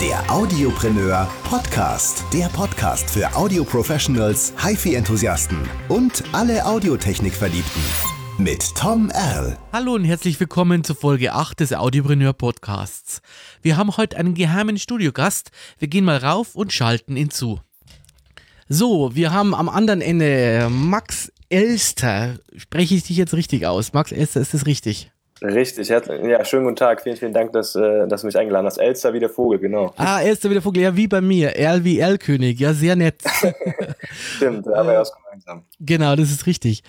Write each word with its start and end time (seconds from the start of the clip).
Der 0.00 0.30
Audiopreneur 0.30 1.28
Podcast. 1.42 2.22
Der 2.32 2.46
Podcast 2.50 3.10
für 3.10 3.34
Audio-Professionals, 3.34 4.52
HiFi-Enthusiasten 4.56 5.58
und 5.88 6.22
alle 6.30 6.64
Audiotechnik-Verliebten. 6.64 7.82
Mit 8.38 8.76
Tom 8.76 9.10
Erl. 9.10 9.58
Hallo 9.72 9.94
und 9.94 10.04
herzlich 10.04 10.38
willkommen 10.38 10.84
zur 10.84 10.94
Folge 10.94 11.32
8 11.32 11.58
des 11.58 11.72
Audiopreneur 11.72 12.32
Podcasts. 12.32 13.22
Wir 13.60 13.76
haben 13.76 13.96
heute 13.96 14.18
einen 14.18 14.34
geheimen 14.34 14.78
Studiogast. 14.78 15.50
Wir 15.80 15.88
gehen 15.88 16.04
mal 16.04 16.18
rauf 16.18 16.54
und 16.54 16.72
schalten 16.72 17.16
ihn 17.16 17.30
zu. 17.30 17.58
So, 18.68 19.16
wir 19.16 19.32
haben 19.32 19.52
am 19.52 19.68
anderen 19.68 20.00
Ende 20.00 20.68
Max 20.70 21.32
Elster. 21.48 22.38
Spreche 22.56 22.94
ich 22.94 23.02
dich 23.02 23.16
jetzt 23.16 23.34
richtig 23.34 23.66
aus? 23.66 23.92
Max 23.92 24.12
Elster, 24.12 24.40
ist 24.40 24.54
das 24.54 24.64
richtig? 24.64 25.10
Richtig, 25.40 25.88
ja, 25.88 26.44
schönen 26.44 26.64
guten 26.64 26.76
Tag. 26.76 27.02
Vielen, 27.02 27.16
vielen 27.16 27.32
Dank, 27.32 27.52
dass, 27.52 27.76
äh, 27.76 28.08
dass 28.08 28.22
du 28.22 28.26
mich 28.26 28.36
eingeladen 28.36 28.66
hast. 28.66 28.78
Elster 28.78 29.12
wie 29.12 29.20
der 29.20 29.30
Vogel, 29.30 29.58
genau. 29.58 29.92
Ah, 29.96 30.20
Elster 30.20 30.50
wie 30.50 30.54
der 30.54 30.62
Vogel, 30.62 30.82
ja, 30.82 30.96
wie 30.96 31.06
bei 31.06 31.20
mir. 31.20 31.54
Erl 31.54 31.84
wie 31.84 32.00
Erlkönig, 32.00 32.58
ja, 32.58 32.72
sehr 32.72 32.96
nett. 32.96 33.22
Stimmt, 34.36 34.66
da 34.66 34.78
haben 34.78 34.88
wir 34.88 34.98
was 34.98 35.12
gemeinsam. 35.14 35.64
Genau, 35.78 36.16
das 36.16 36.30
ist 36.30 36.46
richtig. 36.46 36.82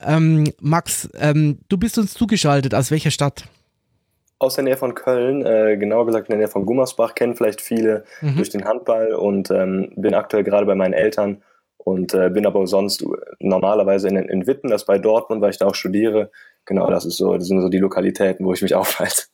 Ähm, 0.00 0.44
Max, 0.60 1.08
ähm, 1.18 1.58
du 1.68 1.78
bist 1.78 1.96
uns 1.98 2.12
zugeschaltet. 2.14 2.74
Aus 2.74 2.90
welcher 2.90 3.10
Stadt? 3.10 3.44
Aus 4.38 4.56
der 4.56 4.64
Nähe 4.64 4.76
von 4.76 4.94
Köln, 4.94 5.46
äh, 5.46 5.76
genauer 5.78 6.04
gesagt 6.04 6.28
in 6.28 6.32
der 6.32 6.38
Nähe 6.38 6.48
von 6.48 6.66
Gummersbach, 6.66 7.14
kennen 7.14 7.34
vielleicht 7.34 7.62
viele 7.62 8.04
mhm. 8.20 8.36
durch 8.36 8.50
den 8.50 8.64
Handball 8.64 9.14
und 9.14 9.50
ähm, 9.50 9.92
bin 9.96 10.12
aktuell 10.14 10.44
gerade 10.44 10.66
bei 10.66 10.74
meinen 10.74 10.92
Eltern 10.92 11.42
und 11.84 12.14
äh, 12.14 12.30
bin 12.30 12.46
aber 12.46 12.66
sonst 12.66 13.04
normalerweise 13.38 14.08
in, 14.08 14.16
in 14.16 14.46
Witten, 14.46 14.70
das 14.70 14.86
bei 14.86 14.98
Dortmund, 14.98 15.42
weil 15.42 15.50
ich 15.50 15.58
da 15.58 15.66
auch 15.66 15.74
studiere, 15.74 16.30
genau, 16.64 16.90
das 16.90 17.04
ist 17.04 17.18
so, 17.18 17.36
das 17.36 17.46
sind 17.46 17.60
so 17.60 17.68
die 17.68 17.78
Lokalitäten, 17.78 18.46
wo 18.46 18.54
ich 18.54 18.62
mich 18.62 18.74
aufhalte. 18.74 19.24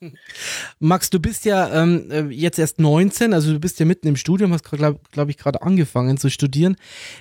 Max, 0.80 1.10
du 1.10 1.20
bist 1.20 1.44
ja 1.44 1.82
ähm, 1.82 2.10
äh, 2.10 2.22
jetzt 2.22 2.58
erst 2.58 2.80
19, 2.80 3.32
also 3.32 3.52
du 3.52 3.60
bist 3.60 3.78
ja 3.78 3.86
mitten 3.86 4.08
im 4.08 4.16
Studium, 4.16 4.52
hast 4.52 4.69
glaube 4.69 4.98
glaub 5.12 5.28
ich 5.28 5.38
gerade 5.38 5.62
angefangen 5.62 6.19
zu 6.19 6.28
studieren. 6.28 6.77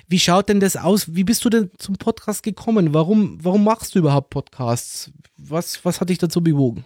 Wie 0.08 0.18
schaut 0.18 0.48
denn 0.48 0.58
das 0.58 0.76
aus? 0.76 1.14
Wie 1.14 1.24
bist 1.24 1.44
du 1.44 1.48
denn 1.48 1.70
zum 1.78 1.94
Podcast 1.96 2.42
gekommen? 2.42 2.92
Warum, 2.92 3.38
warum 3.40 3.64
machst 3.64 3.94
du 3.94 4.00
überhaupt 4.00 4.30
Podcasts? 4.30 5.12
Was, 5.38 5.84
was 5.84 6.00
hat 6.00 6.10
dich 6.10 6.18
dazu 6.18 6.42
bewogen? 6.42 6.84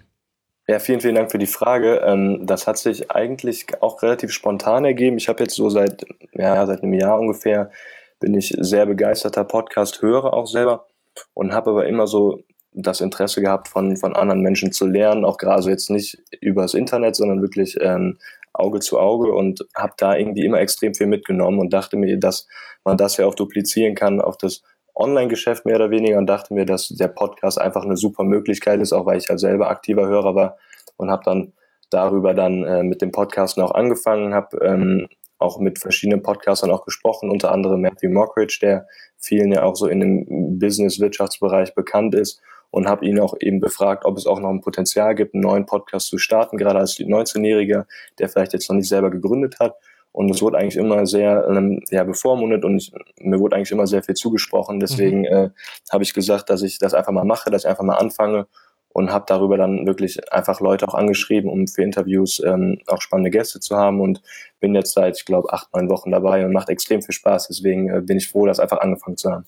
Ja, 0.66 0.78
vielen, 0.78 1.00
vielen 1.00 1.14
Dank 1.14 1.30
für 1.30 1.38
die 1.38 1.46
Frage. 1.46 2.02
Ähm, 2.04 2.46
das 2.46 2.66
hat 2.66 2.78
sich 2.78 3.10
eigentlich 3.10 3.66
auch 3.80 4.02
relativ 4.02 4.32
spontan 4.32 4.84
ergeben. 4.84 5.18
Ich 5.18 5.28
habe 5.28 5.42
jetzt 5.42 5.54
so 5.54 5.68
seit, 5.68 6.06
ja, 6.32 6.64
seit 6.66 6.82
einem 6.82 6.94
Jahr 6.94 7.20
ungefähr 7.20 7.70
bin 8.20 8.34
ich 8.34 8.54
sehr 8.58 8.86
begeisterter 8.86 9.44
Podcast-Hörer 9.44 10.32
auch 10.32 10.46
selber 10.46 10.86
und 11.34 11.52
habe 11.52 11.70
aber 11.70 11.86
immer 11.86 12.06
so 12.06 12.40
das 12.72 13.00
Interesse 13.00 13.40
gehabt, 13.40 13.68
von, 13.68 13.96
von 13.96 14.16
anderen 14.16 14.40
Menschen 14.40 14.72
zu 14.72 14.86
lernen, 14.86 15.24
auch 15.24 15.38
gerade 15.38 15.62
so 15.62 15.70
jetzt 15.70 15.90
nicht 15.90 16.18
übers 16.40 16.74
Internet, 16.74 17.14
sondern 17.16 17.40
wirklich 17.40 17.76
ähm, 17.80 18.18
Auge 18.52 18.80
zu 18.80 18.98
Auge 18.98 19.32
und 19.32 19.64
habe 19.76 19.94
da 19.96 20.16
irgendwie 20.16 20.44
immer 20.44 20.60
extrem 20.60 20.94
viel 20.94 21.06
mitgenommen 21.06 21.58
und 21.58 21.72
dachte 21.72 21.96
mir, 21.96 22.18
dass 22.18 22.46
man 22.84 22.96
das 22.96 23.16
ja 23.16 23.26
auch 23.26 23.34
duplizieren 23.34 23.94
kann 23.94 24.20
auf 24.20 24.36
das 24.36 24.62
Online-Geschäft 24.94 25.66
mehr 25.66 25.76
oder 25.76 25.90
weniger 25.90 26.18
und 26.18 26.26
dachte 26.26 26.54
mir, 26.54 26.66
dass 26.66 26.88
der 26.88 27.08
Podcast 27.08 27.60
einfach 27.60 27.84
eine 27.84 27.96
super 27.96 28.24
Möglichkeit 28.24 28.80
ist, 28.80 28.92
auch 28.92 29.06
weil 29.06 29.18
ich 29.18 29.28
ja 29.28 29.38
selber 29.38 29.68
aktiver 29.68 30.06
Hörer 30.06 30.34
war 30.34 30.56
und 30.96 31.10
habe 31.10 31.22
dann 31.24 31.52
darüber 31.90 32.34
dann 32.34 32.64
äh, 32.64 32.82
mit 32.82 33.02
dem 33.02 33.10
Podcasten 33.10 33.62
auch 33.62 33.72
angefangen, 33.72 34.34
habe 34.34 34.58
ähm, 34.64 35.08
auch 35.38 35.58
mit 35.58 35.78
verschiedenen 35.78 36.22
Podcastern 36.22 36.70
auch 36.70 36.84
gesprochen, 36.84 37.30
unter 37.30 37.52
anderem 37.52 37.80
Matthew 37.80 38.10
Mockridge, 38.10 38.58
der 38.62 38.86
vielen 39.18 39.52
ja 39.52 39.62
auch 39.62 39.76
so 39.76 39.86
in 39.86 40.00
dem 40.00 40.58
Business-Wirtschaftsbereich 40.58 41.74
bekannt 41.74 42.14
ist 42.14 42.40
und 42.70 42.88
habe 42.88 43.06
ihn 43.06 43.20
auch 43.20 43.34
eben 43.40 43.60
befragt, 43.60 44.04
ob 44.04 44.16
es 44.16 44.26
auch 44.26 44.40
noch 44.40 44.50
ein 44.50 44.60
Potenzial 44.60 45.14
gibt, 45.14 45.34
einen 45.34 45.42
neuen 45.42 45.66
Podcast 45.66 46.08
zu 46.08 46.18
starten, 46.18 46.56
gerade 46.56 46.78
als 46.78 46.98
19-Jähriger, 46.98 47.84
der 48.18 48.28
vielleicht 48.28 48.52
jetzt 48.52 48.68
noch 48.68 48.76
nicht 48.76 48.88
selber 48.88 49.10
gegründet 49.10 49.60
hat. 49.60 49.76
Und 50.10 50.30
es 50.30 50.42
wurde 50.42 50.58
eigentlich 50.58 50.76
immer 50.76 51.06
sehr 51.06 51.46
ähm, 51.48 51.82
ja, 51.90 52.04
bevormundet 52.04 52.64
und 52.64 52.76
ich, 52.76 52.92
mir 53.18 53.40
wurde 53.40 53.56
eigentlich 53.56 53.72
immer 53.72 53.86
sehr 53.86 54.02
viel 54.02 54.14
zugesprochen. 54.14 54.78
Deswegen 54.78 55.20
mhm. 55.20 55.24
äh, 55.24 55.50
habe 55.92 56.04
ich 56.04 56.14
gesagt, 56.14 56.50
dass 56.50 56.62
ich 56.62 56.78
das 56.78 56.94
einfach 56.94 57.12
mal 57.12 57.24
mache, 57.24 57.50
dass 57.50 57.64
ich 57.64 57.68
einfach 57.68 57.84
mal 57.84 57.96
anfange 57.96 58.46
und 58.94 59.10
habe 59.10 59.24
darüber 59.26 59.58
dann 59.58 59.86
wirklich 59.86 60.32
einfach 60.32 60.60
Leute 60.60 60.86
auch 60.86 60.94
angeschrieben, 60.94 61.50
um 61.50 61.66
für 61.66 61.82
Interviews 61.82 62.40
ähm, 62.44 62.78
auch 62.86 63.02
spannende 63.02 63.30
Gäste 63.30 63.58
zu 63.58 63.76
haben 63.76 64.00
und 64.00 64.22
bin 64.60 64.74
jetzt 64.74 64.94
seit, 64.94 65.18
ich 65.18 65.24
glaube, 65.24 65.52
acht, 65.52 65.68
neun 65.74 65.90
Wochen 65.90 66.12
dabei 66.12 66.46
und 66.46 66.52
macht 66.52 66.68
extrem 66.68 67.02
viel 67.02 67.12
Spaß. 67.12 67.48
Deswegen 67.48 67.90
äh, 67.90 68.00
bin 68.00 68.18
ich 68.18 68.28
froh, 68.28 68.46
das 68.46 68.60
einfach 68.60 68.78
angefangen 68.78 69.16
zu 69.16 69.32
haben. 69.32 69.44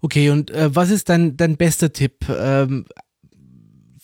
Okay, 0.00 0.30
und 0.30 0.50
äh, 0.50 0.74
was 0.74 0.90
ist 0.90 1.10
dein, 1.10 1.36
dein 1.36 1.58
bester 1.58 1.92
Tipp 1.92 2.26
ähm, 2.30 2.86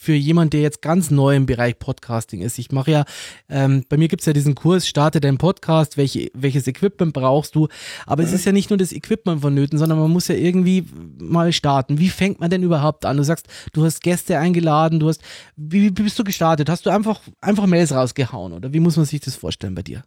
für 0.09 0.15
jemanden, 0.15 0.53
der 0.53 0.63
jetzt 0.63 0.81
ganz 0.81 1.11
neu 1.11 1.37
im 1.37 1.45
Bereich 1.45 1.79
Podcasting 1.79 2.41
ist? 2.41 2.59
Ich 2.59 2.73
mache 2.73 2.91
ja, 2.91 3.05
ähm, 3.51 3.85
bei 3.91 3.99
mir 3.99 4.09
gibt 4.09 4.23
es 4.23 4.27
ja 4.27 4.33
diesen 4.33 4.55
Kurs, 4.55 4.89
starte 4.89 5.21
deinen 5.21 5.37
Podcast, 5.37 5.99
welche, 5.99 6.31
welches 6.33 6.67
Equipment 6.67 7.13
brauchst 7.13 7.55
du? 7.55 7.69
Aber 8.07 8.23
mhm. 8.23 8.29
es 8.29 8.33
ist 8.33 8.47
ja 8.47 8.53
nicht 8.53 8.71
nur 8.71 8.79
das 8.79 8.91
Equipment 8.91 9.43
vonnöten, 9.43 9.79
sondern 9.79 9.99
man 9.99 10.11
muss 10.11 10.29
ja 10.29 10.35
irgendwie 10.35 10.87
mal 11.19 11.53
starten. 11.53 11.99
Wie 11.99 12.09
fängt 12.09 12.41
man 12.41 12.49
denn 12.49 12.63
überhaupt 12.63 13.05
an? 13.05 13.19
Du 13.19 13.23
sagst, 13.23 13.49
du 13.75 13.85
hast 13.85 14.03
Gäste 14.03 14.39
eingeladen, 14.39 14.99
du 14.99 15.09
hast, 15.09 15.21
wie, 15.57 15.83
wie 15.83 15.91
bist 15.91 16.19
du 16.19 16.25
gestartet? 16.25 16.71
Hast 16.71 16.87
du 16.87 16.91
einfach, 16.91 17.21
einfach 17.43 17.67
Mails 17.67 17.93
rausgehauen 17.93 18.55
oder 18.55 18.73
wie 18.73 18.81
muss 18.81 18.97
man 18.97 19.05
sich 19.05 19.21
das 19.21 19.37
vorstellen 19.37 19.75
bei 19.75 19.83
dir? 19.83 20.05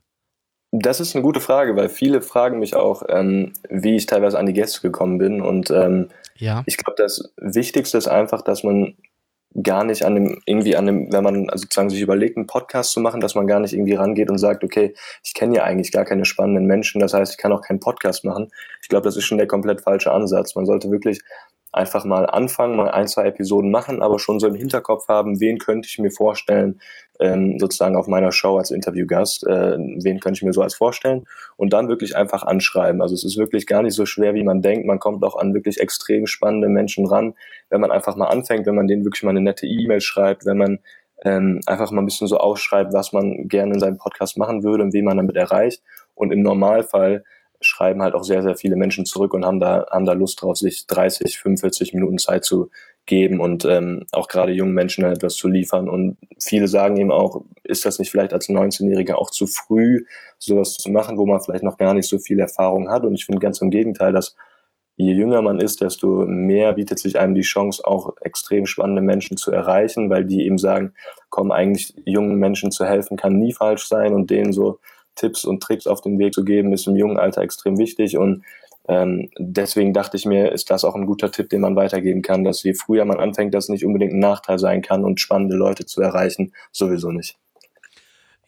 Das 0.72 1.00
ist 1.00 1.16
eine 1.16 1.22
gute 1.22 1.42
Frage, 1.42 1.76
weil 1.76 1.90
viele 1.90 2.24
fragen 2.24 2.58
mich 2.58 2.76
auch, 2.76 3.04
ähm, 3.08 3.54
wie 3.70 3.98
ich 3.98 4.08
teilweise 4.08 4.40
an 4.40 4.48
die 4.48 4.54
Gäste 4.54 4.82
gekommen 4.82 5.20
bin. 5.20 5.42
Und 5.42 5.70
ähm, 5.70 6.08
ja. 6.38 6.64
ich 6.66 6.78
glaube, 6.78 6.96
das 6.98 7.32
Wichtigste 7.38 8.00
ist 8.00 8.08
einfach, 8.08 8.42
dass 8.42 8.64
man 8.64 8.96
gar 9.62 9.84
nicht 9.84 10.04
an 10.04 10.16
dem, 10.16 10.42
irgendwie 10.46 10.76
an 10.76 10.86
dem, 10.86 11.12
wenn 11.12 11.24
man 11.24 11.50
also 11.50 11.64
sozusagen 11.64 11.90
sich 11.90 12.02
überlegt, 12.02 12.38
einen 12.38 12.48
Podcast 12.48 12.92
zu 12.92 13.02
machen, 13.02 13.20
dass 13.20 13.36
man 13.36 13.48
gar 13.48 13.60
nicht 13.60 13.74
irgendwie 13.74 13.96
rangeht 13.96 14.30
und 14.30 14.38
sagt, 14.38 14.64
okay, 14.64 14.94
ich 15.24 15.34
kenne 15.34 15.58
ja 15.58 15.64
eigentlich 15.64 15.92
gar 15.92 16.06
keine 16.06 16.26
spannenden 16.26 16.66
Menschen, 16.66 17.02
das 17.02 17.14
heißt, 17.14 17.34
ich 17.34 17.38
kann 17.38 17.52
auch 17.52 17.62
keinen 17.62 17.80
Podcast 17.80 18.24
machen. 18.24 18.52
Ich 18.82 18.88
glaube, 18.88 19.04
das 19.04 19.18
ist 19.18 19.26
schon 19.26 19.38
der 19.38 19.48
komplett 19.48 19.82
falsche 19.82 20.12
Ansatz. 20.12 20.56
Man 20.56 20.66
sollte 20.66 20.90
wirklich 20.90 21.22
einfach 21.74 22.04
mal 22.06 22.26
anfangen, 22.26 22.76
mal 22.76 22.92
ein, 22.92 23.08
zwei 23.08 23.26
Episoden 23.26 23.72
machen, 23.72 24.02
aber 24.02 24.20
schon 24.20 24.40
so 24.40 24.48
im 24.48 24.56
Hinterkopf 24.56 25.08
haben, 25.08 25.40
wen 25.40 25.58
könnte 25.58 25.88
ich 25.88 26.00
mir 26.00 26.12
vorstellen, 26.12 26.82
ähm, 27.22 27.60
sozusagen 27.60 27.96
auf 27.96 28.08
meiner 28.08 28.32
Show 28.32 28.58
als 28.58 28.72
Interviewgast, 28.72 29.46
äh, 29.46 29.78
wen 29.78 30.20
könnte 30.20 30.40
ich 30.40 30.44
mir 30.44 30.54
so 30.54 30.62
als 30.62 30.74
vorstellen 30.74 31.26
und 31.56 31.72
dann 31.72 31.88
wirklich 31.88 32.18
einfach 32.18 32.44
anschreiben. 32.44 33.02
Also 33.02 33.14
es 33.14 33.24
ist 33.24 33.38
wirklich 33.38 33.68
gar 33.68 33.84
nicht 33.84 33.94
so 33.94 34.06
schwer, 34.06 34.34
wie 34.34 34.44
man 34.44 34.62
denkt. 34.62 34.88
Man 34.88 35.00
kommt 35.00 35.24
auch 35.24 35.38
an 35.38 35.54
wirklich 35.54 35.80
extrem 35.80 36.26
spannende 36.26 36.68
Menschen 36.68 37.06
ran, 37.06 37.36
wenn 37.70 37.80
man 37.80 37.92
einfach 37.92 38.16
mal 38.16 38.28
anfängt, 38.28 38.66
wenn 38.66 38.76
man 38.76 38.88
denen 38.88 39.06
wirklich 39.06 39.24
mal 39.24 39.30
eine 39.30 39.42
nette 39.42 39.68
E-Mail 39.68 40.02
schreibt, 40.02 40.46
wenn 40.46 40.58
man 40.58 40.80
ähm, 41.24 41.62
einfach 41.68 41.92
mal 41.92 42.02
ein 42.02 42.06
bisschen 42.06 42.28
so 42.28 42.38
ausschreibt, 42.38 42.94
was 42.94 43.14
man 43.14 43.48
gerne 43.48 43.76
in 43.76 43.80
seinem 43.80 43.98
Podcast 43.98 44.38
machen 44.38 44.64
würde 44.64 44.84
und 44.84 44.94
wen 44.94 45.06
man 45.06 45.18
damit 45.18 45.36
erreicht. 45.36 45.84
Und 46.16 46.32
im 46.32 46.42
Normalfall 46.42 47.24
schreiben 47.62 48.02
halt 48.02 48.16
auch 48.16 48.24
sehr, 48.24 48.42
sehr 48.42 48.56
viele 48.56 48.76
Menschen 48.76 49.06
zurück 49.06 49.34
und 49.34 49.46
haben 49.46 49.60
da, 49.60 49.86
haben 49.92 50.06
da 50.06 50.14
Lust 50.14 50.42
drauf, 50.42 50.58
sich 50.58 50.88
30, 50.88 51.38
45 51.38 51.94
Minuten 51.94 52.18
Zeit 52.18 52.44
zu 52.44 52.72
geben 53.06 53.40
und 53.40 53.66
ähm, 53.66 54.06
auch 54.12 54.28
gerade 54.28 54.52
jungen 54.52 54.74
Menschen 54.74 55.04
etwas 55.04 55.36
zu 55.36 55.48
liefern. 55.48 55.90
Und 55.90 56.18
viele 56.40 56.68
sagen 56.68 56.98
eben 56.98 57.12
auch, 57.12 57.44
ist 57.64 57.86
das 57.86 58.00
nicht 58.00 58.12
vielleicht 58.12 58.34
als 58.34 58.50
19-Jähriger 58.50 59.16
auch 59.16 59.32
zu 59.32 59.48
früh, 59.48 60.06
sowas 60.38 60.76
zu 60.76 60.92
machen, 60.92 61.18
wo 61.18 61.26
man 61.26 61.42
vielleicht 61.42 61.64
noch 61.64 61.78
gar 61.78 61.94
nicht 61.94 62.08
so 62.08 62.20
viel 62.20 62.40
Erfahrung 62.40 62.90
hat. 62.90 63.04
Und 63.04 63.14
ich 63.16 63.26
finde 63.26 63.40
ganz 63.40 63.62
im 63.62 63.72
Gegenteil, 63.72 64.14
dass 64.14 64.36
je 64.98 65.14
jünger 65.14 65.42
man 65.42 65.60
ist, 65.60 65.82
desto 65.82 66.26
mehr 66.28 66.74
bietet 66.74 67.00
sich 67.00 67.18
einem 67.18 67.34
die 67.34 67.42
Chance, 67.42 67.86
auch 67.86 68.16
extrem 68.22 68.66
spannende 68.66 69.02
Menschen 69.02 69.36
zu 69.36 69.52
erreichen, 69.52 70.10
weil 70.10 70.26
die 70.26 70.46
eben 70.46 70.58
sagen, 70.58 70.94
komm, 71.30 71.52
eigentlich 71.52 71.96
jungen 72.06 72.36
Menschen 72.36 72.72
zu 72.72 72.86
helfen 72.86 73.18
kann 73.18 73.38
nie 73.38 73.54
falsch 73.54 73.88
sein 73.88 74.14
und 74.14 74.30
denen 74.30 74.54
so 74.54 74.80
Tipps 75.16 75.44
und 75.44 75.62
Tricks 75.62 75.88
auf 75.88 76.02
den 76.02 76.20
Weg 76.20 76.34
zu 76.34 76.46
geben, 76.46 76.72
ist 76.72 76.88
im 76.88 76.96
jungen 76.96 77.18
Alter 77.18 77.42
extrem 77.42 77.78
wichtig 77.78 78.18
und 78.18 78.44
ähm, 78.88 79.30
deswegen 79.38 79.94
dachte 79.94 80.18
ich 80.18 80.26
mir, 80.26 80.52
ist 80.52 80.70
das 80.70 80.86
auch 80.86 80.96
ein 80.96 81.06
guter 81.06 81.32
Tipp, 81.32 81.50
den 81.50 81.62
man 81.62 81.76
weitergeben 81.76 82.22
kann, 82.22 82.44
dass 82.44 82.64
je 82.64 82.74
früher 82.74 83.06
man 83.06 83.20
anfängt, 83.20 83.54
das 83.54 83.70
nicht 83.70 83.86
unbedingt 83.86 84.14
ein 84.14 84.20
Nachteil 84.20 84.60
sein 84.60 84.82
kann 84.82 85.06
und 85.06 85.20
spannende 85.20 85.56
Leute 85.56 85.86
zu 85.86 86.02
erreichen, 86.02 86.54
sowieso 86.72 87.12
nicht. 87.12 87.41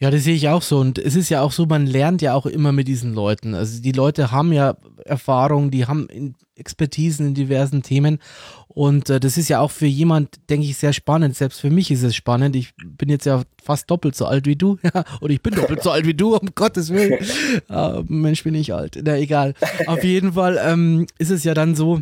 Ja, 0.04 0.12
das 0.12 0.26
sehe 0.26 0.36
ich 0.36 0.50
auch 0.50 0.62
so. 0.62 0.80
Und 0.80 1.00
es 1.00 1.16
ist 1.16 1.30
ja 1.30 1.40
auch 1.40 1.54
so, 1.54 1.66
man 1.66 1.88
lernt 1.88 2.22
ja 2.22 2.34
auch 2.34 2.46
immer 2.46 2.74
mit 2.74 2.90
diesen 2.90 3.14
Leuten. 3.14 3.56
Also 3.56 3.82
die 3.82 3.94
Leute 3.94 4.34
haben 4.34 4.52
ja 4.52 4.76
Erfahrung, 5.06 5.72
die 5.72 5.86
haben 5.86 6.36
Expertisen 6.58 7.28
in 7.28 7.34
diversen 7.36 7.84
Themen. 7.84 8.20
Und 8.68 9.10
äh, 9.10 9.22
das 9.22 9.38
ist 9.38 9.48
ja 9.48 9.62
auch 9.62 9.72
für 9.72 9.86
jemand, 9.86 10.50
denke 10.50 10.66
ich, 10.68 10.76
sehr 10.76 10.92
spannend. 10.92 11.38
Selbst 11.38 11.62
für 11.62 11.70
mich 11.70 11.90
ist 11.90 12.04
es 12.04 12.18
spannend. 12.18 12.58
Ich 12.58 12.74
bin 12.76 13.08
jetzt 13.08 13.26
ja 13.26 13.44
fast 13.64 13.90
doppelt 13.90 14.14
so 14.14 14.26
alt 14.26 14.46
wie 14.46 14.58
du. 14.58 14.78
Ja, 14.84 15.06
oder 15.22 15.32
ich 15.32 15.42
bin 15.42 15.56
doppelt 15.56 15.82
so 15.82 15.92
alt 15.92 16.06
wie 16.06 16.14
du, 16.14 16.36
um 16.36 16.50
Gottes 16.56 16.90
Willen. 16.90 17.26
Äh, 17.70 18.04
Mensch, 18.10 18.44
bin 18.44 18.56
ich 18.56 18.74
alt. 18.74 19.00
Na, 19.02 19.16
egal. 19.16 19.54
Auf 19.88 20.04
jeden 20.04 20.34
Fall 20.34 20.60
ähm, 20.62 21.08
ist 21.18 21.32
es 21.32 21.46
ja 21.46 21.54
dann 21.54 21.76
so, 21.76 22.02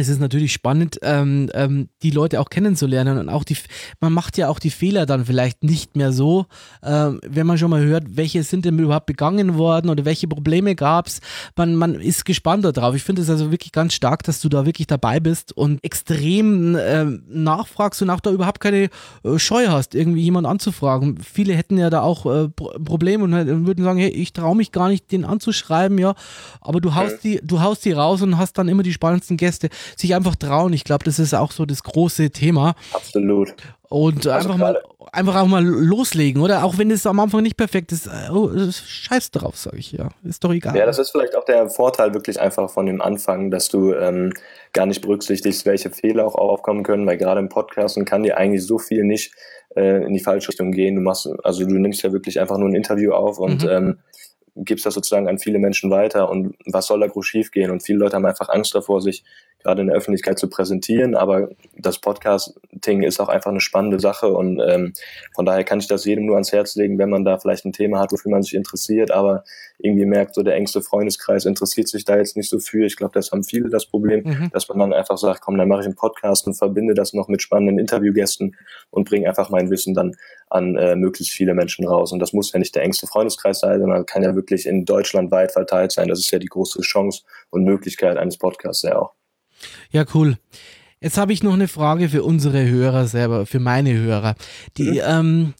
es 0.00 0.08
ist 0.08 0.20
natürlich 0.20 0.52
spannend, 0.52 0.98
ähm, 1.02 1.50
ähm, 1.54 1.88
die 2.02 2.10
Leute 2.10 2.40
auch 2.40 2.50
kennenzulernen 2.50 3.18
und 3.18 3.28
auch 3.28 3.44
die, 3.44 3.56
man 4.00 4.12
macht 4.12 4.38
ja 4.38 4.48
auch 4.48 4.58
die 4.58 4.70
Fehler 4.70 5.06
dann 5.06 5.24
vielleicht 5.24 5.64
nicht 5.64 5.96
mehr 5.96 6.12
so, 6.12 6.46
ähm, 6.82 7.20
wenn 7.26 7.46
man 7.46 7.58
schon 7.58 7.70
mal 7.70 7.84
hört, 7.84 8.04
welche 8.16 8.42
sind 8.42 8.64
denn 8.64 8.78
überhaupt 8.78 9.06
begangen 9.06 9.56
worden 9.56 9.90
oder 9.90 10.04
welche 10.04 10.28
Probleme 10.28 10.74
gab 10.74 11.08
es. 11.08 11.20
Man, 11.56 11.74
man 11.74 11.94
ist 11.94 12.24
gespannt 12.24 12.64
darauf. 12.64 12.94
Ich 12.94 13.02
finde 13.02 13.22
es 13.22 13.30
also 13.30 13.50
wirklich 13.50 13.72
ganz 13.72 13.94
stark, 13.94 14.22
dass 14.22 14.40
du 14.40 14.48
da 14.48 14.66
wirklich 14.66 14.86
dabei 14.86 15.20
bist 15.20 15.56
und 15.56 15.82
extrem 15.82 16.76
äh, 16.76 17.04
nachfragst 17.28 18.00
und 18.02 18.10
auch 18.10 18.20
da 18.20 18.30
überhaupt 18.30 18.60
keine 18.60 18.90
äh, 19.24 19.38
Scheu 19.38 19.66
hast, 19.68 19.94
irgendwie 19.94 20.22
jemanden 20.22 20.50
anzufragen. 20.50 21.18
Viele 21.20 21.54
hätten 21.54 21.76
ja 21.76 21.90
da 21.90 22.02
auch 22.02 22.26
äh, 22.26 22.48
Probleme 22.48 23.24
und 23.24 23.32
würden 23.66 23.84
sagen, 23.84 23.98
hey, 23.98 24.10
ich 24.10 24.32
traue 24.32 24.56
mich 24.56 24.70
gar 24.70 24.88
nicht, 24.88 25.10
den 25.10 25.24
anzuschreiben, 25.24 25.98
ja, 25.98 26.14
aber 26.60 26.80
du 26.80 26.94
haust 26.94 27.24
die, 27.24 27.40
du 27.42 27.60
haust 27.60 27.84
die 27.84 27.92
raus 27.92 28.22
und 28.22 28.38
hast 28.38 28.58
dann 28.58 28.68
immer 28.68 28.82
die 28.82 28.92
spannendsten 28.92 29.36
Gäste 29.36 29.70
sich 29.96 30.14
einfach 30.14 30.36
trauen. 30.36 30.72
Ich 30.72 30.84
glaube, 30.84 31.04
das 31.04 31.18
ist 31.18 31.34
auch 31.34 31.52
so 31.52 31.66
das 31.66 31.82
große 31.82 32.30
Thema. 32.30 32.74
Absolut. 32.92 33.54
Und 33.88 34.26
also 34.26 34.50
einfach 34.50 34.56
mal 34.56 34.82
einfach 35.12 35.36
auch 35.36 35.46
mal 35.46 35.64
loslegen, 35.64 36.42
oder? 36.42 36.64
Auch 36.64 36.78
wenn 36.78 36.90
es 36.90 37.06
am 37.06 37.20
Anfang 37.20 37.42
nicht 37.42 37.56
perfekt 37.56 37.92
ist. 37.92 38.06
Äh, 38.06 38.30
oh, 38.32 38.50
scheiß 38.70 39.30
drauf, 39.30 39.56
sage 39.56 39.78
ich 39.78 39.92
ja. 39.92 40.08
Ist 40.24 40.44
doch 40.44 40.52
egal. 40.52 40.76
Ja, 40.76 40.86
das 40.86 40.98
ist 40.98 41.10
vielleicht 41.10 41.36
auch 41.36 41.44
der 41.44 41.68
Vorteil 41.70 42.14
wirklich 42.14 42.40
einfach 42.40 42.70
von 42.70 42.86
dem 42.86 43.00
Anfang, 43.00 43.50
dass 43.50 43.68
du 43.68 43.94
ähm, 43.94 44.32
gar 44.72 44.86
nicht 44.86 45.00
berücksichtigst, 45.00 45.66
welche 45.66 45.90
Fehler 45.90 46.26
auch 46.26 46.34
aufkommen 46.34 46.82
können, 46.82 47.06
weil 47.06 47.16
gerade 47.16 47.40
im 47.40 47.48
Podcasten 47.48 48.04
kann 48.04 48.22
dir 48.22 48.36
eigentlich 48.36 48.64
so 48.66 48.78
viel 48.78 49.04
nicht 49.04 49.32
äh, 49.76 50.04
in 50.04 50.12
die 50.12 50.22
falsche 50.22 50.48
Richtung 50.48 50.72
gehen. 50.72 50.96
Du 50.96 51.02
machst, 51.02 51.28
also 51.42 51.64
du 51.64 51.78
nimmst 51.78 52.02
ja 52.02 52.12
wirklich 52.12 52.40
einfach 52.40 52.58
nur 52.58 52.68
ein 52.68 52.74
Interview 52.74 53.12
auf 53.12 53.38
und 53.38 53.64
mhm. 53.64 53.70
ähm, 53.70 53.98
gibst 54.56 54.86
das 54.86 54.94
sozusagen 54.94 55.28
an 55.28 55.38
viele 55.38 55.58
Menschen 55.58 55.90
weiter 55.90 56.28
und 56.30 56.56
was 56.66 56.86
soll 56.86 57.00
da 57.00 57.06
groß 57.06 57.24
schief 57.24 57.50
gehen? 57.52 57.70
Und 57.70 57.84
viele 57.84 58.00
Leute 58.00 58.16
haben 58.16 58.26
einfach 58.26 58.48
Angst 58.48 58.74
davor, 58.74 59.00
sich 59.00 59.24
gerade 59.62 59.80
in 59.80 59.88
der 59.88 59.96
Öffentlichkeit 59.96 60.38
zu 60.38 60.48
präsentieren, 60.48 61.14
aber 61.14 61.50
das 61.76 61.98
Podcasting 61.98 63.02
ist 63.02 63.20
auch 63.20 63.28
einfach 63.28 63.50
eine 63.50 63.60
spannende 63.60 63.98
Sache 64.00 64.28
und 64.28 64.60
ähm, 64.60 64.92
von 65.34 65.44
daher 65.44 65.64
kann 65.64 65.80
ich 65.80 65.88
das 65.88 66.04
jedem 66.04 66.26
nur 66.26 66.36
ans 66.36 66.52
Herz 66.52 66.76
legen, 66.76 66.98
wenn 66.98 67.10
man 67.10 67.24
da 67.24 67.38
vielleicht 67.38 67.64
ein 67.64 67.72
Thema 67.72 68.00
hat, 68.00 68.12
wofür 68.12 68.30
man 68.30 68.42
sich 68.42 68.54
interessiert, 68.54 69.10
aber 69.10 69.44
irgendwie 69.78 70.06
merkt, 70.06 70.34
so 70.34 70.42
der 70.42 70.54
engste 70.54 70.82
Freundeskreis 70.82 71.44
interessiert 71.44 71.88
sich 71.88 72.04
da 72.04 72.16
jetzt 72.16 72.36
nicht 72.36 72.48
so 72.48 72.58
für. 72.58 72.84
Ich 72.84 72.96
glaube, 72.96 73.12
das 73.14 73.30
haben 73.30 73.44
viele 73.44 73.68
das 73.68 73.86
Problem, 73.86 74.24
mhm. 74.24 74.50
dass 74.52 74.68
man 74.68 74.78
dann 74.78 74.92
einfach 74.92 75.18
sagt, 75.18 75.40
komm, 75.40 75.56
dann 75.56 75.68
mache 75.68 75.80
ich 75.80 75.86
einen 75.86 75.94
Podcast 75.94 76.46
und 76.46 76.54
verbinde 76.54 76.94
das 76.94 77.12
noch 77.12 77.28
mit 77.28 77.42
spannenden 77.42 77.78
Interviewgästen 77.78 78.56
und 78.90 79.08
bringe 79.08 79.28
einfach 79.28 79.50
mein 79.50 79.70
Wissen 79.70 79.94
dann 79.94 80.14
an 80.50 80.76
äh, 80.76 80.96
möglichst 80.96 81.32
viele 81.32 81.54
Menschen 81.54 81.86
raus. 81.86 82.12
Und 82.12 82.18
das 82.18 82.32
muss 82.32 82.52
ja 82.52 82.58
nicht 82.58 82.74
der 82.74 82.82
engste 82.82 83.06
Freundeskreis 83.06 83.60
sein, 83.60 83.80
sondern 83.80 84.06
kann 84.06 84.22
ja 84.22 84.34
wirklich 84.34 84.66
in 84.66 84.84
Deutschland 84.84 85.30
weit 85.30 85.52
verteilt 85.52 85.92
sein. 85.92 86.08
Das 86.08 86.18
ist 86.18 86.30
ja 86.30 86.38
die 86.38 86.46
große 86.46 86.80
Chance 86.80 87.22
und 87.50 87.64
Möglichkeit 87.64 88.16
eines 88.16 88.36
Podcasts 88.36 88.82
ja 88.82 88.98
auch. 88.98 89.17
Ja, 89.90 90.04
cool. 90.14 90.38
Jetzt 91.00 91.16
habe 91.16 91.32
ich 91.32 91.42
noch 91.42 91.54
eine 91.54 91.68
Frage 91.68 92.08
für 92.08 92.24
unsere 92.24 92.68
Hörer 92.68 93.06
selber, 93.06 93.46
für 93.46 93.60
meine 93.60 93.94
Hörer. 93.94 94.34
Die, 94.76 94.90
mhm. 94.90 95.00
ähm, 95.04 95.54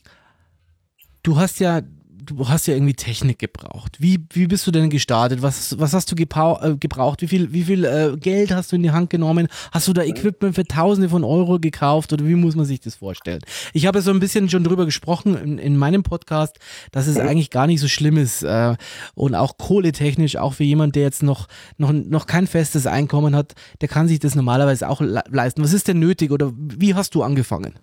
du 1.23 1.37
hast 1.37 1.61
ja 1.61 1.83
du 2.29 2.49
hast 2.49 2.67
ja 2.67 2.75
irgendwie 2.75 2.95
Technik 2.95 3.39
gebraucht. 3.39 3.97
Wie, 3.99 4.19
wie 4.31 4.47
bist 4.47 4.67
du 4.67 4.71
denn 4.71 4.91
gestartet? 4.91 5.43
Was, 5.43 5.79
was 5.79 5.93
hast 5.93 6.13
du 6.13 6.17
äh, 6.17 6.77
gebraucht? 6.77 7.23
Wie 7.23 7.29
viel, 7.29 7.53
wie 7.53 7.65
viel 7.65 7.85
äh, 7.85 8.17
Geld 8.19 8.51
hast 8.51 8.73
du 8.73 8.77
in 8.77 8.83
die 8.83 8.91
Hand 8.91 9.11
genommen? 9.11 9.49
Hast 9.73 9.89
du 9.89 9.93
da 9.93 10.03
Equipment 10.03 10.55
für 10.55 10.65
Tausende 10.65 11.09
von 11.09 11.25
Euro 11.25 11.59
gekauft 11.59 12.13
oder 12.13 12.27
wie 12.27 12.35
muss 12.35 12.55
man 12.55 12.67
sich 12.67 12.81
das 12.81 12.97
vorstellen? 12.97 13.41
Ich 13.73 13.87
habe 13.87 14.03
so 14.03 14.11
ein 14.11 14.21
bisschen 14.21 14.49
schon 14.49 14.65
drüber 14.65 14.85
gesprochen 14.85 15.37
in, 15.37 15.59
in 15.59 15.77
meinem 15.77 16.03
Podcast, 16.03 16.59
dass 16.93 17.07
es 17.07 17.17
eigentlich 17.19 17.51
gar 17.51 17.67
nicht 17.67 17.81
so 17.81 17.89
schlimm 17.89 18.17
ist 18.17 18.43
äh, 18.43 18.77
und 19.15 19.35
auch 19.35 19.59
kohletechnisch, 19.59 20.37
auch 20.37 20.55
für 20.55 20.65
jemanden, 20.65 20.93
der 20.93 21.03
jetzt 21.03 21.23
noch, 21.23 21.49
noch, 21.77 21.93
noch 21.93 22.27
kein 22.27 22.47
festes 22.47 22.87
Einkommen 22.87 23.35
hat, 23.35 23.55
der 23.81 23.89
kann 23.89 24.09
sich 24.09 24.19
das 24.19 24.35
normalerweise 24.35 24.89
auch 24.89 25.01
leisten. 25.01 25.63
Was 25.63 25.73
ist 25.73 25.89
denn 25.89 25.99
nötig 25.99 26.31
oder 26.31 26.53
wie 26.55 26.95
hast 26.95 27.15
du 27.15 27.23
angefangen? 27.23 27.75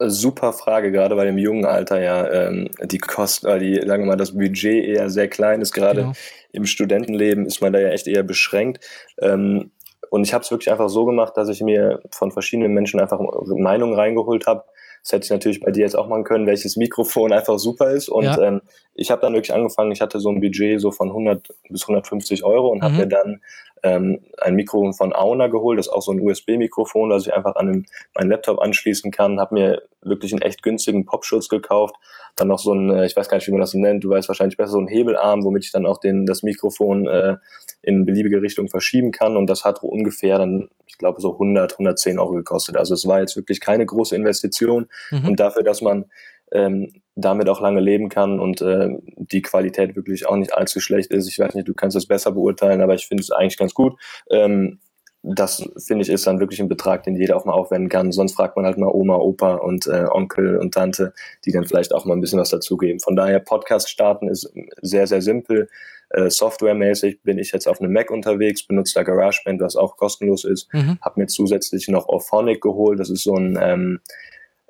Super 0.00 0.52
Frage, 0.52 0.92
gerade 0.92 1.16
bei 1.16 1.24
dem 1.24 1.38
jungen 1.38 1.64
Alter 1.64 2.00
ja. 2.00 2.30
Ähm, 2.30 2.70
die 2.84 2.98
Kosten, 2.98 3.46
äh, 3.48 3.58
die, 3.58 3.74
sagen 3.86 4.04
wir 4.04 4.08
mal, 4.08 4.16
das 4.16 4.32
Budget 4.32 4.84
eher 4.84 5.10
sehr 5.10 5.28
klein 5.28 5.60
ist. 5.60 5.72
Gerade 5.72 6.02
genau. 6.02 6.12
im 6.52 6.66
Studentenleben 6.66 7.46
ist 7.46 7.60
man 7.60 7.72
da 7.72 7.80
ja 7.80 7.88
echt 7.88 8.06
eher 8.06 8.22
beschränkt. 8.22 8.84
Ähm, 9.20 9.72
und 10.10 10.24
ich 10.24 10.32
habe 10.32 10.42
es 10.42 10.50
wirklich 10.50 10.70
einfach 10.70 10.88
so 10.88 11.04
gemacht, 11.04 11.36
dass 11.36 11.48
ich 11.48 11.60
mir 11.60 12.00
von 12.10 12.30
verschiedenen 12.30 12.72
Menschen 12.72 13.00
einfach 13.00 13.20
Meinungen 13.46 13.94
reingeholt 13.94 14.46
habe. 14.46 14.64
Das 15.02 15.12
hätte 15.12 15.24
ich 15.24 15.30
natürlich 15.30 15.60
bei 15.60 15.70
dir 15.70 15.82
jetzt 15.82 15.96
auch 15.96 16.08
machen 16.08 16.24
können, 16.24 16.46
welches 16.46 16.76
Mikrofon 16.76 17.32
einfach 17.32 17.58
super 17.58 17.90
ist. 17.90 18.08
Und 18.08 18.24
ja. 18.24 18.40
ähm, 18.40 18.62
ich 18.94 19.10
habe 19.10 19.20
dann 19.20 19.32
wirklich 19.32 19.54
angefangen, 19.54 19.92
ich 19.92 20.00
hatte 20.00 20.20
so 20.20 20.30
ein 20.30 20.40
Budget 20.40 20.80
so 20.80 20.90
von 20.90 21.08
100 21.08 21.48
bis 21.70 21.82
150 21.82 22.44
Euro 22.44 22.68
und 22.68 22.78
mhm. 22.78 22.82
habe 22.82 22.94
mir 22.94 23.06
dann 23.06 23.40
ähm, 23.82 24.20
ein 24.38 24.54
Mikrofon 24.54 24.92
von 24.92 25.12
Auna 25.12 25.48
geholt, 25.48 25.78
das 25.78 25.86
ist 25.86 25.92
auch 25.92 26.02
so 26.02 26.12
ein 26.12 26.20
USB-Mikrofon, 26.20 27.10
das 27.10 27.26
ich 27.26 27.34
einfach 27.34 27.56
an 27.56 27.66
den, 27.66 27.86
meinen 28.14 28.30
Laptop 28.30 28.58
anschließen 28.60 29.10
kann, 29.10 29.40
habe 29.40 29.54
mir 29.54 29.82
wirklich 30.02 30.32
einen 30.32 30.42
echt 30.42 30.62
günstigen 30.62 31.04
Popschutz 31.04 31.48
gekauft, 31.48 31.96
dann 32.36 32.48
noch 32.48 32.58
so 32.58 32.72
ein, 32.72 32.90
äh, 32.90 33.06
ich 33.06 33.16
weiß 33.16 33.28
gar 33.28 33.36
nicht, 33.36 33.46
wie 33.46 33.52
man 33.52 33.60
das 33.60 33.72
so 33.72 33.78
nennt, 33.78 34.04
du 34.04 34.10
weißt 34.10 34.28
wahrscheinlich 34.28 34.56
besser, 34.56 34.72
so 34.72 34.80
ein 34.80 34.88
Hebelarm, 34.88 35.44
womit 35.44 35.64
ich 35.64 35.72
dann 35.72 35.86
auch 35.86 35.98
den, 35.98 36.26
das 36.26 36.42
Mikrofon 36.42 37.06
äh, 37.06 37.36
in 37.82 38.04
beliebige 38.04 38.42
Richtung 38.42 38.68
verschieben 38.68 39.12
kann 39.12 39.36
und 39.36 39.48
das 39.48 39.64
hat 39.64 39.82
ungefähr 39.82 40.38
dann, 40.38 40.68
ich 40.86 40.98
glaube, 40.98 41.20
so 41.20 41.32
100, 41.32 41.72
110 41.72 42.18
Euro 42.18 42.32
gekostet. 42.32 42.76
Also 42.76 42.94
es 42.94 43.06
war 43.06 43.20
jetzt 43.20 43.36
wirklich 43.36 43.60
keine 43.60 43.86
große 43.86 44.16
Investition 44.16 44.88
mhm. 45.10 45.28
und 45.28 45.40
dafür, 45.40 45.62
dass 45.62 45.80
man 45.80 46.06
ähm, 46.52 47.02
damit 47.20 47.48
auch 47.48 47.60
lange 47.60 47.80
leben 47.80 48.08
kann 48.08 48.38
und 48.38 48.60
äh, 48.62 48.90
die 49.16 49.42
Qualität 49.42 49.96
wirklich 49.96 50.26
auch 50.28 50.36
nicht 50.36 50.54
allzu 50.54 50.80
schlecht 50.80 51.10
ist. 51.10 51.28
Ich 51.28 51.38
weiß 51.38 51.54
nicht, 51.54 51.66
du 51.66 51.74
kannst 51.74 51.96
das 51.96 52.06
besser 52.06 52.32
beurteilen, 52.32 52.80
aber 52.80 52.94
ich 52.94 53.06
finde 53.06 53.22
es 53.22 53.30
eigentlich 53.30 53.58
ganz 53.58 53.74
gut. 53.74 53.98
Ähm, 54.30 54.78
das 55.24 55.68
finde 55.84 56.02
ich 56.02 56.10
ist 56.10 56.28
dann 56.28 56.38
wirklich 56.38 56.60
ein 56.60 56.68
Betrag, 56.68 57.02
den 57.02 57.16
jeder 57.16 57.36
auch 57.36 57.44
mal 57.44 57.52
aufwenden 57.52 57.88
kann. 57.88 58.12
Sonst 58.12 58.36
fragt 58.36 58.54
man 58.54 58.64
halt 58.64 58.78
mal 58.78 58.86
Oma, 58.86 59.16
Opa 59.16 59.56
und 59.56 59.88
äh, 59.88 60.06
Onkel 60.08 60.58
und 60.58 60.72
Tante, 60.72 61.12
die 61.44 61.50
dann 61.50 61.66
vielleicht 61.66 61.92
auch 61.92 62.04
mal 62.04 62.14
ein 62.14 62.20
bisschen 62.20 62.38
was 62.38 62.50
dazugeben. 62.50 63.00
Von 63.00 63.16
daher 63.16 63.40
Podcast 63.40 63.90
starten 63.90 64.28
ist 64.28 64.52
sehr, 64.80 65.08
sehr 65.08 65.20
simpel. 65.20 65.68
Äh, 66.10 66.30
softwaremäßig 66.30 67.22
bin 67.22 67.38
ich 67.38 67.50
jetzt 67.50 67.66
auf 67.66 67.80
einem 67.80 67.92
Mac 67.92 68.12
unterwegs, 68.12 68.62
benutze 68.62 68.94
da 68.94 69.02
GarageBand, 69.02 69.60
was 69.60 69.74
auch 69.74 69.96
kostenlos 69.96 70.44
ist. 70.44 70.72
Mhm. 70.72 70.98
Habe 71.02 71.20
mir 71.20 71.26
zusätzlich 71.26 71.88
noch 71.88 72.08
Auphonic 72.08 72.60
geholt. 72.60 73.00
Das 73.00 73.10
ist 73.10 73.24
so 73.24 73.34
ein 73.34 73.58
ähm, 73.60 74.00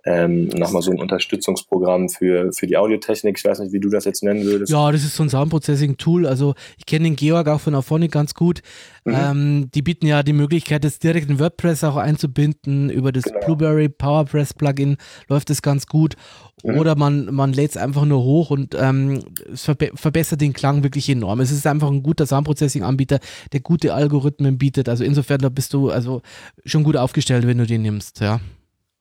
ähm, 0.08 0.48
nochmal 0.48 0.80
so 0.80 0.90
ein 0.90 0.98
Unterstützungsprogramm 0.98 2.08
für, 2.08 2.50
für 2.52 2.66
die 2.66 2.78
Audiotechnik. 2.78 3.36
Ich 3.36 3.44
weiß 3.44 3.58
nicht, 3.58 3.72
wie 3.72 3.80
du 3.80 3.90
das 3.90 4.06
jetzt 4.06 4.22
nennen 4.22 4.44
würdest. 4.44 4.72
Ja, 4.72 4.90
das 4.90 5.04
ist 5.04 5.14
so 5.14 5.22
ein 5.22 5.28
Soundprocessing-Tool. 5.28 6.26
Also 6.26 6.54
ich 6.78 6.86
kenne 6.86 7.04
den 7.04 7.16
Georg 7.16 7.46
auch 7.48 7.60
von 7.60 7.74
Auphonic 7.74 8.10
ganz 8.10 8.32
gut. 8.32 8.62
Mhm. 9.04 9.14
Ähm, 9.14 9.70
die 9.74 9.82
bieten 9.82 10.06
ja 10.06 10.22
die 10.22 10.32
Möglichkeit, 10.32 10.84
das 10.84 10.98
direkt 10.98 11.28
in 11.28 11.38
WordPress 11.38 11.84
auch 11.84 11.96
einzubinden. 11.96 12.88
Über 12.88 13.12
das 13.12 13.24
genau. 13.24 13.40
Blueberry 13.40 13.90
PowerPress 13.90 14.54
Plugin 14.54 14.96
läuft 15.28 15.50
das 15.50 15.60
ganz 15.60 15.86
gut. 15.86 16.14
Mhm. 16.62 16.78
Oder 16.78 16.96
man, 16.96 17.34
man 17.34 17.52
lädt 17.52 17.72
es 17.72 17.76
einfach 17.76 18.06
nur 18.06 18.22
hoch 18.22 18.50
und 18.50 18.74
ähm, 18.80 19.20
es 19.52 19.64
verbe 19.64 19.90
verbessert 19.94 20.40
den 20.40 20.54
Klang 20.54 20.82
wirklich 20.82 21.08
enorm. 21.10 21.40
Es 21.40 21.50
ist 21.50 21.66
einfach 21.66 21.90
ein 21.90 22.02
guter 22.02 22.26
Soundprocessing-Anbieter, 22.26 23.18
der 23.52 23.60
gute 23.60 23.92
Algorithmen 23.92 24.56
bietet. 24.56 24.88
Also 24.88 25.04
insofern, 25.04 25.40
da 25.40 25.50
bist 25.50 25.74
du 25.74 25.90
also 25.90 26.22
schon 26.64 26.82
gut 26.82 26.96
aufgestellt, 26.96 27.46
wenn 27.46 27.58
du 27.58 27.66
den 27.66 27.82
nimmst, 27.82 28.20
ja. 28.20 28.40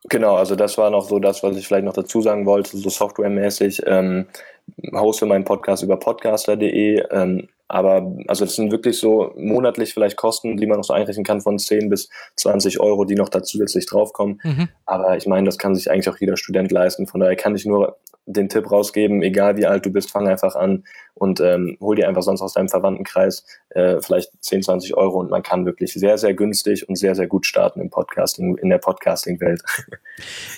Genau, 0.10 0.36
also 0.36 0.56
das 0.56 0.78
war 0.78 0.90
noch 0.90 1.08
so 1.08 1.20
das, 1.20 1.44
was 1.44 1.58
ich 1.58 1.68
vielleicht 1.68 1.86
noch 1.86 1.94
dazu 1.94 2.22
sagen 2.22 2.46
wollte, 2.46 2.78
so 2.78 2.90
softwaremäßig. 2.90 3.82
Ähm, 3.86 4.28
hoste 4.94 5.26
meinen 5.26 5.46
Podcast 5.46 5.84
über 5.84 5.98
podcaster.de, 5.98 7.04
ähm, 7.12 7.48
aber 7.68 8.16
also 8.28 8.46
das 8.46 8.56
sind 8.56 8.72
wirklich 8.72 8.98
so 8.98 9.34
monatlich 9.36 9.94
vielleicht 9.94 10.16
Kosten, 10.16 10.56
die 10.56 10.66
man 10.66 10.78
noch 10.78 10.86
so 10.86 10.94
einrechnen 10.94 11.26
kann 11.26 11.42
von 11.42 11.60
10 11.60 11.90
bis 11.90 12.10
20 12.38 12.80
Euro, 12.80 13.04
die 13.04 13.16
noch 13.16 13.30
da 13.30 13.44
zusätzlich 13.44 13.86
draufkommen. 13.86 14.40
Mhm. 14.44 14.70
Aber 14.86 15.18
ich 15.18 15.28
meine, 15.28 15.46
das 15.46 15.58
kann 15.58 15.76
sich 15.76 15.92
eigentlich 15.92 16.10
auch 16.10 16.18
jeder 16.18 16.38
Student 16.38 16.72
leisten. 16.72 17.08
Von 17.08 17.20
daher 17.20 17.36
kann 17.36 17.56
ich 17.56 17.66
nur 17.66 17.98
den 18.26 18.50
Tipp 18.50 18.72
rausgeben, 18.72 19.22
egal 19.22 19.58
wie 19.58 19.66
alt 19.66 19.86
du 19.86 19.90
bist, 19.90 20.12
fang 20.12 20.28
einfach 20.28 20.56
an 20.56 20.84
und 21.18 21.40
ähm, 21.42 21.78
hol 21.82 21.96
dir 21.96 22.08
einfach 22.08 22.24
sonst 22.24 22.42
aus 22.42 22.54
deinem 22.54 22.70
Verwandtenkreis 22.70 23.46
äh, 23.70 24.02
vielleicht 24.02 24.32
10, 24.42 24.64
20 24.64 24.96
Euro 24.96 25.20
und 25.20 25.30
man 25.30 25.44
kann 25.44 25.66
wirklich 25.66 25.94
sehr, 25.94 26.18
sehr 26.18 26.34
günstig 26.34 26.88
und 26.88 26.96
sehr, 26.96 27.16
sehr 27.16 27.28
gut 27.28 27.46
starten 27.46 27.82
im 27.82 27.90
Podcasting, 27.90 28.58
in 28.58 28.70
der 28.70 28.80
Podcasting-Welt. 28.80 29.62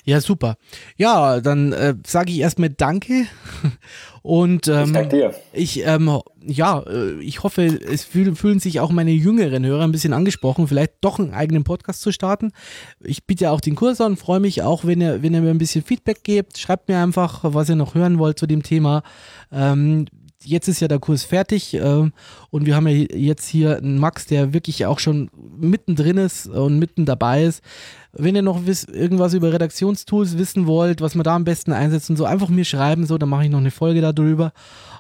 Ja, 0.06 0.22
super. 0.22 0.56
Ja, 0.96 1.42
dann 1.42 1.74
äh, 1.74 1.94
sage 2.08 2.32
ich 2.32 2.40
erstmal 2.40 2.70
Danke 2.70 3.26
und 4.22 4.70
ähm, 4.70 4.86
ich 4.86 4.92
danke 4.94 5.16
dir. 5.18 5.34
Ich, 5.52 5.86
ähm, 5.86 6.22
ja, 6.42 6.80
äh, 6.80 7.20
ich 7.20 7.44
hoffe, 7.44 7.66
es 7.66 8.06
fühlen, 8.06 8.38
fühlen 8.38 8.60
sich 8.60 8.80
auch 8.80 8.90
meine 8.90 9.12
jüngeren 9.12 9.66
Hörer 9.66 9.84
ein 9.84 9.92
bisschen 9.92 10.14
angesprochen, 10.14 10.70
vielleicht 10.70 10.94
doch 11.02 11.20
einen 11.20 11.34
eigenen 11.34 11.66
Podcast 11.66 12.02
zu 12.02 12.14
starten. 12.14 12.54
Ich 13.02 13.26
biete 13.26 13.46
ja 13.46 13.52
auch 13.52 13.62
den 13.62 13.76
Kurs 13.76 14.00
an, 14.00 14.16
freue 14.16 14.40
mich 14.40 14.62
auch, 14.62 14.86
wenn 14.86 15.02
ihr, 15.02 15.22
wenn 15.22 15.34
ihr 15.34 15.42
mir 15.42 15.50
ein 15.50 15.58
bisschen 15.58 15.84
Feedback 15.84 16.24
gebt. 16.24 16.58
Schreibt 16.58 16.88
mir 16.88 17.00
einfach, 17.00 17.40
was 17.44 17.70
ihr 17.70 17.76
noch 17.76 17.96
hören 17.96 18.18
wollt 18.18 18.40
zu 18.40 18.48
dem 18.48 18.64
Thema. 18.64 19.04
Ähm, 19.52 20.06
jetzt 20.44 20.68
ist 20.68 20.80
ja 20.80 20.88
der 20.88 21.00
Kurs 21.00 21.24
fertig 21.24 21.74
äh, 21.74 21.82
und 21.82 22.66
wir 22.66 22.76
haben 22.76 22.88
ja 22.88 23.06
jetzt 23.14 23.48
hier 23.48 23.78
einen 23.78 24.00
Max, 24.00 24.26
der 24.26 24.54
wirklich 24.54 24.86
auch 24.86 25.00
schon 25.00 25.30
mittendrin 25.60 26.18
ist 26.18 26.48
und 26.48 26.80
mitten 26.80 27.06
dabei 27.06 27.44
ist. 27.44 27.64
wenn 28.12 28.36
ihr 28.36 28.42
noch 28.42 28.62
irgendwas 28.66 29.34
über 29.34 29.54
Redaktionstools 29.54 30.38
wissen 30.38 30.66
wollt, 30.66 31.02
was 31.02 31.16
man 31.16 31.24
da 31.24 31.36
am 31.36 31.44
besten 31.44 31.74
einsetzt 31.74 32.10
und 32.10 32.18
so, 32.18 32.26
einfach 32.26 32.50
mir 32.50 32.66
schreiben, 32.66 33.06
so, 33.06 33.18
dann 33.18 33.30
mache 33.30 33.44
ich 33.44 33.50
noch 33.50 33.60
eine 33.60 33.72
Folge 33.72 34.02
darüber. 34.02 34.52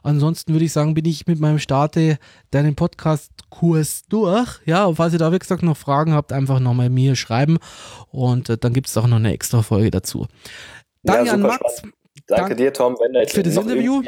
Ansonsten 0.03 0.53
würde 0.53 0.65
ich 0.65 0.73
sagen, 0.73 0.93
bin 0.93 1.05
ich 1.05 1.25
mit 1.25 1.39
meinem 1.39 1.59
Starte 1.59 2.19
deinen 2.51 2.75
Podcast-Kurs 2.75 4.03
durch. 4.09 4.59
Ja, 4.65 4.85
und 4.85 4.95
falls 4.95 5.13
ihr 5.13 5.19
da, 5.19 5.31
wie 5.31 5.39
gesagt, 5.39 5.63
noch 5.63 5.77
Fragen 5.77 6.13
habt, 6.13 6.31
einfach 6.33 6.59
nochmal 6.59 6.89
mir 6.89 7.15
schreiben 7.15 7.57
und 8.11 8.49
äh, 8.49 8.57
dann 8.57 8.73
gibt 8.73 8.87
es 8.87 8.97
auch 8.97 9.07
noch 9.07 9.17
eine 9.17 9.33
extra 9.33 9.61
Folge 9.61 9.91
dazu. 9.91 10.27
Danke 11.03 11.27
ja, 11.27 11.33
an 11.33 11.41
Max. 11.41 11.55
Spannend. 11.55 11.95
Danke 12.27 12.49
Dank 12.49 12.57
dir, 12.57 12.73
Tom. 12.73 12.95
Wenn 12.99 13.13
da 13.13 13.21
jetzt 13.21 13.33
für 13.33 13.43
das 13.43 13.55
Interview. 13.55 14.03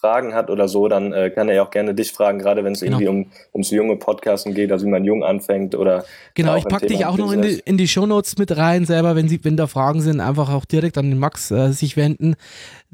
Fragen 0.00 0.34
hat 0.34 0.50
oder 0.50 0.68
so, 0.68 0.88
dann 0.88 1.12
äh, 1.12 1.30
kann 1.30 1.48
er 1.48 1.56
ja 1.56 1.62
auch 1.62 1.70
gerne 1.70 1.94
dich 1.94 2.12
fragen, 2.12 2.38
gerade 2.38 2.64
wenn 2.64 2.72
es 2.72 2.80
genau. 2.80 2.98
irgendwie 3.00 3.08
um, 3.08 3.30
ums 3.52 3.70
junge 3.70 3.96
Podcasten 3.96 4.54
geht, 4.54 4.70
also 4.70 4.86
wie 4.86 4.90
man 4.90 5.04
jung 5.04 5.24
anfängt 5.24 5.74
oder. 5.74 6.04
Genau, 6.34 6.56
ich 6.56 6.64
packe 6.64 6.86
dich 6.86 7.06
auch 7.06 7.16
noch 7.16 7.32
in 7.32 7.42
die, 7.42 7.60
in 7.64 7.78
die 7.78 7.88
Shownotes 7.88 8.38
mit 8.38 8.56
rein 8.56 8.84
selber, 8.84 9.16
wenn, 9.16 9.28
sie, 9.28 9.42
wenn 9.44 9.56
da 9.56 9.66
Fragen 9.66 10.00
sind, 10.00 10.20
einfach 10.20 10.52
auch 10.52 10.64
direkt 10.64 10.98
an 10.98 11.10
den 11.10 11.18
Max 11.18 11.50
äh, 11.50 11.72
sich 11.72 11.96
wenden. 11.96 12.36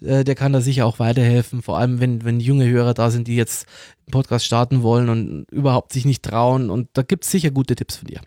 Äh, 0.01 0.25
der 0.25 0.35
kann 0.35 0.53
da 0.53 0.61
sicher 0.61 0.87
auch 0.87 0.99
weiterhelfen, 0.99 1.63
vor 1.63 1.79
allem 1.79 2.01
wenn, 2.01 2.25
wenn 2.25 2.41
junge 2.41 2.69
Hörer 2.69 2.95
da 2.95 3.11
sind, 3.11 3.29
die 3.29 3.37
jetzt 3.37 3.67
einen 4.07 4.13
Podcast 4.13 4.45
starten 4.45 4.83
wollen 4.83 5.09
und 5.09 5.47
überhaupt 5.51 5.93
sich 5.93 6.05
nicht 6.05 6.25
trauen 6.25 6.71
und 6.71 6.89
da 6.95 7.03
gibt 7.03 7.25
es 7.25 7.31
sicher 7.31 7.51
gute 7.51 7.75
Tipps 7.75 7.97
von 7.97 8.09
dir. 8.09 8.21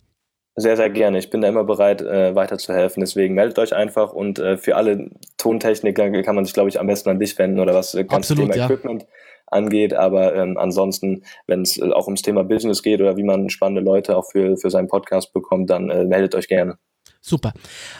Sehr, 0.57 0.77
sehr 0.77 0.89
gerne. 0.89 1.17
Ich 1.17 1.29
bin 1.29 1.41
da 1.41 1.49
immer 1.49 1.65
bereit, 1.65 2.01
äh, 2.01 2.33
weiterzuhelfen. 2.33 3.01
Deswegen 3.01 3.35
meldet 3.35 3.59
euch 3.59 3.75
einfach 3.75 4.13
und 4.13 4.39
äh, 4.39 4.57
für 4.57 4.77
alle 4.77 5.09
Tontechniker 5.37 6.09
kann 6.23 6.35
man 6.35 6.45
sich, 6.45 6.53
glaube 6.53 6.69
ich, 6.69 6.79
am 6.79 6.87
besten 6.87 7.09
an 7.09 7.19
dich 7.19 7.37
wenden 7.37 7.59
oder 7.59 7.73
was 7.73 7.93
äh, 7.93 8.05
ganz 8.05 8.29
Thema 8.29 8.55
ja. 8.55 8.65
Equipment 8.65 9.05
angeht. 9.47 9.93
Aber 9.93 10.33
ähm, 10.33 10.57
ansonsten, 10.57 11.23
wenn 11.47 11.63
es 11.63 11.77
äh, 11.77 11.91
auch 11.91 12.05
ums 12.07 12.21
Thema 12.21 12.45
Business 12.45 12.83
geht 12.83 13.01
oder 13.01 13.17
wie 13.17 13.23
man 13.23 13.49
spannende 13.49 13.81
Leute 13.81 14.15
auch 14.15 14.31
für, 14.31 14.55
für 14.55 14.69
seinen 14.69 14.87
Podcast 14.87 15.33
bekommt, 15.33 15.69
dann 15.69 15.89
äh, 15.89 16.05
meldet 16.05 16.35
euch 16.35 16.47
gerne. 16.47 16.77
Super. 17.19 17.53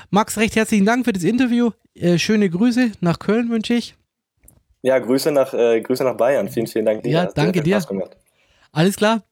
Max, 0.09 0.37
recht 0.37 0.55
herzlichen 0.55 0.85
Dank 0.85 1.03
für 1.03 1.13
das 1.13 1.23
Interview. 1.23 1.71
Äh, 1.93 2.17
schöne 2.19 2.49
Grüße 2.49 2.91
nach 3.01 3.19
Köln 3.19 3.49
wünsche 3.49 3.73
ich. 3.73 3.95
Ja, 4.81 4.99
Grüße 4.99 5.31
nach, 5.31 5.53
äh, 5.53 5.81
Grüße 5.81 6.03
nach 6.03 6.15
Bayern. 6.15 6.47
Vielen, 6.47 6.67
vielen 6.67 6.85
Dank 6.85 7.03
dir. 7.03 7.11
Ja, 7.11 7.25
danke 7.25 7.61
dir. 7.61 7.81
Alles 8.71 8.95
klar. 8.95 9.23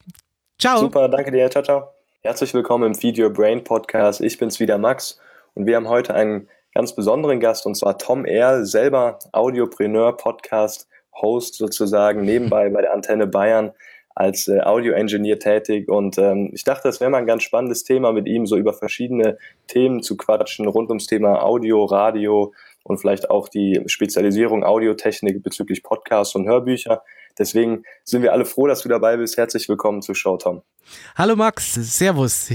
Ciao. 0.59 0.79
Super, 0.79 1.07
danke 1.07 1.31
dir. 1.31 1.49
Ciao, 1.49 1.63
ciao. 1.63 1.92
Herzlich 2.25 2.53
willkommen 2.53 2.85
im 2.85 2.95
Feed 2.95 3.19
Your 3.19 3.31
Brain 3.31 3.65
Podcast. 3.65 4.21
Ich 4.21 4.37
bin's 4.37 4.61
wieder 4.61 4.77
Max 4.77 5.19
und 5.55 5.65
wir 5.65 5.75
haben 5.75 5.89
heute 5.89 6.15
einen 6.15 6.47
ganz 6.73 6.95
besonderen 6.95 7.41
Gast 7.41 7.65
und 7.65 7.75
zwar 7.75 7.97
Tom 7.97 8.23
Erl, 8.23 8.63
selber 8.63 9.19
Audiopreneur, 9.33 10.15
Podcast, 10.15 10.87
Host 11.21 11.55
sozusagen, 11.55 12.21
nebenbei 12.21 12.69
bei 12.69 12.81
der 12.81 12.93
Antenne 12.93 13.27
Bayern 13.27 13.73
als 14.15 14.47
äh, 14.47 14.61
Audio-Engineer 14.61 15.37
tätig 15.37 15.89
und 15.89 16.17
ähm, 16.17 16.51
ich 16.53 16.63
dachte, 16.63 16.87
das 16.87 17.01
wäre 17.01 17.11
mal 17.11 17.17
ein 17.17 17.25
ganz 17.25 17.43
spannendes 17.43 17.83
Thema 17.83 18.13
mit 18.13 18.25
ihm, 18.25 18.45
so 18.45 18.55
über 18.55 18.71
verschiedene 18.71 19.37
Themen 19.67 20.01
zu 20.01 20.15
quatschen, 20.15 20.65
rund 20.69 20.87
ums 20.87 21.07
Thema 21.07 21.43
Audio, 21.43 21.83
Radio 21.83 22.53
und 22.83 22.99
vielleicht 22.99 23.29
auch 23.29 23.49
die 23.49 23.81
Spezialisierung 23.87 24.63
Audiotechnik 24.63 25.43
bezüglich 25.43 25.83
Podcasts 25.83 26.35
und 26.35 26.47
Hörbücher. 26.47 27.03
Deswegen 27.37 27.83
sind 28.03 28.21
wir 28.21 28.31
alle 28.31 28.45
froh, 28.45 28.67
dass 28.67 28.83
du 28.83 28.89
dabei 28.89 29.17
bist. 29.17 29.37
Herzlich 29.37 29.67
willkommen 29.67 30.01
zu 30.01 30.13
Show, 30.13 30.37
Tom. 30.37 30.61
Hallo 31.15 31.35
Max, 31.35 31.73
Servus. 31.73 32.51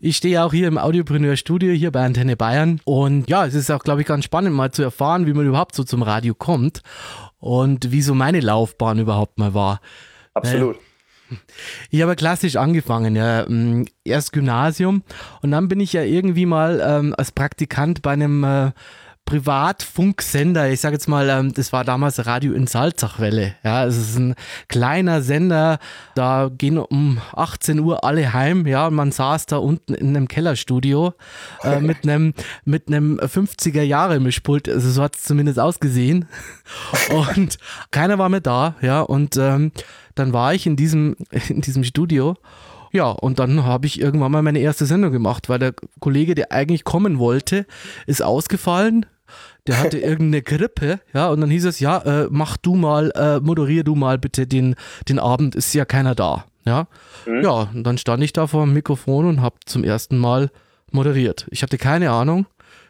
Ich 0.00 0.16
stehe 0.16 0.42
auch 0.42 0.52
hier 0.52 0.66
im 0.66 0.78
Audiopreneur 0.78 1.36
Studio 1.36 1.72
hier 1.72 1.92
bei 1.92 2.04
Antenne 2.04 2.36
Bayern 2.36 2.80
und 2.84 3.28
ja, 3.28 3.46
es 3.46 3.54
ist 3.54 3.70
auch, 3.70 3.84
glaube 3.84 4.00
ich, 4.00 4.06
ganz 4.06 4.24
spannend 4.24 4.54
mal 4.54 4.72
zu 4.72 4.82
erfahren, 4.82 5.26
wie 5.26 5.32
man 5.32 5.46
überhaupt 5.46 5.74
so 5.74 5.84
zum 5.84 6.02
Radio 6.02 6.34
kommt 6.34 6.82
und 7.38 7.92
wie 7.92 8.02
so 8.02 8.14
meine 8.14 8.40
Laufbahn 8.40 8.98
überhaupt 8.98 9.38
mal 9.38 9.54
war. 9.54 9.80
Absolut. 10.32 10.76
Ich 11.90 12.02
habe 12.02 12.16
klassisch 12.16 12.56
angefangen, 12.56 13.16
ja. 13.16 13.48
Mm, 13.48 13.84
erst 14.04 14.32
Gymnasium 14.32 15.02
und 15.42 15.50
dann 15.50 15.68
bin 15.68 15.80
ich 15.80 15.92
ja 15.92 16.02
irgendwie 16.02 16.46
mal 16.46 16.82
ähm, 16.84 17.14
als 17.16 17.32
Praktikant 17.32 18.02
bei 18.02 18.12
einem 18.12 18.44
äh, 18.44 18.72
Privatfunksender, 19.26 20.70
ich 20.70 20.80
sage 20.80 20.96
jetzt 20.96 21.08
mal, 21.08 21.30
ähm, 21.30 21.54
das 21.54 21.72
war 21.72 21.82
damals 21.82 22.26
Radio 22.26 22.52
in 22.52 22.66
Salzachwelle. 22.66 23.54
Ja, 23.64 23.86
es 23.86 23.96
ist 23.96 24.18
ein 24.18 24.34
kleiner 24.68 25.22
Sender, 25.22 25.78
da 26.14 26.50
gehen 26.56 26.76
um 26.76 27.18
18 27.32 27.80
Uhr 27.80 28.04
alle 28.04 28.34
heim, 28.34 28.66
ja, 28.66 28.86
und 28.86 28.94
man 28.94 29.12
saß 29.12 29.46
da 29.46 29.56
unten 29.56 29.94
in 29.94 30.08
einem 30.08 30.28
Kellerstudio 30.28 31.14
äh, 31.62 31.80
mit 31.80 32.04
einem 32.04 32.34
mit 32.66 32.88
einem 32.88 33.18
50er 33.18 33.82
Jahre 33.82 34.20
Mischpult, 34.20 34.68
also 34.68 34.90
so 34.90 35.02
hat 35.02 35.16
es 35.16 35.22
zumindest 35.22 35.58
ausgesehen. 35.58 36.26
Und 37.10 37.58
keiner 37.90 38.18
war 38.18 38.28
mehr 38.28 38.40
da, 38.40 38.74
ja, 38.80 39.00
und 39.02 39.36
ähm, 39.36 39.72
dann 40.14 40.32
war 40.32 40.54
ich 40.54 40.66
in 40.66 40.76
diesem 40.76 41.16
in 41.48 41.60
diesem 41.60 41.84
Studio. 41.84 42.36
Ja, 42.92 43.10
und 43.10 43.40
dann 43.40 43.64
habe 43.64 43.86
ich 43.86 44.00
irgendwann 44.00 44.30
mal 44.30 44.42
meine 44.42 44.60
erste 44.60 44.86
Sendung 44.86 45.10
gemacht, 45.10 45.48
weil 45.48 45.58
der 45.58 45.74
Kollege, 45.98 46.36
der 46.36 46.52
eigentlich 46.52 46.84
kommen 46.84 47.18
wollte, 47.18 47.66
ist 48.06 48.22
ausgefallen 48.22 49.04
der 49.66 49.78
hatte 49.78 49.98
irgendeine 50.00 50.42
Grippe, 50.42 51.00
ja, 51.12 51.28
und 51.28 51.40
dann 51.40 51.50
hieß 51.50 51.64
es, 51.66 51.80
ja, 51.80 51.98
äh, 51.98 52.28
mach 52.30 52.56
du 52.56 52.74
mal, 52.74 53.10
äh, 53.14 53.40
moderier 53.40 53.84
du 53.84 53.94
mal 53.94 54.18
bitte 54.18 54.46
den, 54.46 54.74
den 55.08 55.18
Abend, 55.18 55.54
ist 55.54 55.74
ja 55.74 55.84
keiner 55.84 56.14
da, 56.14 56.44
ja. 56.64 56.86
Mhm. 57.26 57.42
Ja, 57.42 57.68
und 57.74 57.84
dann 57.84 57.98
stand 57.98 58.22
ich 58.22 58.32
da 58.32 58.46
vor 58.46 58.64
dem 58.64 58.74
Mikrofon 58.74 59.26
und 59.26 59.40
habe 59.40 59.56
zum 59.64 59.84
ersten 59.84 60.18
Mal 60.18 60.50
moderiert. 60.90 61.46
Ich 61.50 61.62
hatte 61.62 61.78
keine 61.78 62.10
Ahnung, 62.10 62.46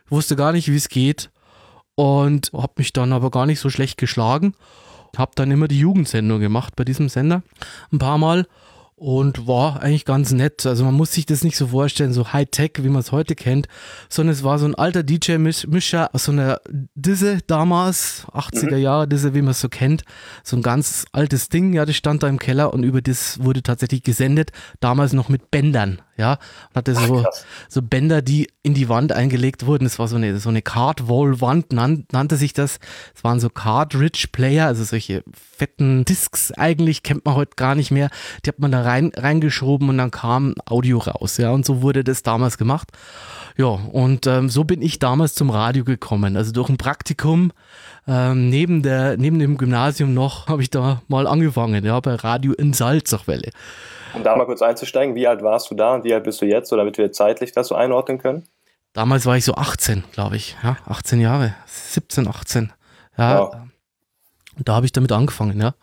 wusste 0.08 0.36
gar 0.36 0.52
nicht, 0.52 0.70
wie 0.70 0.76
es 0.76 0.88
geht 0.88 1.30
und 1.94 2.50
habe 2.52 2.74
mich 2.76 2.92
dann 2.92 3.12
aber 3.12 3.30
gar 3.30 3.46
nicht 3.46 3.60
so 3.60 3.70
schlecht 3.70 3.98
geschlagen. 3.98 4.54
Habe 5.16 5.32
dann 5.36 5.50
immer 5.50 5.68
die 5.68 5.78
Jugendsendung 5.78 6.40
gemacht 6.40 6.74
bei 6.76 6.84
diesem 6.84 7.08
Sender, 7.08 7.42
ein 7.92 7.98
paar 7.98 8.18
Mal 8.18 8.46
und 8.96 9.46
war 9.46 9.82
eigentlich 9.82 10.04
ganz 10.04 10.32
nett. 10.32 10.64
Also 10.66 10.84
man 10.84 10.94
muss 10.94 11.12
sich 11.12 11.26
das 11.26 11.42
nicht 11.42 11.56
so 11.56 11.68
vorstellen, 11.68 12.12
so 12.12 12.32
Hightech, 12.32 12.72
wie 12.78 12.88
man 12.88 13.00
es 13.00 13.12
heute 13.12 13.34
kennt, 13.34 13.66
sondern 14.08 14.32
es 14.32 14.44
war 14.44 14.58
so 14.58 14.66
ein 14.66 14.74
alter 14.74 15.02
DJ-Mischer 15.02 16.14
aus 16.14 16.24
so 16.24 16.32
einer 16.32 16.60
Disse 16.94 17.38
damals, 17.46 18.26
80er 18.32 18.76
mhm. 18.76 18.82
Jahre 18.82 19.08
Disse, 19.08 19.34
wie 19.34 19.42
man 19.42 19.50
es 19.50 19.60
so 19.60 19.68
kennt. 19.68 20.04
So 20.42 20.56
ein 20.56 20.62
ganz 20.62 21.06
altes 21.12 21.48
Ding, 21.48 21.72
ja, 21.72 21.84
das 21.84 21.96
stand 21.96 22.22
da 22.22 22.28
im 22.28 22.38
Keller 22.38 22.72
und 22.72 22.84
über 22.84 23.02
das 23.02 23.42
wurde 23.42 23.62
tatsächlich 23.62 24.02
gesendet, 24.02 24.52
damals 24.80 25.12
noch 25.12 25.28
mit 25.28 25.50
Bändern 25.50 26.00
ja, 26.16 26.38
und 26.70 26.76
hatte 26.76 26.94
so, 26.94 27.24
so 27.68 27.82
Bänder, 27.82 28.22
die 28.22 28.48
in 28.62 28.74
die 28.74 28.88
Wand 28.88 29.12
eingelegt 29.12 29.66
wurden. 29.66 29.84
Es 29.84 29.98
war 29.98 30.06
so 30.06 30.16
eine, 30.16 30.38
so 30.38 30.48
eine 30.48 30.62
Card-Wall-Wand, 30.62 31.72
nan, 31.72 32.06
nannte 32.12 32.36
sich 32.36 32.52
das. 32.52 32.78
Es 33.14 33.24
waren 33.24 33.40
so 33.40 33.48
Cartridge-Player, 33.50 34.66
also 34.66 34.84
solche 34.84 35.24
fetten 35.34 36.04
Discs 36.04 36.52
eigentlich, 36.52 37.02
kennt 37.02 37.24
man 37.24 37.34
heute 37.34 37.56
gar 37.56 37.74
nicht 37.74 37.90
mehr. 37.90 38.10
Die 38.44 38.48
hat 38.48 38.60
man 38.60 38.70
da 38.70 38.82
rein, 38.84 39.12
reingeschoben 39.16 39.88
und 39.88 39.98
dann 39.98 40.10
kam 40.10 40.54
Audio 40.66 40.98
raus, 40.98 41.36
ja, 41.38 41.50
und 41.50 41.64
so 41.66 41.82
wurde 41.82 42.04
das 42.04 42.22
damals 42.22 42.58
gemacht. 42.58 42.88
Ja, 43.56 43.66
und 43.66 44.26
ähm, 44.26 44.48
so 44.48 44.64
bin 44.64 44.82
ich 44.82 44.98
damals 44.98 45.34
zum 45.34 45.50
Radio 45.50 45.84
gekommen. 45.84 46.36
Also 46.36 46.50
durch 46.50 46.68
ein 46.68 46.76
Praktikum 46.76 47.52
ähm, 48.08 48.50
neben, 48.50 48.82
der, 48.82 49.16
neben 49.16 49.38
dem 49.38 49.56
Gymnasium 49.56 50.12
noch 50.12 50.46
habe 50.48 50.62
ich 50.62 50.70
da 50.70 51.02
mal 51.08 51.26
angefangen, 51.26 51.84
ja, 51.84 51.98
bei 52.00 52.14
Radio 52.14 52.52
in 52.52 52.72
Salzachwelle. 52.72 53.50
Um 54.12 54.22
da 54.22 54.36
mal 54.36 54.44
kurz 54.46 54.62
einzusteigen, 54.62 55.14
wie 55.14 55.26
alt 55.26 55.42
warst 55.42 55.70
du 55.70 55.74
da 55.74 55.94
und 55.94 56.04
wie 56.04 56.14
alt 56.14 56.24
bist 56.24 56.40
du 56.40 56.46
jetzt, 56.46 56.68
so 56.68 56.76
damit 56.76 56.98
wir 56.98 57.12
zeitlich 57.12 57.52
das 57.52 57.68
so 57.68 57.74
einordnen 57.74 58.18
können? 58.18 58.44
Damals 58.92 59.26
war 59.26 59.36
ich 59.36 59.44
so 59.44 59.54
18, 59.54 60.04
glaube 60.12 60.36
ich. 60.36 60.56
Ja, 60.62 60.76
18 60.86 61.20
Jahre. 61.20 61.54
17, 61.66 62.28
18. 62.28 62.72
Ja. 63.18 63.40
Wow. 63.40 63.56
Da 64.58 64.74
habe 64.74 64.86
ich 64.86 64.92
damit 64.92 65.10
angefangen, 65.10 65.60
ja. 65.60 65.74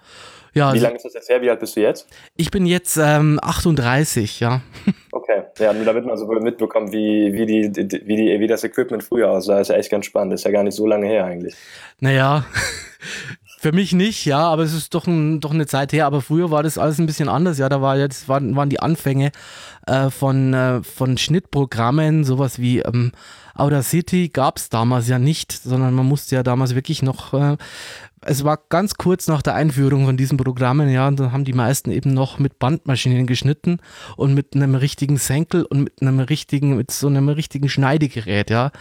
Ja 0.53 0.67
wie 0.67 0.73
also, 0.73 0.83
lange 0.83 0.95
ist 0.97 1.05
das 1.05 1.13
jetzt 1.13 1.29
her? 1.29 1.41
Wie 1.41 1.49
alt 1.49 1.59
bist 1.59 1.75
du 1.75 1.81
jetzt? 1.81 2.07
Ich 2.35 2.51
bin 2.51 2.65
jetzt 2.65 2.97
ähm, 2.97 3.39
38, 3.41 4.39
ja. 4.39 4.61
Okay, 5.13 5.43
ja, 5.59 5.73
nur 5.73 5.85
damit 5.85 6.05
man 6.05 6.17
so 6.17 6.25
mitbekommt, 6.25 6.91
wie, 6.93 7.33
wie, 7.33 7.45
die, 7.45 7.71
wie, 8.05 8.15
die, 8.15 8.39
wie 8.39 8.47
das 8.47 8.63
Equipment 8.63 9.03
früher 9.03 9.29
aussah, 9.29 9.59
ist 9.59 9.67
ja 9.67 9.75
echt 9.75 9.91
ganz 9.91 10.05
spannend. 10.05 10.33
Ist 10.33 10.45
ja 10.45 10.51
gar 10.51 10.63
nicht 10.63 10.73
so 10.73 10.87
lange 10.87 11.05
her 11.05 11.25
eigentlich. 11.25 11.53
Naja, 11.99 12.45
Für 13.61 13.73
mich 13.73 13.93
nicht, 13.93 14.25
ja, 14.25 14.39
aber 14.39 14.63
es 14.63 14.73
ist 14.73 14.95
doch, 14.95 15.05
ein, 15.05 15.39
doch 15.39 15.51
eine 15.51 15.67
Zeit 15.67 15.93
her. 15.93 16.07
Aber 16.07 16.23
früher 16.23 16.49
war 16.49 16.63
das 16.63 16.79
alles 16.79 16.97
ein 16.97 17.05
bisschen 17.05 17.29
anders. 17.29 17.59
Ja, 17.59 17.69
da 17.69 17.79
war 17.79 17.95
jetzt 17.95 18.27
waren, 18.27 18.55
waren 18.55 18.69
die 18.69 18.79
Anfänge 18.79 19.31
äh, 19.85 20.09
von, 20.09 20.55
äh, 20.55 20.81
von 20.81 21.15
Schnittprogrammen, 21.15 22.23
sowas 22.23 22.57
wie 22.57 22.79
ähm, 22.79 23.11
Audacity 23.53 24.29
gab 24.29 24.57
es 24.57 24.69
damals 24.69 25.07
ja 25.09 25.19
nicht, 25.19 25.51
sondern 25.51 25.93
man 25.93 26.07
musste 26.07 26.35
ja 26.37 26.41
damals 26.41 26.73
wirklich 26.73 27.03
noch 27.03 27.35
äh, 27.35 27.57
es 28.23 28.43
war 28.43 28.59
ganz 28.69 28.95
kurz 28.95 29.27
nach 29.27 29.41
der 29.41 29.55
Einführung 29.55 30.05
von 30.05 30.15
diesen 30.15 30.37
Programmen, 30.37 30.89
ja, 30.89 31.07
und 31.07 31.19
dann 31.19 31.31
haben 31.31 31.43
die 31.43 31.53
meisten 31.53 31.91
eben 31.91 32.13
noch 32.13 32.37
mit 32.37 32.59
Bandmaschinen 32.59 33.25
geschnitten 33.25 33.79
und 34.15 34.33
mit 34.35 34.55
einem 34.55 34.75
richtigen 34.75 35.17
Senkel 35.17 35.63
und 35.63 35.83
mit 35.83 36.01
einem 36.01 36.19
richtigen, 36.19 36.77
mit 36.77 36.91
so 36.91 37.07
einem 37.07 37.29
richtigen 37.29 37.67
Schneidegerät, 37.67 38.49
ja. 38.49 38.71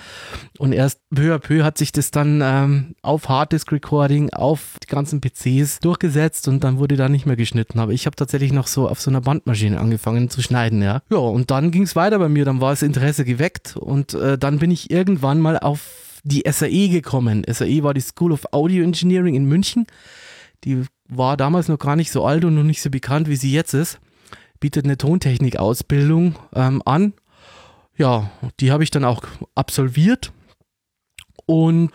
Und 0.58 0.72
erst 0.72 1.00
peu 1.14 1.34
à 1.34 1.38
peu 1.38 1.64
hat 1.64 1.78
sich 1.78 1.92
das 1.92 2.10
dann 2.10 2.40
ähm, 2.42 2.94
auf 3.00 3.28
Harddisk 3.28 3.72
Recording, 3.72 4.30
auf 4.30 4.76
die 4.82 4.88
ganzen 4.88 5.20
PCs 5.20 5.80
durchgesetzt 5.80 6.46
und 6.48 6.62
dann 6.62 6.78
wurde 6.78 6.96
da 6.96 7.08
nicht 7.08 7.24
mehr 7.24 7.36
geschnitten. 7.36 7.78
Aber 7.78 7.92
ich 7.92 8.04
habe 8.06 8.16
tatsächlich 8.16 8.52
noch 8.52 8.66
so 8.66 8.88
auf 8.88 9.00
so 9.00 9.10
einer 9.10 9.22
Bandmaschine 9.22 9.80
angefangen 9.80 10.28
zu 10.28 10.42
schneiden, 10.42 10.82
ja. 10.82 11.00
Ja, 11.10 11.18
und 11.18 11.50
dann 11.50 11.70
ging 11.70 11.84
es 11.84 11.96
weiter 11.96 12.18
bei 12.18 12.28
mir, 12.28 12.44
dann 12.44 12.60
war 12.60 12.70
das 12.70 12.82
Interesse 12.82 13.24
geweckt 13.24 13.76
und 13.76 14.12
äh, 14.12 14.36
dann 14.36 14.58
bin 14.58 14.70
ich 14.70 14.90
irgendwann 14.90 15.40
mal 15.40 15.58
auf 15.58 16.09
die 16.24 16.44
SAE 16.50 16.88
gekommen. 16.88 17.44
SAE 17.48 17.82
war 17.82 17.94
die 17.94 18.00
School 18.00 18.32
of 18.32 18.52
Audio 18.52 18.82
Engineering 18.84 19.34
in 19.34 19.44
München. 19.44 19.86
Die 20.64 20.84
war 21.08 21.36
damals 21.36 21.68
noch 21.68 21.78
gar 21.78 21.96
nicht 21.96 22.10
so 22.12 22.24
alt 22.24 22.44
und 22.44 22.54
noch 22.54 22.62
nicht 22.62 22.82
so 22.82 22.90
bekannt, 22.90 23.28
wie 23.28 23.36
sie 23.36 23.52
jetzt 23.52 23.74
ist. 23.74 23.98
Bietet 24.60 24.84
eine 24.84 24.98
Tontechnik-Ausbildung 24.98 26.36
ähm, 26.54 26.82
an. 26.84 27.14
ja, 27.96 28.30
die 28.60 28.70
habe 28.70 28.84
ich 28.84 28.90
dann 28.90 29.04
auch 29.04 29.24
absolviert 29.54 30.32
und 31.46 31.90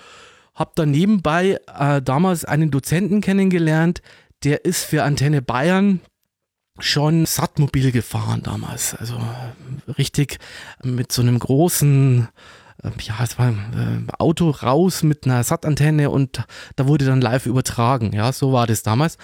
habe 0.55 0.71
dann 0.75 0.91
nebenbei 0.91 1.59
äh, 1.77 2.01
damals 2.01 2.45
einen 2.45 2.71
Dozenten 2.71 3.21
kennengelernt, 3.21 4.01
der 4.43 4.65
ist 4.65 4.83
für 4.83 5.03
Antenne 5.03 5.41
Bayern 5.41 6.01
schon 6.79 7.25
Sattmobil 7.25 7.91
gefahren 7.91 8.41
damals. 8.43 8.95
Also 8.95 9.17
richtig 9.97 10.39
mit 10.83 11.11
so 11.11 11.21
einem 11.21 11.39
großen 11.39 12.27
ähm, 12.83 12.93
ja, 12.99 13.15
es 13.23 13.39
war 13.39 13.47
ein 13.47 14.07
äh, 14.09 14.13
Auto 14.19 14.49
raus 14.49 15.03
mit 15.03 15.25
einer 15.25 15.43
Sattantenne 15.43 16.09
und 16.09 16.43
da 16.75 16.87
wurde 16.87 17.05
dann 17.05 17.21
live 17.21 17.45
übertragen. 17.45 18.11
Ja, 18.13 18.31
so 18.31 18.51
war 18.51 18.67
das 18.67 18.83
damals. 18.83 19.17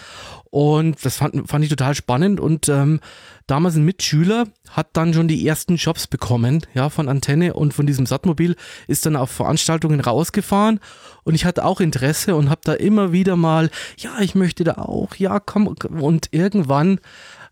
Und 0.49 1.03
das 1.05 1.17
fand, 1.17 1.49
fand 1.49 1.63
ich 1.63 1.69
total 1.69 1.95
spannend. 1.95 2.39
Und 2.39 2.69
ähm, 2.69 2.99
damals 3.47 3.75
ein 3.75 3.85
Mitschüler 3.85 4.45
hat 4.69 4.89
dann 4.93 5.13
schon 5.13 5.27
die 5.27 5.45
ersten 5.47 5.75
Jobs 5.75 6.07
bekommen, 6.07 6.65
ja, 6.73 6.89
von 6.89 7.09
Antenne 7.09 7.53
und 7.53 7.73
von 7.73 7.85
diesem 7.85 8.05
Sattmobil, 8.05 8.55
ist 8.87 9.05
dann 9.05 9.15
auf 9.15 9.31
Veranstaltungen 9.31 9.99
rausgefahren 9.99 10.79
und 11.23 11.35
ich 11.35 11.45
hatte 11.45 11.65
auch 11.65 11.81
Interesse 11.81 12.35
und 12.35 12.49
habe 12.49 12.61
da 12.63 12.73
immer 12.73 13.11
wieder 13.11 13.35
mal, 13.35 13.69
ja, 13.97 14.19
ich 14.21 14.35
möchte 14.35 14.63
da 14.63 14.73
auch, 14.73 15.15
ja, 15.15 15.39
komm. 15.39 15.67
Und 15.67 16.29
irgendwann 16.31 16.99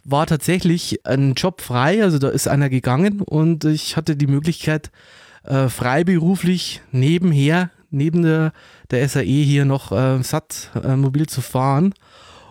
war 0.03 0.25
tatsächlich 0.25 1.05
ein 1.05 1.33
Job 1.33 1.61
frei, 1.61 2.03
also 2.03 2.17
da 2.19 2.29
ist 2.29 2.47
einer 2.47 2.69
gegangen 2.69 3.21
und 3.21 3.65
ich 3.65 3.97
hatte 3.97 4.15
die 4.15 4.27
Möglichkeit, 4.27 4.91
äh, 5.43 5.69
freiberuflich 5.69 6.81
nebenher, 6.91 7.71
neben 7.91 8.23
der, 8.23 8.53
der 8.91 9.07
SAE 9.07 9.23
hier 9.23 9.65
noch 9.65 9.91
äh, 9.91 10.21
SAT 10.21 10.71
äh, 10.83 10.95
mobil 10.95 11.27
zu 11.27 11.41
fahren. 11.41 11.93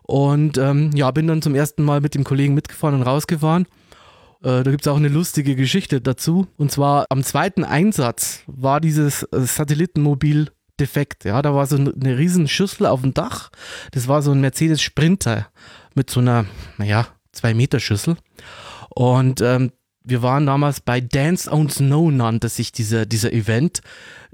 Und 0.02 0.56
ähm, 0.56 0.90
ja, 0.94 1.10
bin 1.10 1.26
dann 1.26 1.42
zum 1.42 1.54
ersten 1.54 1.84
Mal 1.84 2.00
mit 2.00 2.14
dem 2.14 2.24
Kollegen 2.24 2.54
mitgefahren 2.54 2.94
und 2.94 3.02
rausgefahren. 3.02 3.66
Äh, 4.42 4.62
da 4.62 4.70
gibt 4.70 4.82
es 4.82 4.88
auch 4.88 4.96
eine 4.96 5.08
lustige 5.08 5.54
Geschichte 5.54 6.00
dazu. 6.00 6.46
Und 6.56 6.72
zwar 6.72 7.06
am 7.10 7.22
zweiten 7.22 7.64
Einsatz 7.64 8.42
war 8.46 8.80
dieses 8.80 9.24
äh, 9.24 9.40
Satellitenmobil 9.40 10.50
defekt. 10.80 11.24
Ja, 11.24 11.42
da 11.42 11.54
war 11.54 11.66
so 11.66 11.76
eine 11.76 12.18
riesen 12.18 12.48
Schüssel 12.48 12.86
auf 12.86 13.02
dem 13.02 13.14
Dach. 13.14 13.50
Das 13.92 14.08
war 14.08 14.22
so 14.22 14.32
ein 14.32 14.40
Mercedes 14.40 14.80
Sprinter 14.80 15.48
mit 15.94 16.08
so 16.08 16.20
einer, 16.20 16.46
naja, 16.76 17.08
zwei 17.32 17.52
Meter 17.52 17.80
Schüssel. 17.80 18.16
Und 18.90 19.40
ähm, 19.40 19.72
wir 20.08 20.22
waren 20.22 20.46
damals 20.46 20.80
bei 20.80 21.00
Dance 21.00 21.50
on 21.50 21.68
Snow, 21.68 22.10
nannte 22.10 22.48
sich 22.48 22.72
dieser, 22.72 23.06
dieser 23.06 23.32
Event. 23.32 23.82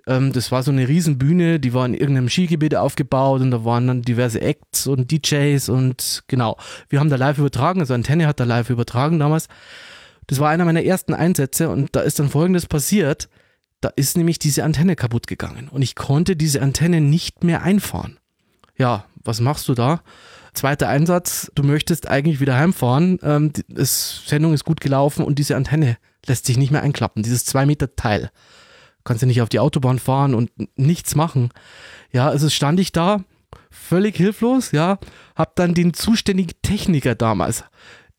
Ähm, 0.06 0.32
das 0.32 0.52
war 0.52 0.62
so 0.62 0.70
eine 0.70 0.88
Riesenbühne, 0.88 1.58
die 1.60 1.74
war 1.74 1.86
in 1.86 1.94
irgendeinem 1.94 2.28
Skigebiet 2.28 2.76
aufgebaut 2.76 3.40
und 3.40 3.50
da 3.50 3.64
waren 3.64 3.86
dann 3.86 4.02
diverse 4.02 4.40
Acts 4.40 4.86
und 4.86 5.10
DJs 5.10 5.68
und 5.68 6.24
genau. 6.28 6.56
Wir 6.88 7.00
haben 7.00 7.10
da 7.10 7.16
live 7.16 7.38
übertragen, 7.38 7.80
also 7.80 7.94
Antenne 7.94 8.26
hat 8.26 8.40
da 8.40 8.44
live 8.44 8.70
übertragen 8.70 9.18
damals. 9.18 9.48
Das 10.26 10.38
war 10.40 10.50
einer 10.50 10.64
meiner 10.64 10.84
ersten 10.84 11.12
Einsätze 11.12 11.68
und 11.68 11.94
da 11.94 12.00
ist 12.00 12.18
dann 12.18 12.30
folgendes 12.30 12.66
passiert. 12.66 13.28
Da 13.80 13.90
ist 13.96 14.16
nämlich 14.16 14.38
diese 14.38 14.64
Antenne 14.64 14.96
kaputt 14.96 15.26
gegangen 15.26 15.68
und 15.68 15.82
ich 15.82 15.94
konnte 15.94 16.36
diese 16.36 16.62
Antenne 16.62 17.00
nicht 17.00 17.44
mehr 17.44 17.62
einfahren. 17.62 18.18
Ja, 18.78 19.04
was 19.22 19.40
machst 19.40 19.68
du 19.68 19.74
da? 19.74 20.02
Zweiter 20.54 20.88
Einsatz, 20.88 21.50
du 21.54 21.62
möchtest 21.62 22.08
eigentlich 22.08 22.40
wieder 22.40 22.56
heimfahren, 22.56 23.18
ähm, 23.22 23.52
die 23.52 23.64
Sendung 23.84 24.54
ist 24.54 24.64
gut 24.64 24.80
gelaufen 24.80 25.24
und 25.24 25.38
diese 25.38 25.56
Antenne 25.56 25.98
lässt 26.26 26.46
sich 26.46 26.56
nicht 26.56 26.70
mehr 26.70 26.82
einklappen, 26.82 27.22
dieses 27.22 27.44
2 27.44 27.66
Meter 27.66 27.96
Teil. 27.96 28.30
Kannst 29.04 29.22
du 29.22 29.26
nicht 29.26 29.42
auf 29.42 29.48
die 29.48 29.58
Autobahn 29.58 29.98
fahren 29.98 30.34
und 30.34 30.50
nichts 30.76 31.14
machen. 31.14 31.50
Ja, 32.12 32.28
also 32.28 32.48
stand 32.48 32.80
ich 32.80 32.92
da, 32.92 33.24
völlig 33.70 34.16
hilflos, 34.16 34.72
ja, 34.72 34.98
hab 35.34 35.56
dann 35.56 35.74
den 35.74 35.92
zuständigen 35.92 36.54
Techniker 36.62 37.14
damals, 37.14 37.64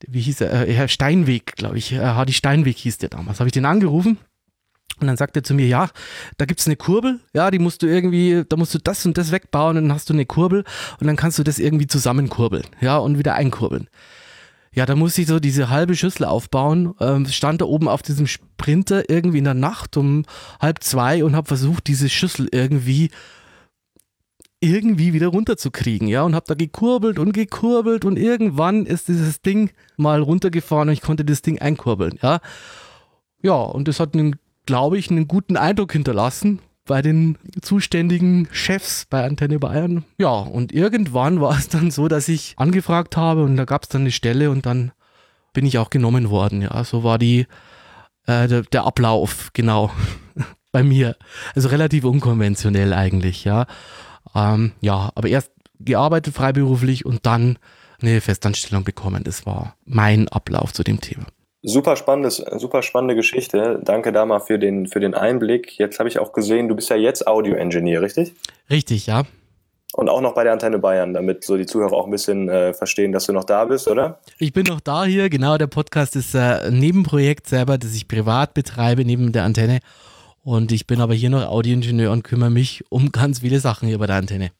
wie 0.05 0.21
hieß 0.21 0.41
er, 0.41 0.67
äh, 0.67 0.73
Herr 0.73 0.89
Steinweg, 0.89 1.55
glaube 1.55 1.77
ich, 1.77 1.93
Hardy 1.93 2.33
Steinweg 2.33 2.77
hieß 2.77 2.99
der 2.99 3.09
damals, 3.09 3.39
habe 3.39 3.47
ich 3.47 3.53
den 3.53 3.65
angerufen 3.65 4.19
und 4.99 5.07
dann 5.07 5.17
sagt 5.17 5.35
er 5.35 5.43
zu 5.43 5.53
mir, 5.53 5.67
ja, 5.67 5.89
da 6.37 6.45
gibt 6.45 6.61
es 6.61 6.67
eine 6.67 6.77
Kurbel, 6.77 7.19
ja, 7.33 7.51
die 7.51 7.59
musst 7.59 7.81
du 7.81 7.87
irgendwie, 7.87 8.43
da 8.47 8.55
musst 8.55 8.73
du 8.73 8.79
das 8.79 9.05
und 9.05 9.17
das 9.17 9.31
wegbauen 9.31 9.77
und 9.77 9.83
dann 9.85 9.93
hast 9.93 10.09
du 10.09 10.13
eine 10.13 10.25
Kurbel 10.25 10.63
und 10.99 11.07
dann 11.07 11.17
kannst 11.17 11.37
du 11.37 11.43
das 11.43 11.59
irgendwie 11.59 11.87
zusammenkurbeln, 11.87 12.63
ja, 12.79 12.97
und 12.97 13.17
wieder 13.17 13.35
einkurbeln. 13.35 13.89
Ja, 14.73 14.85
da 14.85 14.95
musste 14.95 15.21
ich 15.21 15.27
so 15.27 15.39
diese 15.39 15.69
halbe 15.69 15.95
Schüssel 15.95 16.25
aufbauen, 16.25 16.93
ähm, 16.99 17.25
stand 17.27 17.61
da 17.61 17.65
oben 17.65 17.87
auf 17.87 18.01
diesem 18.01 18.27
Sprinter 18.27 19.09
irgendwie 19.09 19.37
in 19.37 19.45
der 19.45 19.53
Nacht 19.53 19.95
um 19.95 20.23
halb 20.61 20.83
zwei 20.83 21.23
und 21.23 21.35
habe 21.35 21.47
versucht, 21.47 21.87
diese 21.87 22.09
Schüssel 22.09 22.49
irgendwie 22.51 23.09
irgendwie 24.59 25.13
wieder 25.13 25.27
runterzukriegen, 25.27 26.07
ja, 26.07 26.23
und 26.23 26.35
habe 26.35 26.45
da 26.47 26.55
gekurbelt 26.55 27.19
und 27.19 27.33
gekurbelt 27.33 28.03
und 28.05 28.17
irgendwann 28.17 28.85
ist 28.85 29.09
dieses 29.09 29.41
Ding 29.41 29.71
mal 29.97 30.21
runtergefahren 30.21 30.89
und 30.89 30.93
ich 30.93 31.01
konnte 31.01 31.25
das 31.25 31.41
Ding 31.41 31.59
einkurbeln, 31.59 32.17
ja. 32.21 32.39
Ja, 33.41 33.55
und 33.55 33.87
das 33.87 33.99
hat 33.99 34.15
einen 34.15 34.37
glaube 34.65 34.97
ich, 34.97 35.09
einen 35.09 35.27
guten 35.27 35.57
Eindruck 35.57 35.91
hinterlassen 35.91 36.59
bei 36.85 37.01
den 37.01 37.37
zuständigen 37.61 38.47
Chefs 38.51 39.05
bei 39.09 39.23
Antenne 39.23 39.59
Bayern. 39.59 40.05
Ja, 40.19 40.29
und 40.29 40.71
irgendwann 40.71 41.41
war 41.41 41.57
es 41.57 41.67
dann 41.67 41.91
so, 41.91 42.07
dass 42.07 42.27
ich 42.27 42.53
angefragt 42.57 43.17
habe 43.17 43.43
und 43.43 43.57
da 43.57 43.65
gab 43.65 43.83
es 43.83 43.89
dann 43.89 44.01
eine 44.01 44.11
Stelle 44.11 44.51
und 44.51 44.65
dann 44.65 44.91
bin 45.53 45.65
ich 45.65 45.77
auch 45.77 45.89
genommen 45.89 46.29
worden. 46.29 46.61
Ja, 46.61 46.83
so 46.83 47.03
war 47.03 47.17
die, 47.17 47.47
äh, 48.27 48.47
der, 48.47 48.61
der 48.63 48.85
Ablauf, 48.85 49.49
genau, 49.53 49.91
bei 50.71 50.83
mir. 50.83 51.15
Also 51.55 51.69
relativ 51.69 52.03
unkonventionell 52.03 52.93
eigentlich, 52.93 53.45
ja. 53.45 53.65
Ähm, 54.35 54.73
ja, 54.81 55.11
aber 55.15 55.27
erst 55.27 55.51
gearbeitet 55.79 56.35
freiberuflich 56.35 57.05
und 57.05 57.25
dann 57.25 57.57
eine 58.01 58.21
Festanstellung 58.21 58.83
bekommen. 58.83 59.23
Das 59.23 59.45
war 59.45 59.75
mein 59.85 60.27
Ablauf 60.27 60.73
zu 60.73 60.83
dem 60.83 61.01
Thema. 61.01 61.25
Super 61.67 61.95
spannendes, 61.95 62.37
super 62.57 62.83
spannende 62.83 63.15
Geschichte. 63.15 63.79
Danke 63.83 64.11
da 64.11 64.23
mal 64.27 64.39
für 64.39 64.59
den, 64.59 64.85
für 64.85 64.99
den 64.99 65.15
Einblick. 65.15 65.79
Jetzt 65.79 65.97
habe 65.97 66.07
ich 66.07 66.19
auch 66.19 66.31
gesehen, 66.31 66.67
du 66.67 66.75
bist 66.75 66.91
ja 66.91 66.95
jetzt 66.95 67.25
Audio-Engineer, 67.25 68.03
richtig? 68.03 68.33
Richtig, 68.69 69.07
ja. 69.07 69.23
Und 69.93 70.07
auch 70.07 70.21
noch 70.21 70.35
bei 70.35 70.43
der 70.43 70.53
Antenne 70.53 70.77
Bayern, 70.77 71.15
damit 71.15 71.43
so 71.43 71.57
die 71.57 71.65
Zuhörer 71.65 71.93
auch 71.93 72.05
ein 72.05 72.11
bisschen 72.11 72.49
äh, 72.49 72.75
verstehen, 72.75 73.11
dass 73.11 73.25
du 73.25 73.33
noch 73.33 73.45
da 73.45 73.65
bist, 73.65 73.87
oder? 73.87 74.19
Ich 74.37 74.53
bin 74.53 74.65
noch 74.65 74.79
da 74.79 75.05
hier, 75.05 75.27
genau. 75.27 75.57
Der 75.57 75.65
Podcast 75.65 76.15
ist 76.15 76.35
äh, 76.35 76.67
ein 76.67 76.77
Nebenprojekt 76.77 77.47
selber, 77.47 77.79
das 77.79 77.95
ich 77.95 78.07
privat 78.07 78.53
betreibe, 78.53 79.03
neben 79.03 79.31
der 79.31 79.43
Antenne. 79.43 79.79
Und 80.43 80.71
ich 80.71 80.85
bin 80.85 81.01
aber 81.01 81.15
hier 81.15 81.31
noch 81.31 81.47
Audioingenieur 81.47 82.11
und 82.11 82.23
kümmere 82.23 82.51
mich 82.51 82.83
um 82.89 83.11
ganz 83.11 83.39
viele 83.39 83.59
Sachen 83.59 83.87
hier 83.87 83.97
bei 83.97 84.05
der 84.05 84.17
Antenne. 84.17 84.51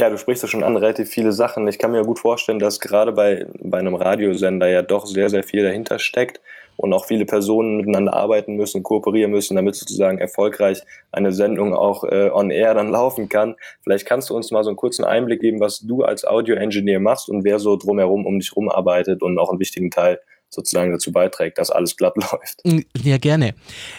Ja, 0.00 0.08
du 0.10 0.16
sprichst 0.16 0.44
ja 0.44 0.48
schon 0.48 0.62
an, 0.62 0.76
relativ 0.76 1.08
viele 1.10 1.32
Sachen. 1.32 1.66
Ich 1.66 1.76
kann 1.76 1.90
mir 1.90 2.04
gut 2.04 2.20
vorstellen, 2.20 2.60
dass 2.60 2.78
gerade 2.78 3.10
bei, 3.10 3.46
bei 3.60 3.78
einem 3.78 3.96
Radiosender 3.96 4.68
ja 4.68 4.82
doch 4.82 5.06
sehr, 5.06 5.28
sehr 5.28 5.42
viel 5.42 5.64
dahinter 5.64 5.98
steckt 5.98 6.40
und 6.76 6.92
auch 6.92 7.06
viele 7.06 7.26
Personen 7.26 7.78
miteinander 7.78 8.14
arbeiten 8.14 8.54
müssen, 8.54 8.84
kooperieren 8.84 9.32
müssen, 9.32 9.56
damit 9.56 9.74
sozusagen 9.74 10.18
erfolgreich 10.18 10.82
eine 11.10 11.32
Sendung 11.32 11.74
auch 11.74 12.04
äh, 12.04 12.30
on 12.32 12.52
air 12.52 12.74
dann 12.74 12.90
laufen 12.92 13.28
kann. 13.28 13.56
Vielleicht 13.82 14.06
kannst 14.06 14.30
du 14.30 14.36
uns 14.36 14.52
mal 14.52 14.62
so 14.62 14.70
einen 14.70 14.76
kurzen 14.76 15.04
Einblick 15.04 15.40
geben, 15.40 15.58
was 15.58 15.80
du 15.80 16.04
als 16.04 16.24
Audio-Engineer 16.24 17.00
machst 17.00 17.28
und 17.28 17.42
wer 17.42 17.58
so 17.58 17.74
drumherum 17.74 18.24
um 18.24 18.38
dich 18.38 18.54
rum 18.54 18.68
arbeitet 18.68 19.20
und 19.20 19.36
auch 19.36 19.50
einen 19.50 19.58
wichtigen 19.58 19.90
Teil 19.90 20.20
sozusagen 20.50 20.92
dazu 20.92 21.12
beiträgt, 21.12 21.58
dass 21.58 21.70
alles 21.70 21.96
glatt 21.96 22.14
läuft. 22.16 22.62
Ja, 22.96 23.18
gerne. 23.18 23.54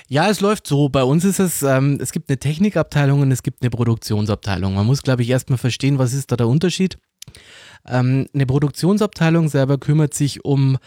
Ja, 0.07 0.29
es 0.29 0.41
läuft 0.41 0.67
so. 0.67 0.89
Bei 0.89 1.03
uns 1.03 1.25
ist 1.25 1.39
es, 1.39 1.61
ähm, 1.61 1.99
es 2.01 2.11
gibt 2.11 2.29
eine 2.29 2.39
Technikabteilung 2.39 3.21
und 3.21 3.31
es 3.31 3.43
gibt 3.43 3.61
eine 3.61 3.69
Produktionsabteilung. 3.69 4.73
Man 4.73 4.85
muss, 4.85 5.03
glaube 5.03 5.21
ich, 5.21 5.29
erstmal 5.29 5.57
verstehen, 5.57 5.99
was 5.99 6.13
ist 6.13 6.31
da 6.31 6.35
der 6.35 6.47
Unterschied. 6.47 6.97
Ähm, 7.87 8.27
eine 8.33 8.45
Produktionsabteilung 8.45 9.49
selber 9.49 9.77
kümmert 9.77 10.13
sich 10.13 10.43
um 10.43 10.77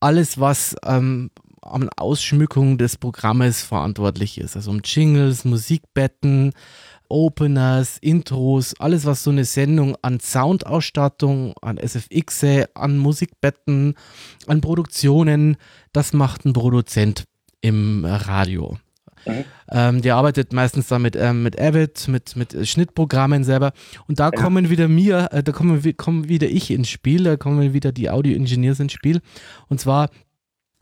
alles, 0.00 0.40
was 0.40 0.76
ähm, 0.84 1.30
an 1.62 1.88
Ausschmückung 1.96 2.76
des 2.76 2.96
Programmes 2.96 3.62
verantwortlich 3.62 4.38
ist. 4.38 4.56
Also 4.56 4.70
um 4.70 4.80
Jingles, 4.84 5.44
Musikbetten, 5.44 6.52
Openers, 7.12 7.98
Intros, 7.98 8.74
alles, 8.78 9.04
was 9.04 9.22
so 9.22 9.30
eine 9.30 9.44
Sendung 9.44 9.96
an 10.00 10.18
Soundausstattung, 10.18 11.52
an 11.60 11.76
SFX, 11.76 12.44
an 12.74 12.96
Musikbetten, 12.96 13.94
an 14.46 14.60
Produktionen, 14.62 15.56
das 15.92 16.14
macht 16.14 16.46
ein 16.46 16.54
Produzent 16.54 17.24
im 17.60 18.06
Radio. 18.06 18.78
Mhm. 19.26 19.44
Ähm, 19.70 20.02
der 20.02 20.16
arbeitet 20.16 20.52
meistens 20.52 20.88
dann 20.88 21.02
mit, 21.02 21.14
ähm, 21.14 21.42
mit 21.42 21.60
Avid, 21.60 22.08
mit, 22.08 22.34
mit 22.34 22.66
Schnittprogrammen 22.66 23.44
selber. 23.44 23.72
Und 24.08 24.18
da 24.18 24.26
ja. 24.26 24.30
kommen 24.30 24.70
wieder 24.70 24.88
mir, 24.88 25.28
äh, 25.32 25.42
da 25.42 25.52
kommen, 25.52 25.96
kommen 25.96 26.28
wieder 26.28 26.48
ich 26.48 26.70
ins 26.70 26.88
Spiel, 26.88 27.24
da 27.24 27.36
kommen 27.36 27.72
wieder 27.72 27.92
die 27.92 28.10
Audio-Engineers 28.10 28.80
ins 28.80 28.92
Spiel. 28.92 29.20
Und 29.68 29.80
zwar 29.80 30.08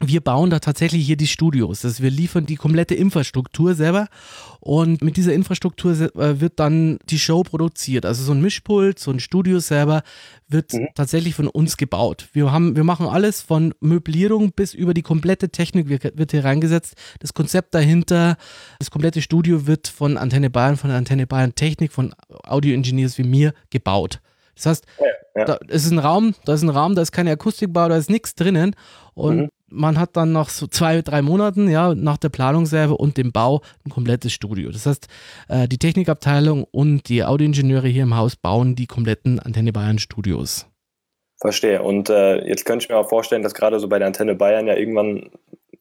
wir 0.02 0.22
bauen 0.22 0.48
da 0.48 0.60
tatsächlich 0.60 1.04
hier 1.04 1.16
die 1.16 1.26
Studios. 1.26 1.84
Also 1.84 2.02
wir 2.02 2.10
liefern 2.10 2.46
die 2.46 2.56
komplette 2.56 2.94
Infrastruktur 2.94 3.74
selber 3.74 4.08
und 4.60 5.02
mit 5.02 5.16
dieser 5.16 5.34
Infrastruktur 5.34 5.92
äh, 5.92 6.40
wird 6.40 6.58
dann 6.58 6.98
die 7.10 7.18
Show 7.18 7.42
produziert. 7.42 8.06
Also 8.06 8.24
so 8.24 8.32
ein 8.32 8.40
Mischpult, 8.40 8.98
so 8.98 9.10
ein 9.10 9.20
Studio 9.20 9.58
selber 9.58 10.02
wird 10.48 10.72
mhm. 10.72 10.88
tatsächlich 10.94 11.34
von 11.34 11.48
uns 11.48 11.76
gebaut. 11.76 12.28
Wir 12.32 12.50
haben, 12.50 12.76
wir 12.76 12.84
machen 12.84 13.06
alles 13.06 13.42
von 13.42 13.74
Möblierung 13.80 14.52
bis 14.52 14.72
über 14.72 14.94
die 14.94 15.02
komplette 15.02 15.50
Technik 15.50 15.88
wird 15.88 16.30
hier 16.30 16.44
reingesetzt. 16.44 16.94
Das 17.20 17.34
Konzept 17.34 17.74
dahinter, 17.74 18.36
das 18.78 18.90
komplette 18.90 19.20
Studio 19.20 19.66
wird 19.66 19.86
von 19.86 20.16
Antenne 20.16 20.48
Bayern, 20.48 20.76
von 20.76 20.90
Antenne 20.90 21.26
Bayern 21.26 21.54
Technik, 21.54 21.92
von 21.92 22.14
Audio-Engineers 22.44 23.18
wie 23.18 23.24
mir 23.24 23.52
gebaut. 23.68 24.20
Das 24.54 24.66
heißt, 24.66 24.86
ja, 24.98 25.06
ja. 25.36 25.44
da 25.44 25.54
ist 25.68 25.90
ein 25.90 25.98
Raum, 25.98 26.34
da 26.44 26.54
ist 26.54 26.62
ein 26.62 26.68
Raum, 26.68 26.94
da 26.94 27.02
ist 27.02 27.12
keine 27.12 27.30
Akustikbau, 27.32 27.88
da 27.88 27.96
ist 27.96 28.10
nichts 28.10 28.34
drinnen 28.34 28.74
und 29.14 29.36
mhm. 29.38 29.48
Man 29.70 29.98
hat 29.98 30.16
dann 30.16 30.32
nach 30.32 30.48
so 30.48 30.66
zwei, 30.66 31.02
drei 31.02 31.22
Monaten, 31.22 31.68
ja, 31.68 31.94
nach 31.94 32.16
der 32.16 32.28
Planung 32.28 32.66
selber 32.66 32.98
und 33.00 33.16
dem 33.16 33.32
Bau 33.32 33.62
ein 33.84 33.90
komplettes 33.90 34.32
Studio. 34.32 34.70
Das 34.70 34.86
heißt, 34.86 35.08
äh, 35.48 35.68
die 35.68 35.78
Technikabteilung 35.78 36.64
und 36.70 37.08
die 37.08 37.24
Audioingenieure 37.24 37.88
hier 37.88 38.02
im 38.02 38.16
Haus 38.16 38.36
bauen 38.36 38.74
die 38.74 38.86
kompletten 38.86 39.38
Antenne 39.38 39.72
Bayern 39.72 39.98
Studios. 39.98 40.66
Verstehe. 41.40 41.82
Und 41.82 42.10
äh, 42.10 42.46
jetzt 42.46 42.66
könnte 42.66 42.84
ich 42.84 42.88
mir 42.90 42.96
auch 42.96 43.08
vorstellen, 43.08 43.42
dass 43.42 43.54
gerade 43.54 43.80
so 43.80 43.88
bei 43.88 43.98
der 43.98 44.08
Antenne 44.08 44.34
Bayern 44.34 44.66
ja 44.66 44.76
irgendwann 44.76 45.30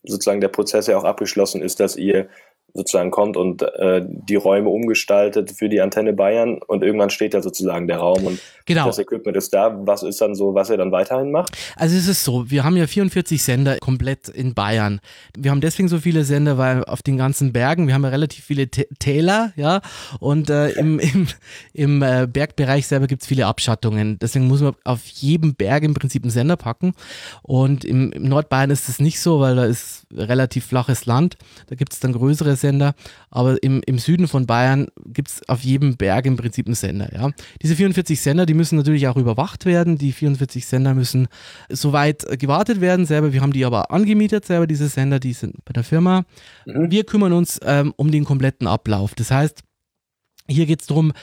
sozusagen 0.03 0.39
der 0.39 0.47
Prozess 0.47 0.87
ja 0.87 0.97
auch 0.97 1.03
abgeschlossen 1.03 1.61
ist, 1.61 1.79
dass 1.79 1.97
ihr 1.97 2.29
sozusagen 2.73 3.11
kommt 3.11 3.37
und 3.37 3.61
äh, 3.61 4.01
die 4.05 4.35
Räume 4.35 4.69
umgestaltet 4.69 5.51
für 5.51 5.69
die 5.69 5.81
Antenne 5.81 6.13
Bayern 6.13 6.59
und 6.65 6.83
irgendwann 6.83 7.09
steht 7.09 7.33
ja 7.33 7.41
sozusagen 7.41 7.87
der 7.87 7.97
Raum 7.97 8.25
und 8.25 8.39
genau. 8.65 8.85
das 8.85 8.99
Equipment 8.99 9.35
ist 9.35 9.53
da. 9.53 9.75
Was 9.85 10.03
ist 10.03 10.21
dann 10.21 10.35
so, 10.35 10.53
was 10.53 10.69
ihr 10.69 10.77
dann 10.77 10.91
weiterhin 10.91 11.31
macht? 11.31 11.57
Also 11.75 11.97
es 11.97 12.07
ist 12.07 12.23
so, 12.23 12.49
wir 12.49 12.63
haben 12.63 12.77
ja 12.77 12.87
44 12.87 13.41
Sender 13.41 13.77
komplett 13.79 14.29
in 14.29 14.53
Bayern. 14.53 15.01
Wir 15.37 15.51
haben 15.51 15.61
deswegen 15.61 15.89
so 15.89 15.99
viele 15.99 16.23
Sender, 16.23 16.57
weil 16.57 16.83
auf 16.85 17.01
den 17.01 17.17
ganzen 17.17 17.51
Bergen, 17.51 17.87
wir 17.87 17.93
haben 17.93 18.03
ja 18.03 18.09
relativ 18.09 18.45
viele 18.45 18.67
T 18.67 18.87
Täler, 18.99 19.51
ja, 19.55 19.81
und 20.19 20.49
äh, 20.49 20.69
im, 20.71 20.99
im, 20.99 21.27
im 21.73 22.01
äh, 22.01 22.27
Bergbereich 22.27 22.87
selber 22.87 23.07
gibt 23.07 23.21
es 23.21 23.27
viele 23.27 23.45
Abschattungen. 23.45 24.17
Deswegen 24.19 24.47
muss 24.47 24.61
man 24.61 24.73
auf 24.83 25.05
jedem 25.05 25.55
Berg 25.55 25.83
im 25.83 25.93
Prinzip 25.93 26.23
einen 26.23 26.31
Sender 26.31 26.57
packen 26.57 26.93
und 27.41 27.85
im, 27.85 28.11
im 28.11 28.23
Nordbayern 28.23 28.71
ist 28.71 28.89
das 28.89 28.99
nicht 28.99 29.19
so, 29.19 29.39
weil 29.39 29.55
da 29.55 29.65
ist 29.65 30.05
relativ 30.13 30.65
flaches 30.65 31.05
Land. 31.05 31.37
Da 31.67 31.75
gibt 31.75 31.93
es 31.93 31.99
dann 31.99 32.13
größere 32.13 32.55
Sender, 32.59 32.93
aber 33.29 33.61
im, 33.63 33.81
im 33.85 33.97
Süden 33.99 34.27
von 34.27 34.45
Bayern 34.45 34.87
gibt 35.05 35.29
es 35.29 35.49
auf 35.49 35.63
jedem 35.63 35.97
Berg 35.97 36.25
im 36.25 36.37
Prinzip 36.37 36.67
einen 36.67 36.75
Sender. 36.75 37.11
Ja. 37.13 37.31
Diese 37.61 37.75
44 37.75 38.19
Sender, 38.19 38.45
die 38.45 38.53
müssen 38.53 38.77
natürlich 38.77 39.07
auch 39.07 39.17
überwacht 39.17 39.65
werden. 39.65 39.97
Die 39.97 40.11
44 40.11 40.65
Sender 40.65 40.93
müssen 40.93 41.27
soweit 41.69 42.25
gewartet 42.39 42.81
werden 42.81 43.05
selber. 43.05 43.33
Wir 43.33 43.41
haben 43.41 43.53
die 43.53 43.65
aber 43.65 43.91
angemietet 43.91 44.45
selber, 44.45 44.67
diese 44.67 44.87
Sender, 44.87 45.19
die 45.19 45.33
sind 45.33 45.63
bei 45.65 45.73
der 45.73 45.83
Firma. 45.83 46.25
Mhm. 46.65 46.91
Wir 46.91 47.03
kümmern 47.03 47.33
uns 47.33 47.59
ähm, 47.63 47.93
um 47.95 48.11
den 48.11 48.25
kompletten 48.25 48.67
Ablauf. 48.67 49.15
Das 49.15 49.31
heißt, 49.31 49.61
hier 50.47 50.65
geht 50.65 50.81
es 50.81 50.87
darum, 50.87 51.13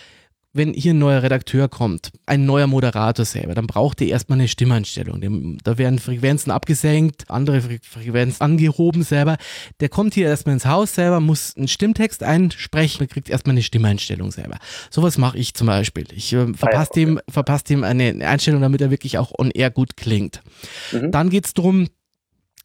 wenn 0.57 0.73
hier 0.73 0.95
ein 0.95 0.99
neuer 0.99 1.23
Redakteur 1.23 1.69
kommt, 1.69 2.11
ein 2.25 2.47
neuer 2.47 2.67
Moderator 2.67 3.25
selber, 3.25 3.55
dann 3.55 3.67
braucht 3.67 4.01
er 4.01 4.09
erstmal 4.09 4.39
eine 4.39 4.49
Stimmeinstellung. 4.49 5.59
Da 5.63 5.79
werden 5.79 5.99
Frequenzen 5.99 6.51
abgesenkt, 6.51 7.31
andere 7.31 7.61
Frequenzen 7.61 8.41
angehoben 8.41 9.03
selber. 9.03 9.37
Der 9.81 9.89
kommt 9.89 10.15
hier 10.15 10.27
erstmal 10.27 10.55
ins 10.55 10.67
Haus 10.67 10.95
selber, 10.95 11.21
muss 11.21 11.57
einen 11.57 11.69
Stimmtext 11.69 12.23
einsprechen 12.23 13.03
und 13.03 13.11
kriegt 13.11 13.29
erstmal 13.29 13.55
eine 13.55 13.63
Stimmeinstellung 13.63 14.33
selber. 14.33 14.59
Sowas 14.91 15.19
mache 15.19 15.39
ich 15.39 15.55
zum 15.55 15.67
Beispiel. 15.67 16.07
Ich 16.15 16.33
äh, 16.33 16.53
verpasse 16.55 16.91
ah 16.91 16.95
dem, 16.95 17.21
verpasse 17.29 17.65
dem 17.65 17.85
eine 17.85 18.27
Einstellung, 18.27 18.63
damit 18.63 18.81
er 18.81 18.91
wirklich 18.91 19.19
auch 19.19 19.33
on 19.39 19.51
air 19.51 19.71
gut 19.71 19.97
klingt. 19.97 20.43
Mhm. 20.93 21.13
Dann 21.13 21.31
geht 21.31 21.47
es 21.47 21.55
darum, 21.55 21.89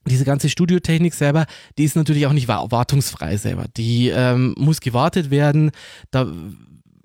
diese 0.08 0.26
ganze 0.26 0.50
Studiotechnik 0.50 1.14
selber, 1.14 1.46
die 1.78 1.84
ist 1.84 1.96
natürlich 1.96 2.26
auch 2.26 2.34
nicht 2.34 2.48
wartungsfrei 2.48 3.38
selber. 3.38 3.66
Die 3.78 4.10
ähm, 4.10 4.56
muss 4.58 4.82
gewartet 4.82 5.30
werden. 5.30 5.72
Da 6.10 6.28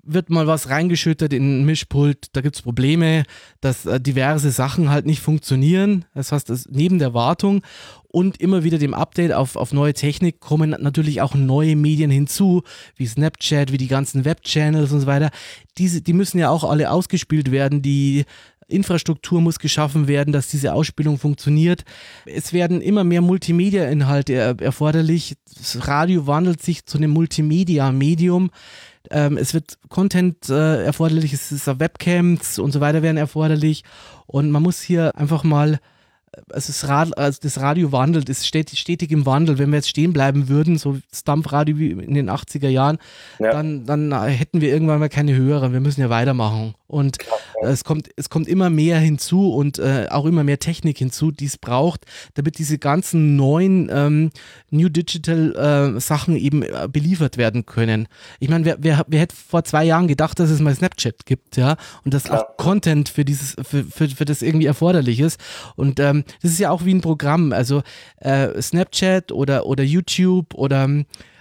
wird 0.07 0.29
mal 0.29 0.47
was 0.47 0.69
reingeschüttet 0.69 1.33
in 1.33 1.61
ein 1.61 1.65
Mischpult, 1.65 2.27
da 2.33 2.41
gibt 2.41 2.55
es 2.55 2.61
Probleme, 2.61 3.23
dass 3.61 3.85
äh, 3.85 3.99
diverse 3.99 4.51
Sachen 4.51 4.89
halt 4.89 5.05
nicht 5.05 5.21
funktionieren. 5.21 6.05
Das 6.15 6.31
heißt, 6.31 6.49
das 6.49 6.67
neben 6.69 6.97
der 6.97 7.13
Wartung 7.13 7.61
und 8.07 8.41
immer 8.41 8.63
wieder 8.63 8.77
dem 8.77 8.93
Update 8.93 9.33
auf, 9.33 9.55
auf 9.55 9.73
neue 9.73 9.93
Technik 9.93 10.39
kommen 10.39 10.75
natürlich 10.79 11.21
auch 11.21 11.35
neue 11.35 11.75
Medien 11.75 12.09
hinzu, 12.09 12.63
wie 12.95 13.05
Snapchat, 13.05 13.71
wie 13.71 13.77
die 13.77 13.87
ganzen 13.87 14.25
Webchannels 14.25 14.91
und 14.91 15.01
so 15.01 15.07
weiter. 15.07 15.29
Diese, 15.77 16.01
die 16.01 16.13
müssen 16.13 16.39
ja 16.39 16.49
auch 16.49 16.63
alle 16.63 16.89
ausgespielt 16.89 17.51
werden, 17.51 17.81
die 17.81 18.25
Infrastruktur 18.67 19.39
muss 19.39 19.59
geschaffen 19.59 20.07
werden, 20.07 20.33
dass 20.33 20.49
diese 20.49 20.73
Ausspielung 20.73 21.17
funktioniert. 21.17 21.83
Es 22.25 22.53
werden 22.53 22.81
immer 22.81 23.03
mehr 23.03 23.21
Multimedia-Inhalte 23.21 24.33
erforderlich. 24.59 25.35
Das 25.57 25.87
Radio 25.87 26.27
wandelt 26.27 26.61
sich 26.61 26.85
zu 26.85 26.97
einem 26.97 27.11
Multimedia-Medium. 27.11 28.51
Ähm, 29.11 29.37
es 29.37 29.53
wird 29.53 29.77
Content 29.89 30.49
äh, 30.49 30.83
erforderlich, 30.83 31.33
es 31.33 31.51
ist 31.51 31.67
Webcams 31.67 32.59
und 32.59 32.71
so 32.71 32.79
weiter 32.79 33.01
werden 33.01 33.17
erforderlich. 33.17 33.83
Und 34.25 34.51
man 34.51 34.63
muss 34.63 34.81
hier 34.81 35.15
einfach 35.15 35.43
mal 35.43 35.79
also 36.51 36.67
das, 36.67 36.87
Rad, 36.87 37.17
also 37.17 37.39
das 37.41 37.59
Radio 37.59 37.91
wandelt, 37.91 38.29
ist 38.29 38.45
stetig, 38.45 38.79
stetig 38.79 39.11
im 39.11 39.25
Wandel. 39.25 39.57
Wenn 39.57 39.69
wir 39.69 39.77
jetzt 39.77 39.89
stehen 39.89 40.13
bleiben 40.13 40.49
würden, 40.49 40.77
so 40.77 40.97
das 41.09 41.23
Dampfradio 41.23 41.77
wie 41.77 41.91
in 41.91 42.13
den 42.13 42.29
80er 42.29 42.69
Jahren, 42.69 42.97
ja. 43.39 43.51
dann, 43.51 43.85
dann 43.85 44.13
hätten 44.23 44.61
wir 44.61 44.69
irgendwann 44.69 44.99
mal 44.99 45.09
keine 45.09 45.35
Hörer. 45.35 45.73
Wir 45.73 45.79
müssen 45.79 46.01
ja 46.01 46.09
weitermachen. 46.09 46.75
Und 46.87 47.17
ja. 47.61 47.67
es, 47.67 47.83
kommt, 47.83 48.09
es 48.15 48.29
kommt 48.29 48.47
immer 48.47 48.69
mehr 48.69 48.97
hinzu 48.99 49.51
und 49.51 49.77
äh, 49.77 50.07
auch 50.09 50.25
immer 50.25 50.45
mehr 50.45 50.59
Technik 50.59 50.97
hinzu, 50.97 51.31
die 51.31 51.45
es 51.45 51.57
braucht, 51.57 52.05
damit 52.35 52.59
diese 52.59 52.77
ganzen 52.77 53.35
neuen 53.35 53.89
ähm, 53.91 54.29
New 54.69 54.87
Digital 54.87 55.95
äh, 55.97 55.99
Sachen 55.99 56.37
eben 56.37 56.63
äh, 56.63 56.87
beliefert 56.89 57.37
werden 57.37 57.65
können. 57.65 58.07
Ich 58.39 58.47
meine, 58.47 58.63
wer, 58.63 58.77
wer, 58.79 59.05
wer 59.07 59.19
hätte 59.19 59.35
vor 59.35 59.65
zwei 59.65 59.83
Jahren 59.83 60.07
gedacht, 60.07 60.39
dass 60.39 60.49
es 60.49 60.61
mal 60.61 60.73
Snapchat 60.73 61.25
gibt, 61.25 61.57
ja, 61.57 61.75
und 62.05 62.13
dass 62.13 62.25
Klar. 62.25 62.51
auch 62.51 62.57
Content 62.57 63.09
für 63.09 63.25
dieses, 63.25 63.55
für, 63.61 63.83
für, 63.83 64.07
für 64.07 64.25
das 64.25 64.41
irgendwie 64.41 64.67
erforderlich 64.67 65.19
ist. 65.19 65.39
Und 65.75 65.99
ähm, 65.99 66.16
das 66.41 66.51
ist 66.51 66.59
ja 66.59 66.71
auch 66.71 66.85
wie 66.85 66.93
ein 66.93 67.01
Programm. 67.01 67.53
Also 67.53 67.83
äh, 68.17 68.61
Snapchat 68.61 69.31
oder, 69.31 69.65
oder 69.65 69.83
YouTube 69.83 70.53
oder 70.53 70.89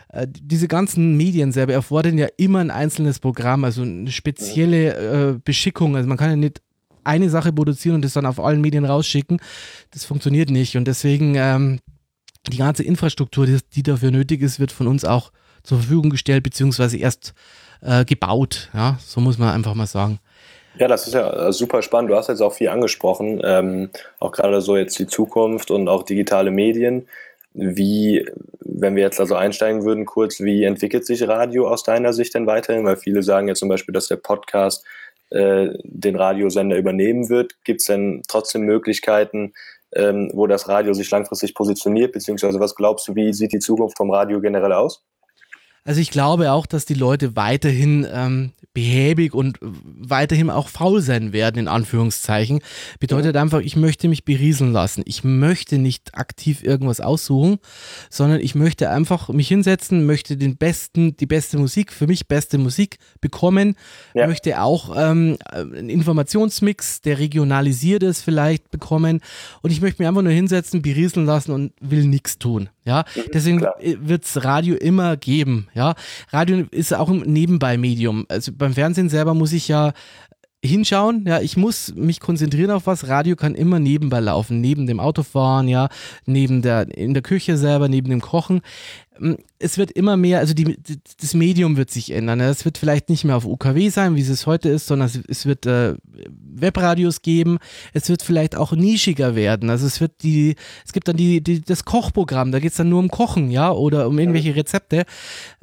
äh, 0.09 0.27
diese 0.29 0.69
ganzen 0.69 1.17
Medien 1.17 1.53
selber 1.53 1.73
erfordern 1.73 2.19
ja 2.19 2.29
immer 2.37 2.61
ein 2.61 2.71
einzelnes 2.71 3.19
Programm, 3.19 3.65
also 3.65 3.83
eine 3.83 4.11
spezielle 4.11 5.35
äh, 5.35 5.39
Beschickung. 5.45 5.97
Also 5.97 6.09
man 6.09 6.19
kann 6.19 6.31
ja 6.31 6.37
nicht 6.37 6.63
eine 7.05 7.31
Sache 7.31 7.53
produzieren 7.53 7.97
und 7.97 8.05
das 8.05 8.15
dann 8.15 8.27
auf 8.27 8.41
allen 8.41 8.61
Medien 8.61 8.85
rausschicken. 8.85 9.39
Das 9.93 10.05
funktioniert 10.05 10.51
nicht. 10.51 10.77
Und 10.77 10.87
deswegen 10.87 11.35
ähm, 11.37 11.81
die 12.49 12.59
ganze 12.59 12.83
Infrastruktur, 12.83 13.47
die, 13.47 13.59
die, 13.75 13.83
dafür 13.83 14.11
nötig 14.11 14.43
ist, 14.43 14.61
wird 14.61 14.73
von 14.73 14.87
uns 14.87 15.05
auch 15.05 15.33
zur 15.63 15.79
Verfügung 15.79 16.11
gestellt, 16.11 16.43
beziehungsweise 16.43 16.97
erst 16.97 17.35
äh, 17.81 18.05
gebaut. 18.05 18.71
Ja, 18.75 18.99
so 19.05 19.21
muss 19.21 19.39
man 19.39 19.51
einfach 19.51 19.75
mal 19.75 19.87
sagen. 19.87 20.19
Ja, 20.79 20.89
das 20.89 21.07
ist 21.07 21.15
ja 21.15 21.49
äh, 21.49 21.53
super 21.53 21.81
spannend. 21.81 22.11
Du 22.11 22.17
hast 22.17 22.29
jetzt 22.29 22.43
auch 22.43 22.53
viel 22.53 22.69
angesprochen, 22.69 23.41
ähm, 23.43 23.91
auch 24.21 24.33
gerade 24.33 24.61
so 24.61 24.77
jetzt 24.77 24.99
die 24.99 25.07
Zukunft 25.07 25.71
und 25.71 25.89
auch 25.89 26.03
digitale 26.03 26.51
Medien. 26.51 27.09
Wie, 27.55 28.29
wenn 28.61 28.95
wir 28.95 29.03
jetzt 29.03 29.19
also 29.19 29.35
einsteigen 29.35 29.85
würden, 29.85 30.05
kurz, 30.05 30.41
wie 30.41 30.65
entwickelt 30.65 31.07
sich 31.07 31.27
Radio 31.27 31.69
aus 31.69 31.83
deiner 31.83 32.13
Sicht 32.13 32.35
denn 32.35 32.47
weiterhin? 32.47 32.85
Weil 32.85 32.99
viele 32.99 33.23
sagen 33.23 33.49
ja 33.49 33.55
zum 33.55 33.71
Beispiel, 33.71 33.95
dass 33.95 34.09
der 34.09 34.17
Podcast 34.17 34.85
äh, 35.31 35.71
den 35.83 36.17
Radiosender 36.17 36.77
übernehmen 36.77 37.31
wird. 37.31 37.57
Gibt 37.65 37.81
es 37.81 37.87
denn 37.87 38.23
trotzdem 38.29 38.63
Möglichkeiten, 38.63 39.55
ähm, 39.95 40.31
wo 40.35 40.47
das 40.47 40.69
Radio 40.69 40.93
sich 40.93 41.11
langfristig 41.11 41.55
positioniert? 41.55 42.13
Beziehungsweise 42.13 42.61
was 42.61 42.75
glaubst 42.75 43.09
du, 43.09 43.15
wie 43.15 43.33
sieht 43.33 43.53
die 43.53 43.59
Zukunft 43.61 43.97
vom 43.97 44.11
Radio 44.11 44.43
generell 44.43 44.75
aus? 44.75 45.03
Also 45.87 46.01
ich 46.01 46.11
glaube 46.11 46.51
auch, 46.53 46.67
dass 46.67 46.85
die 46.85 46.95
Leute 46.95 47.37
weiterhin 47.37 48.07
ähm, 48.13 48.53
behäbig 48.75 49.33
und 49.33 49.59
weiterhin 49.63 50.51
auch 50.51 50.69
faul 50.69 51.01
sein 51.01 51.33
werden, 51.33 51.59
in 51.59 51.69
Anführungszeichen. 51.69 52.61
Bedeutet 53.01 53.37
ja. 53.37 53.41
einfach, 53.41 53.61
ich 53.61 53.75
möchte 53.75 54.09
mich 54.09 54.27
berieseln 54.27 54.73
lassen. 54.73 55.03
Ich 55.07 55.25
möchte 55.25 55.79
nicht 55.79 56.15
aktiv 56.15 56.63
irgendwas 56.63 57.01
aussuchen, 57.01 57.59
sondern 58.11 58.41
ich 58.41 58.55
möchte 58.55 58.91
einfach 58.91 59.31
mich 59.31 59.49
hinsetzen, 59.49 60.05
möchte 60.05 60.37
den 60.37 60.59
besten, 60.59 61.17
die 61.17 61.25
beste 61.25 61.57
Musik, 61.57 61.93
für 61.93 62.07
mich 62.07 62.29
beste 62.29 62.59
Musik 62.59 62.99
bekommen, 63.23 63.77
ja. 64.13 64.27
möchte 64.27 64.61
auch 64.61 64.95
ähm, 64.95 65.39
einen 65.53 65.89
Informationsmix, 65.89 67.01
der 67.01 67.19
regionalisiert 67.19 68.03
ist, 68.03 68.23
vielleicht 68.23 68.71
bekommen. 68.71 69.21
Und 69.63 69.71
ich 69.71 69.81
möchte 69.81 70.03
mich 70.03 70.09
einfach 70.09 70.23
nur 70.23 70.33
hinsetzen, 70.33 70.83
berieseln 70.83 71.25
lassen 71.25 71.53
und 71.53 71.73
will 71.81 72.07
nichts 72.07 72.39
tun. 72.39 72.69
Ja, 72.85 73.05
mhm, 73.15 73.23
deswegen 73.33 73.67
wird 73.81 74.25
es 74.25 74.45
Radio 74.45 74.77
immer 74.77 75.17
geben. 75.17 75.67
Ja, 75.77 75.95
Radio 76.31 76.65
ist 76.71 76.95
auch 76.95 77.11
ein 77.11 77.21
Nebenbei-Medium. 77.21 78.25
Also 78.31 78.51
beim 78.51 78.73
Fernsehen 78.73 79.11
selber 79.11 79.35
muss 79.35 79.53
ich 79.53 79.69
ja 79.69 79.93
hinschauen, 80.65 81.25
ja, 81.27 81.41
ich 81.41 81.59
muss 81.59 81.95
mich 81.95 82.19
konzentrieren 82.19 82.71
auf 82.71 82.87
was. 82.87 83.09
Radio 83.09 83.37
kann 83.37 83.55
immer 83.55 83.79
nebenbei 83.79 84.21
laufen, 84.21 84.63
neben 84.63 84.87
dem 84.87 85.01
Autofahren, 85.01 85.69
ja, 85.69 85.89
neben 86.25 86.63
der, 86.63 86.89
in 86.97 87.13
der 87.13 87.23
Küche 87.23 87.59
selber, 87.59 87.89
neben 87.89 88.09
dem 88.09 88.23
Kochen. 88.23 88.63
Es 89.59 89.79
wird 89.79 89.91
immer 89.91 90.17
mehr, 90.17 90.41
also 90.41 90.55
die, 90.55 90.77
das 91.21 91.35
Medium 91.35 91.77
wird 91.77 91.91
sich 91.91 92.11
ändern. 92.11 92.41
Es 92.41 92.65
wird 92.65 92.79
vielleicht 92.79 93.09
nicht 93.09 93.25
mehr 93.25 93.37
auf 93.37 93.47
UKW 93.47 93.89
sein, 93.89 94.17
wie 94.17 94.21
es 94.21 94.47
heute 94.47 94.69
ist, 94.69 94.87
sondern 94.87 95.11
es, 95.29 95.47
wird 95.47 95.67
äh, 95.67 95.95
Webradios 96.59 97.23
geben. 97.23 97.59
Es 97.93 98.09
wird 98.09 98.23
vielleicht 98.23 98.57
auch 98.57 98.73
nischiger 98.73 99.35
werden. 99.35 99.71
Also 99.71 99.87
es 99.87 100.01
wird 100.01 100.23
die, 100.23 100.57
es 100.85 100.93
gibt 100.93 101.09
dann 101.09 101.17
die, 101.17 101.43
die 101.43 101.61
das 101.61 101.85
Kochprogramm, 101.85 102.53
da 102.53 102.59
geht 102.59 102.73
es 102.73 102.77
dann 102.77 102.89
nur 102.89 102.99
um 102.99 103.09
Kochen, 103.09 103.51
ja, 103.51 103.71
oder 103.71 104.09
um 104.09 104.19
irgendwelche 104.19 104.55
Rezepte. 104.55 105.05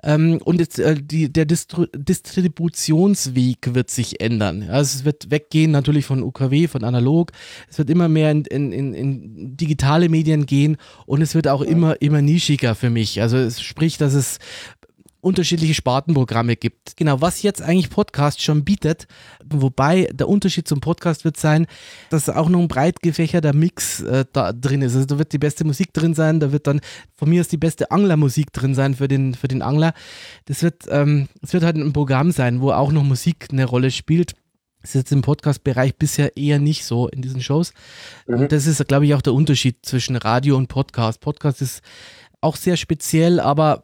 Ähm, 0.04 0.40
und 0.44 0.60
jetzt, 0.60 0.80
äh, 0.80 0.96
die, 1.02 1.32
der 1.32 1.46
Distri 1.46 1.88
Distributionsweg 1.96 3.74
wird 3.74 3.90
sich 3.90 4.22
ändern. 4.22 4.70
Also 4.70 4.98
es 4.98 5.06
wird 5.06 5.32
weggehen 5.32 5.72
natürlich 5.72 6.06
von 6.06 6.24
UKW, 6.24 6.68
von 6.68 6.84
analog. 6.84 7.32
Es 7.70 7.78
wird 7.78 7.90
immer 7.90 8.10
mehr 8.10 8.32
in, 8.32 8.46
in, 8.46 8.72
in, 8.72 8.94
in 8.94 9.58
digitale 9.58 10.10
Medien 10.10 10.46
gehen 10.46 10.78
und 11.06 11.22
es 11.22 11.36
wird 11.36 11.48
auch 11.48 11.62
immer, 11.62 12.02
immer 12.02 12.22
nischiger 12.22 12.76
für 12.76 12.90
mich. 12.90 13.22
Also 13.22 13.38
es 13.44 13.62
spricht, 13.62 14.02
dass 14.02 14.14
es 14.14 14.40
unterschiedliche 15.24 15.74
Spartenprogramme 15.74 16.58
gibt. 16.58 16.98
Genau, 16.98 17.22
was 17.22 17.42
jetzt 17.44 17.62
eigentlich 17.62 17.90
Podcast 17.90 18.42
schon 18.42 18.66
bietet, 18.66 19.08
wobei 19.46 20.10
der 20.12 20.28
Unterschied 20.28 20.68
zum 20.68 20.82
Podcast 20.82 21.24
wird 21.24 21.38
sein, 21.38 21.66
dass 22.10 22.28
auch 22.30 22.50
noch 22.50 22.60
ein 22.60 22.68
breit 22.68 23.00
gefächerter 23.02 23.54
Mix 23.54 24.02
äh, 24.02 24.26
da 24.34 24.52
drin 24.52 24.82
ist. 24.82 24.96
Also 24.96 25.06
da 25.06 25.18
wird 25.18 25.32
die 25.32 25.40
beste 25.40 25.64
Musik 25.64 25.94
drin 25.94 26.14
sein, 26.14 26.42
da 26.42 26.52
wird 26.52 26.68
dann 26.68 26.82
von 27.16 27.30
mir 27.30 27.40
aus 27.40 27.48
die 27.48 27.58
beste 27.58 27.90
Anglermusik 27.90 28.52
drin 28.52 28.76
sein 28.76 28.96
für 28.96 29.08
den, 29.08 29.34
für 29.34 29.48
den 29.48 29.62
Angler. 29.62 29.94
Das 30.46 30.62
wird, 30.62 30.84
ähm, 30.90 31.30
das 31.40 31.54
wird 31.54 31.64
halt 31.64 31.78
ein 31.78 31.94
Programm 31.94 32.32
sein, 32.32 32.60
wo 32.60 32.72
auch 32.72 32.92
noch 32.92 33.04
Musik 33.04 33.48
eine 33.52 33.64
Rolle 33.64 33.92
spielt. 33.92 34.34
Das 34.82 34.90
ist 34.90 34.96
jetzt 34.96 35.12
im 35.14 35.22
Podcast-Bereich 35.22 35.96
bisher 35.96 36.36
eher 36.36 36.60
nicht 36.60 36.84
so 36.84 37.08
in 37.08 37.22
diesen 37.22 37.40
Shows. 37.40 37.72
Mhm. 38.28 38.42
Und 38.42 38.52
das 38.52 38.68
ist, 38.68 38.86
glaube 38.90 39.06
ich, 39.06 39.14
auch 39.14 39.22
der 39.22 39.34
Unterschied 39.34 39.78
zwischen 39.84 40.18
Radio 40.18 40.58
und 40.58 40.68
Podcast. 40.68 41.22
Podcast 41.22 41.62
ist 41.62 41.82
auch 42.44 42.56
sehr 42.56 42.78
speziell, 42.78 43.40
aber 43.40 43.84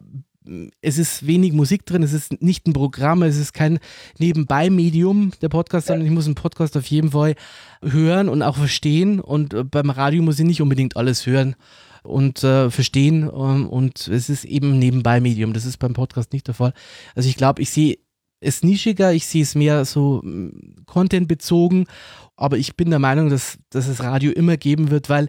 es 0.81 0.97
ist 0.97 1.27
wenig 1.27 1.53
Musik 1.53 1.85
drin, 1.85 2.03
es 2.03 2.13
ist 2.13 2.41
nicht 2.41 2.67
ein 2.67 2.73
Programm, 2.73 3.23
es 3.23 3.37
ist 3.37 3.53
kein 3.53 3.79
Nebenbei-Medium, 4.17 5.31
der 5.41 5.49
Podcast, 5.49 5.87
sondern 5.87 6.05
ich 6.05 6.11
muss 6.11 6.25
einen 6.25 6.35
Podcast 6.35 6.75
auf 6.75 6.87
jeden 6.87 7.11
Fall 7.11 7.35
hören 7.83 8.29
und 8.29 8.41
auch 8.41 8.57
verstehen. 8.57 9.19
Und 9.19 9.53
äh, 9.53 9.63
beim 9.63 9.89
Radio 9.89 10.23
muss 10.23 10.39
ich 10.39 10.45
nicht 10.45 10.61
unbedingt 10.61 10.97
alles 10.97 11.25
hören 11.25 11.55
und 12.03 12.43
äh, 12.43 12.69
verstehen. 12.71 13.23
Ähm, 13.23 13.69
und 13.69 14.07
es 14.07 14.29
ist 14.29 14.45
eben 14.45 14.79
Nebenbei-Medium. 14.79 15.53
Das 15.53 15.65
ist 15.65 15.77
beim 15.77 15.93
Podcast 15.93 16.33
nicht 16.33 16.47
der 16.47 16.55
Fall. 16.55 16.73
Also 17.15 17.29
ich 17.29 17.35
glaube, 17.35 17.61
ich 17.61 17.69
sehe 17.69 17.97
es 18.41 18.63
nischiger, 18.63 19.13
ich 19.13 19.27
sehe 19.27 19.43
es 19.43 19.55
mehr 19.55 19.85
so 19.85 20.21
mm, 20.23 20.85
Content-bezogen, 20.85 21.85
aber 22.37 22.57
ich 22.57 22.75
bin 22.75 22.89
der 22.89 22.99
Meinung, 22.99 23.29
dass, 23.29 23.57
dass 23.69 23.87
es 23.87 24.01
Radio 24.01 24.31
immer 24.31 24.55
geben 24.55 24.91
wird, 24.91 25.09
weil 25.09 25.27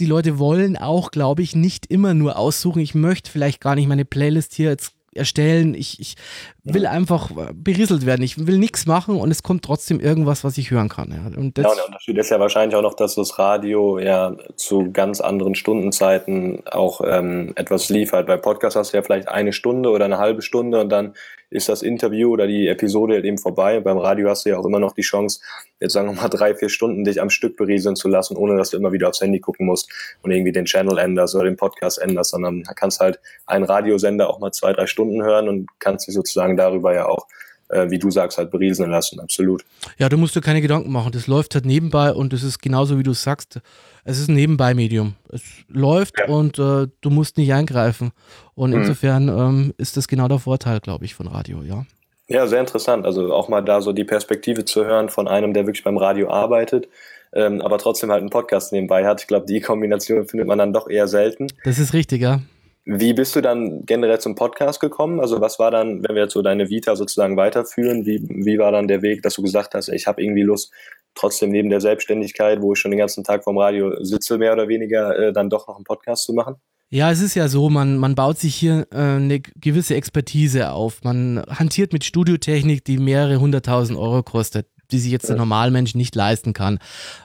die 0.00 0.06
Leute 0.06 0.38
wollen 0.38 0.76
auch, 0.76 1.10
glaube 1.10 1.42
ich, 1.42 1.54
nicht 1.54 1.86
immer 1.86 2.14
nur 2.14 2.36
aussuchen. 2.36 2.80
Ich 2.80 2.94
möchte 2.94 3.30
vielleicht 3.30 3.60
gar 3.60 3.74
nicht 3.74 3.88
meine 3.88 4.04
Playlist 4.04 4.54
hier 4.54 4.70
jetzt 4.70 4.94
erstellen. 5.14 5.74
Ich, 5.74 6.00
ich 6.00 6.16
will 6.64 6.86
einfach 6.86 7.30
berieselt 7.52 8.06
werden. 8.06 8.22
Ich 8.22 8.46
will 8.46 8.58
nichts 8.58 8.86
machen 8.86 9.16
und 9.16 9.30
es 9.30 9.42
kommt 9.42 9.64
trotzdem 9.64 10.00
irgendwas, 10.00 10.44
was 10.44 10.56
ich 10.58 10.70
hören 10.70 10.88
kann. 10.88 11.10
Ja. 11.10 11.26
Und, 11.26 11.58
ja, 11.58 11.68
und 11.68 11.76
der 11.76 11.86
Unterschied 11.86 12.16
ist 12.18 12.30
ja 12.30 12.40
wahrscheinlich 12.40 12.76
auch 12.76 12.82
noch, 12.82 12.94
dass 12.94 13.14
das 13.14 13.38
Radio 13.38 13.98
ja 13.98 14.34
zu 14.56 14.90
ganz 14.92 15.20
anderen 15.20 15.54
Stundenzeiten 15.54 16.62
auch 16.70 17.00
ähm, 17.04 17.52
etwas 17.56 17.88
liefert. 17.90 18.26
Bei 18.26 18.36
Podcasts 18.36 18.76
hast 18.76 18.92
du 18.92 18.96
ja 18.96 19.02
vielleicht 19.02 19.28
eine 19.28 19.52
Stunde 19.52 19.90
oder 19.90 20.06
eine 20.06 20.18
halbe 20.18 20.42
Stunde 20.42 20.80
und 20.80 20.88
dann 20.88 21.14
ist 21.52 21.68
das 21.68 21.82
Interview 21.82 22.30
oder 22.32 22.46
die 22.46 22.68
Episode 22.68 23.14
halt 23.14 23.24
eben 23.24 23.38
vorbei. 23.38 23.80
Beim 23.80 23.98
Radio 23.98 24.28
hast 24.28 24.44
du 24.44 24.50
ja 24.50 24.58
auch 24.58 24.64
immer 24.64 24.80
noch 24.80 24.92
die 24.92 25.02
Chance, 25.02 25.40
jetzt 25.80 25.92
sagen 25.92 26.08
wir 26.08 26.20
mal 26.20 26.28
drei, 26.28 26.54
vier 26.54 26.68
Stunden 26.68 27.04
dich 27.04 27.20
am 27.20 27.30
Stück 27.30 27.56
berieseln 27.56 27.96
zu 27.96 28.08
lassen, 28.08 28.36
ohne 28.36 28.56
dass 28.56 28.70
du 28.70 28.76
immer 28.76 28.92
wieder 28.92 29.08
aufs 29.08 29.20
Handy 29.20 29.40
gucken 29.40 29.66
musst 29.66 29.90
und 30.22 30.30
irgendwie 30.30 30.52
den 30.52 30.64
Channel 30.64 30.98
änderst 30.98 31.34
oder 31.34 31.44
den 31.44 31.56
Podcast 31.56 32.00
änderst, 32.00 32.30
sondern 32.30 32.62
kannst 32.76 33.00
halt 33.00 33.20
einen 33.46 33.64
Radiosender 33.64 34.30
auch 34.30 34.40
mal 34.40 34.52
zwei, 34.52 34.72
drei 34.72 34.86
Stunden 34.86 35.22
hören 35.22 35.48
und 35.48 35.68
kannst 35.78 36.06
dich 36.06 36.14
sozusagen 36.14 36.56
darüber 36.56 36.94
ja 36.94 37.06
auch 37.06 37.26
äh, 37.72 37.90
wie 37.90 37.98
du 37.98 38.10
sagst, 38.10 38.38
halt 38.38 38.50
berieseln 38.50 38.90
lassen, 38.90 39.18
absolut. 39.20 39.64
Ja, 39.98 40.08
du 40.08 40.16
musst 40.16 40.36
dir 40.36 40.40
keine 40.40 40.60
Gedanken 40.60 40.92
machen. 40.92 41.12
Das 41.12 41.26
läuft 41.26 41.54
halt 41.54 41.66
nebenbei 41.66 42.12
und 42.12 42.32
es 42.32 42.42
ist 42.42 42.60
genauso, 42.60 42.98
wie 42.98 43.02
du 43.02 43.12
sagst. 43.12 43.60
Es 44.04 44.18
ist 44.18 44.28
ein 44.28 44.34
Nebenbei-Medium. 44.34 45.14
Es 45.28 45.42
läuft 45.68 46.18
ja. 46.18 46.26
und 46.26 46.58
äh, 46.58 46.88
du 47.00 47.10
musst 47.10 47.36
nicht 47.38 47.52
eingreifen. 47.52 48.12
Und 48.54 48.70
mhm. 48.70 48.78
insofern 48.78 49.28
ähm, 49.28 49.74
ist 49.78 49.96
das 49.96 50.08
genau 50.08 50.28
der 50.28 50.38
Vorteil, 50.38 50.80
glaube 50.80 51.04
ich, 51.04 51.14
von 51.14 51.28
Radio, 51.28 51.62
ja. 51.62 51.86
Ja, 52.28 52.46
sehr 52.46 52.60
interessant. 52.60 53.06
Also 53.06 53.32
auch 53.32 53.48
mal 53.48 53.62
da 53.62 53.80
so 53.80 53.92
die 53.92 54.04
Perspektive 54.04 54.64
zu 54.64 54.84
hören 54.84 55.08
von 55.08 55.28
einem, 55.28 55.52
der 55.52 55.66
wirklich 55.66 55.84
beim 55.84 55.98
Radio 55.98 56.30
arbeitet, 56.30 56.88
ähm, 57.32 57.60
aber 57.60 57.78
trotzdem 57.78 58.10
halt 58.10 58.20
einen 58.20 58.30
Podcast 58.30 58.72
nebenbei 58.72 59.06
hat. 59.06 59.20
Ich 59.20 59.26
glaube, 59.26 59.46
die 59.46 59.60
Kombination 59.60 60.26
findet 60.26 60.48
man 60.48 60.58
dann 60.58 60.72
doch 60.72 60.88
eher 60.88 61.08
selten. 61.08 61.48
Das 61.64 61.78
ist 61.78 61.92
richtig, 61.92 62.22
ja. 62.22 62.40
Wie 62.84 63.12
bist 63.12 63.36
du 63.36 63.40
dann 63.40 63.86
generell 63.86 64.18
zum 64.18 64.34
Podcast 64.34 64.80
gekommen? 64.80 65.20
Also 65.20 65.40
was 65.40 65.60
war 65.60 65.70
dann, 65.70 66.02
wenn 66.02 66.16
wir 66.16 66.24
jetzt 66.24 66.32
so 66.32 66.42
deine 66.42 66.68
Vita 66.68 66.96
sozusagen 66.96 67.36
weiterführen, 67.36 68.06
wie, 68.06 68.26
wie 68.28 68.58
war 68.58 68.72
dann 68.72 68.88
der 68.88 69.02
Weg, 69.02 69.22
dass 69.22 69.34
du 69.34 69.42
gesagt 69.42 69.74
hast, 69.74 69.88
ich 69.88 70.08
habe 70.08 70.20
irgendwie 70.20 70.42
Lust, 70.42 70.72
trotzdem 71.14 71.50
neben 71.50 71.70
der 71.70 71.80
Selbstständigkeit, 71.80 72.60
wo 72.60 72.72
ich 72.72 72.80
schon 72.80 72.90
den 72.90 72.98
ganzen 72.98 73.22
Tag 73.22 73.44
vom 73.44 73.56
Radio 73.56 74.02
sitze, 74.02 74.38
mehr 74.38 74.52
oder 74.52 74.66
weniger, 74.66 75.16
äh, 75.16 75.32
dann 75.32 75.48
doch 75.48 75.68
noch 75.68 75.76
einen 75.76 75.84
Podcast 75.84 76.24
zu 76.24 76.32
machen? 76.32 76.56
Ja, 76.90 77.10
es 77.10 77.22
ist 77.22 77.34
ja 77.34 77.48
so, 77.48 77.70
man, 77.70 77.96
man 77.96 78.14
baut 78.14 78.38
sich 78.38 78.54
hier 78.54 78.86
äh, 78.90 78.96
eine 78.96 79.40
gewisse 79.40 79.94
Expertise 79.94 80.72
auf. 80.72 81.02
Man 81.04 81.42
hantiert 81.48 81.92
mit 81.92 82.04
Studiotechnik, 82.04 82.84
die 82.84 82.98
mehrere 82.98 83.40
hunderttausend 83.40 83.98
Euro 83.98 84.22
kostet 84.22 84.66
die 84.92 84.98
sich 84.98 85.10
jetzt 85.10 85.28
der 85.28 85.36
Normalmensch 85.36 85.94
nicht 85.94 86.14
leisten 86.14 86.52
kann. 86.52 86.78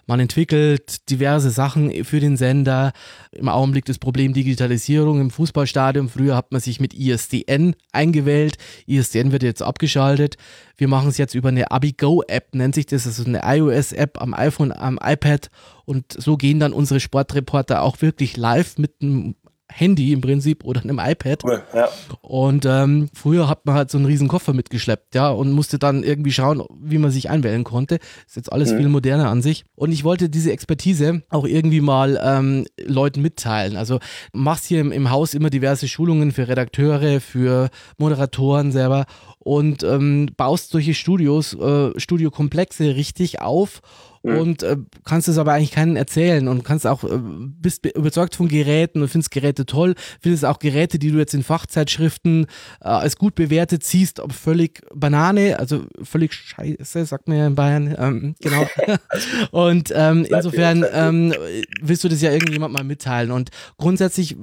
Man 0.06 0.20
entwickelt 0.20 1.10
diverse 1.10 1.52
Sachen 1.52 2.04
für 2.04 2.20
den 2.20 2.38
Sender. 2.38 2.94
Im 3.32 3.50
Augenblick 3.50 3.86
das 3.86 4.00
Problem 4.00 4.34
Digitalisierung 4.34 5.22
im 5.22 5.30
Fußballstadion. 5.30 6.10
Früher 6.10 6.36
hat 6.36 6.52
man 6.52 6.62
sich 6.62 6.80
mit 6.80 6.94
ISDN 6.94 7.76
eingewählt. 7.92 8.58
ISDN 8.86 9.32
wird 9.32 9.44
jetzt 9.44 9.62
abgeschaltet. 9.62 10.38
Wir 10.78 10.88
machen 10.88 11.10
es 11.10 11.18
jetzt 11.18 11.36
über 11.36 11.50
eine 11.50 11.72
AbiGo-App, 11.72 12.56
nennt 12.56 12.76
sich 12.76 12.86
das. 12.86 13.04
Das 13.04 13.20
ist 13.20 13.28
eine 13.28 13.42
iOS-App 13.44 14.22
am 14.22 14.34
iPhone, 14.34 14.72
am 14.72 15.00
iPad. 15.02 15.50
Und 15.86 16.14
so 16.14 16.38
gehen 16.38 16.60
dann 16.60 16.74
unsere 16.74 17.00
Sportreporter 17.00 17.82
auch 17.82 18.02
wirklich 18.02 18.38
live 18.38 18.78
mit 18.78 18.94
einem 19.02 19.36
Handy 19.70 20.14
im 20.14 20.22
Prinzip 20.22 20.64
oder 20.64 20.82
einem 20.82 21.00
iPad. 21.00 21.44
Cool, 21.44 21.62
ja. 21.74 21.90
Und 22.22 22.66
ähm, 22.66 23.10
früher 23.14 23.50
hat 23.50 23.66
man 23.66 23.76
halt 23.76 23.92
so 23.92 23.98
einen 23.98 24.06
riesen 24.06 24.28
Koffer 24.28 24.54
mitgeschleppt, 24.54 25.16
ja, 25.16 25.30
und 25.30 25.52
musste 25.52 25.78
dann 25.78 26.04
irgendwie 26.04 26.32
schauen, 26.32 26.64
wie 26.82 26.98
man 26.98 27.12
sich 27.12 27.30
einwählen 27.30 27.64
konnte. 27.64 28.00
Ist 28.26 28.36
jetzt 28.36 28.52
alles 28.52 28.72
mhm. 28.72 28.78
viel 28.78 28.90
moderner 28.90 29.30
an 29.30 29.42
sich. 29.42 29.66
Und 29.76 29.92
ich 29.92 30.04
wollte 30.04 30.30
diese 30.30 30.52
Expertise 30.52 31.22
auch 31.30 31.46
irgendwie 31.46 31.82
mal 31.82 32.20
ähm, 32.24 32.66
Leuten 32.84 33.22
mitteilen. 33.22 33.78
Also 33.78 34.00
machst 34.32 34.66
hier 34.66 34.82
im, 34.82 34.92
im 34.92 35.10
Haus 35.10 35.34
immer 35.34 35.50
diverse 35.50 35.88
Schulungen 35.88 36.32
für 36.32 36.48
Redakteure, 36.48 37.20
für 37.20 37.70
Moderatoren 37.98 38.72
selber 38.72 39.06
und 39.40 39.84
ähm, 39.84 40.30
baust 40.36 40.72
solche 40.72 40.94
Studios, 40.94 41.54
äh, 41.54 41.98
Studiokomplexe 41.98 42.96
richtig 42.96 43.42
auf 43.42 43.82
mhm. 44.28 44.38
und 44.38 44.64
äh, 44.64 44.78
kannst 45.04 45.28
es 45.28 45.38
aber 45.38 45.54
eigentlich 45.54 45.72
keinen 45.72 45.96
erzählen 45.96 46.48
und 46.48 46.64
kannst 46.64 46.86
auch, 46.86 47.04
äh, 47.04 47.20
bist 47.20 47.86
überzeugt 47.86 48.36
von 48.36 48.48
Geräten 48.48 49.02
und 49.02 49.08
findest 49.08 49.32
Geräte 49.32 49.66
toll, 49.66 49.96
findest 50.22 50.46
auch 50.46 50.60
Geräte, 50.60 51.00
die 51.00 51.12
du 51.12 51.18
jetzt 51.18 51.34
in 51.34 51.44
Fachzeitschriften 51.44 52.46
äh, 52.82 52.88
als 52.88 53.18
gut 53.18 53.36
bewertet 53.36 53.84
siehst, 53.84 54.20
ob 54.20 54.34
völlig 54.34 54.82
Banane, 54.94 55.60
also 55.60 55.86
völlig 56.04 56.34
scheiße, 56.34 57.06
sagt 57.06 57.28
man 57.28 57.38
ja 57.38 57.48
in 57.48 57.56
Bayern, 57.56 57.96
ähm, 57.98 58.36
genau. 58.40 58.68
und 59.52 59.92
ähm, 59.96 60.26
insofern 60.30 60.86
ähm, 60.92 61.34
willst 61.82 62.04
du 62.04 62.10
das 62.10 62.22
ja 62.22 62.32
irgendjemand 62.32 62.74
mal 62.74 62.84
mitteilen 62.84 63.32
und 63.32 63.50
grundsätzlich 63.78 64.36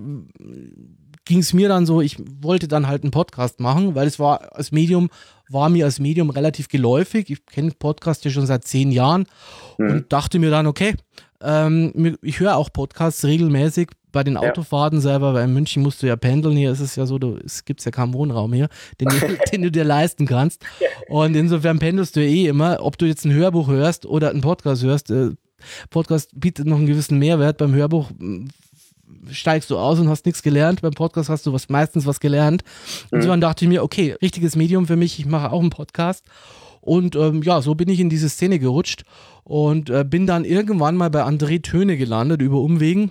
ging 1.24 1.38
es 1.38 1.52
mir 1.52 1.68
dann 1.68 1.86
so, 1.86 2.00
ich 2.00 2.18
wollte 2.40 2.68
dann 2.68 2.86
halt 2.86 3.02
einen 3.02 3.10
Podcast 3.10 3.60
machen, 3.60 3.94
weil 3.94 4.06
es 4.06 4.18
war 4.18 4.54
als 4.54 4.72
Medium, 4.72 5.08
war 5.48 5.68
mir 5.68 5.84
als 5.84 5.98
Medium 5.98 6.30
relativ 6.30 6.68
geläufig. 6.68 7.30
Ich 7.30 7.44
kenne 7.46 7.72
Podcast 7.78 8.24
ja 8.24 8.30
schon 8.30 8.46
seit 8.46 8.64
zehn 8.64 8.90
Jahren 8.90 9.26
mhm. 9.78 9.90
und 9.90 10.12
dachte 10.12 10.38
mir 10.38 10.50
dann, 10.50 10.66
okay, 10.66 10.94
ähm, 11.42 12.16
ich 12.22 12.40
höre 12.40 12.56
auch 12.56 12.72
Podcasts 12.72 13.24
regelmäßig 13.24 13.90
bei 14.12 14.24
den 14.24 14.36
Autofahrten 14.36 14.98
ja. 14.98 15.02
selber, 15.02 15.34
weil 15.34 15.44
in 15.44 15.52
München 15.52 15.82
musst 15.82 16.02
du 16.02 16.06
ja 16.06 16.16
pendeln. 16.16 16.56
Hier 16.56 16.70
ist 16.70 16.80
es 16.80 16.96
ja 16.96 17.04
so, 17.04 17.18
du, 17.18 17.36
es 17.44 17.64
gibt 17.64 17.84
ja 17.84 17.90
keinen 17.90 18.14
Wohnraum 18.14 18.52
hier, 18.52 18.68
den, 19.00 19.08
den 19.52 19.62
du 19.62 19.70
dir 19.70 19.84
leisten 19.84 20.26
kannst. 20.26 20.64
Und 21.08 21.34
insofern 21.34 21.78
pendelst 21.78 22.16
du 22.16 22.20
eh 22.20 22.46
immer, 22.46 22.78
ob 22.80 22.96
du 22.96 23.06
jetzt 23.06 23.24
ein 23.24 23.32
Hörbuch 23.32 23.68
hörst 23.68 24.06
oder 24.06 24.30
einen 24.30 24.40
Podcast 24.40 24.82
hörst. 24.82 25.10
Äh, 25.10 25.30
Podcast 25.90 26.30
bietet 26.34 26.66
noch 26.66 26.76
einen 26.76 26.86
gewissen 26.86 27.18
Mehrwert. 27.18 27.58
Beim 27.58 27.74
Hörbuch 27.74 28.10
steigst 29.30 29.70
du 29.70 29.78
aus 29.78 29.98
und 29.98 30.08
hast 30.08 30.26
nichts 30.26 30.42
gelernt. 30.42 30.82
Beim 30.82 30.92
Podcast 30.92 31.28
hast 31.28 31.46
du 31.46 31.52
was, 31.52 31.68
meistens 31.68 32.06
was 32.06 32.20
gelernt. 32.20 32.62
Und 33.10 33.24
mhm. 33.24 33.28
dann 33.28 33.40
dachte 33.40 33.64
ich 33.64 33.68
mir, 33.68 33.82
okay, 33.82 34.16
richtiges 34.22 34.56
Medium 34.56 34.86
für 34.86 34.96
mich, 34.96 35.18
ich 35.18 35.26
mache 35.26 35.52
auch 35.52 35.60
einen 35.60 35.70
Podcast. 35.70 36.24
Und 36.80 37.16
ähm, 37.16 37.42
ja, 37.42 37.62
so 37.62 37.74
bin 37.74 37.88
ich 37.88 38.00
in 38.00 38.10
diese 38.10 38.28
Szene 38.28 38.58
gerutscht 38.58 39.04
und 39.42 39.88
äh, 39.88 40.04
bin 40.04 40.26
dann 40.26 40.44
irgendwann 40.44 40.96
mal 40.96 41.10
bei 41.10 41.24
André 41.24 41.62
Töne 41.62 41.96
gelandet 41.96 42.42
über 42.42 42.60
Umwegen. 42.60 43.10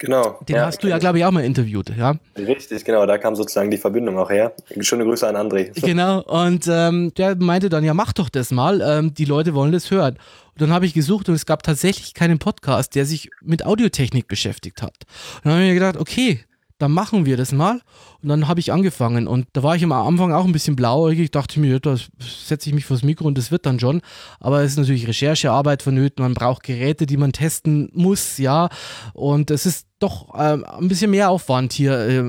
Genau. 0.00 0.38
Den 0.48 0.56
ja, 0.56 0.64
hast 0.64 0.82
du 0.82 0.88
ja, 0.88 0.96
glaube 0.96 1.18
ich, 1.18 1.24
auch 1.26 1.30
mal 1.30 1.44
interviewt, 1.44 1.92
ja? 1.94 2.14
Richtig, 2.34 2.86
genau. 2.86 3.04
Da 3.04 3.18
kam 3.18 3.36
sozusagen 3.36 3.70
die 3.70 3.76
Verbindung 3.76 4.16
auch 4.18 4.30
her. 4.30 4.54
Schöne 4.80 5.04
Grüße 5.04 5.28
an 5.28 5.36
André. 5.36 5.70
Genau. 5.90 6.22
Und 6.22 6.66
ähm, 6.68 7.12
der 7.18 7.36
meinte 7.36 7.68
dann, 7.68 7.84
ja, 7.84 7.92
mach 7.92 8.14
doch 8.14 8.30
das 8.30 8.50
mal. 8.50 8.80
Ähm, 8.80 9.12
die 9.12 9.26
Leute 9.26 9.54
wollen 9.54 9.72
das 9.72 9.90
hören. 9.90 10.14
Und 10.54 10.62
dann 10.62 10.72
habe 10.72 10.86
ich 10.86 10.94
gesucht 10.94 11.28
und 11.28 11.34
es 11.34 11.44
gab 11.44 11.62
tatsächlich 11.62 12.14
keinen 12.14 12.38
Podcast, 12.38 12.94
der 12.94 13.04
sich 13.04 13.30
mit 13.42 13.66
Audiotechnik 13.66 14.26
beschäftigt 14.26 14.80
hat. 14.80 14.94
Und 15.36 15.44
dann 15.44 15.52
habe 15.52 15.62
ich 15.64 15.68
mir 15.68 15.74
gedacht, 15.74 15.98
okay, 15.98 16.40
dann 16.80 16.92
machen 16.92 17.26
wir 17.26 17.36
das 17.36 17.52
mal. 17.52 17.80
Und 18.22 18.30
dann 18.30 18.48
habe 18.48 18.58
ich 18.58 18.72
angefangen. 18.72 19.28
Und 19.28 19.46
da 19.52 19.62
war 19.62 19.76
ich 19.76 19.84
am 19.84 19.92
Anfang 19.92 20.32
auch 20.32 20.46
ein 20.46 20.52
bisschen 20.52 20.76
blauäugig. 20.76 21.24
Ich 21.24 21.30
dachte 21.30 21.60
mir, 21.60 21.78
da 21.78 21.96
setze 22.18 22.70
ich 22.70 22.74
mich 22.74 22.86
vors 22.86 23.02
Mikro 23.02 23.26
und 23.26 23.36
das 23.36 23.50
wird 23.50 23.66
dann 23.66 23.78
schon. 23.78 24.00
Aber 24.40 24.62
es 24.62 24.72
ist 24.72 24.78
natürlich 24.78 25.06
Recherchearbeit 25.06 25.82
vonnöten. 25.82 26.22
Man 26.22 26.34
braucht 26.34 26.62
Geräte, 26.62 27.04
die 27.04 27.18
man 27.18 27.32
testen 27.32 27.90
muss, 27.92 28.38
ja. 28.38 28.70
Und 29.12 29.50
es 29.50 29.66
ist 29.66 29.88
doch 29.98 30.34
äh, 30.34 30.58
ein 30.64 30.88
bisschen 30.88 31.10
mehr 31.10 31.28
Aufwand 31.28 31.74
hier, 31.74 31.98
äh, 31.98 32.22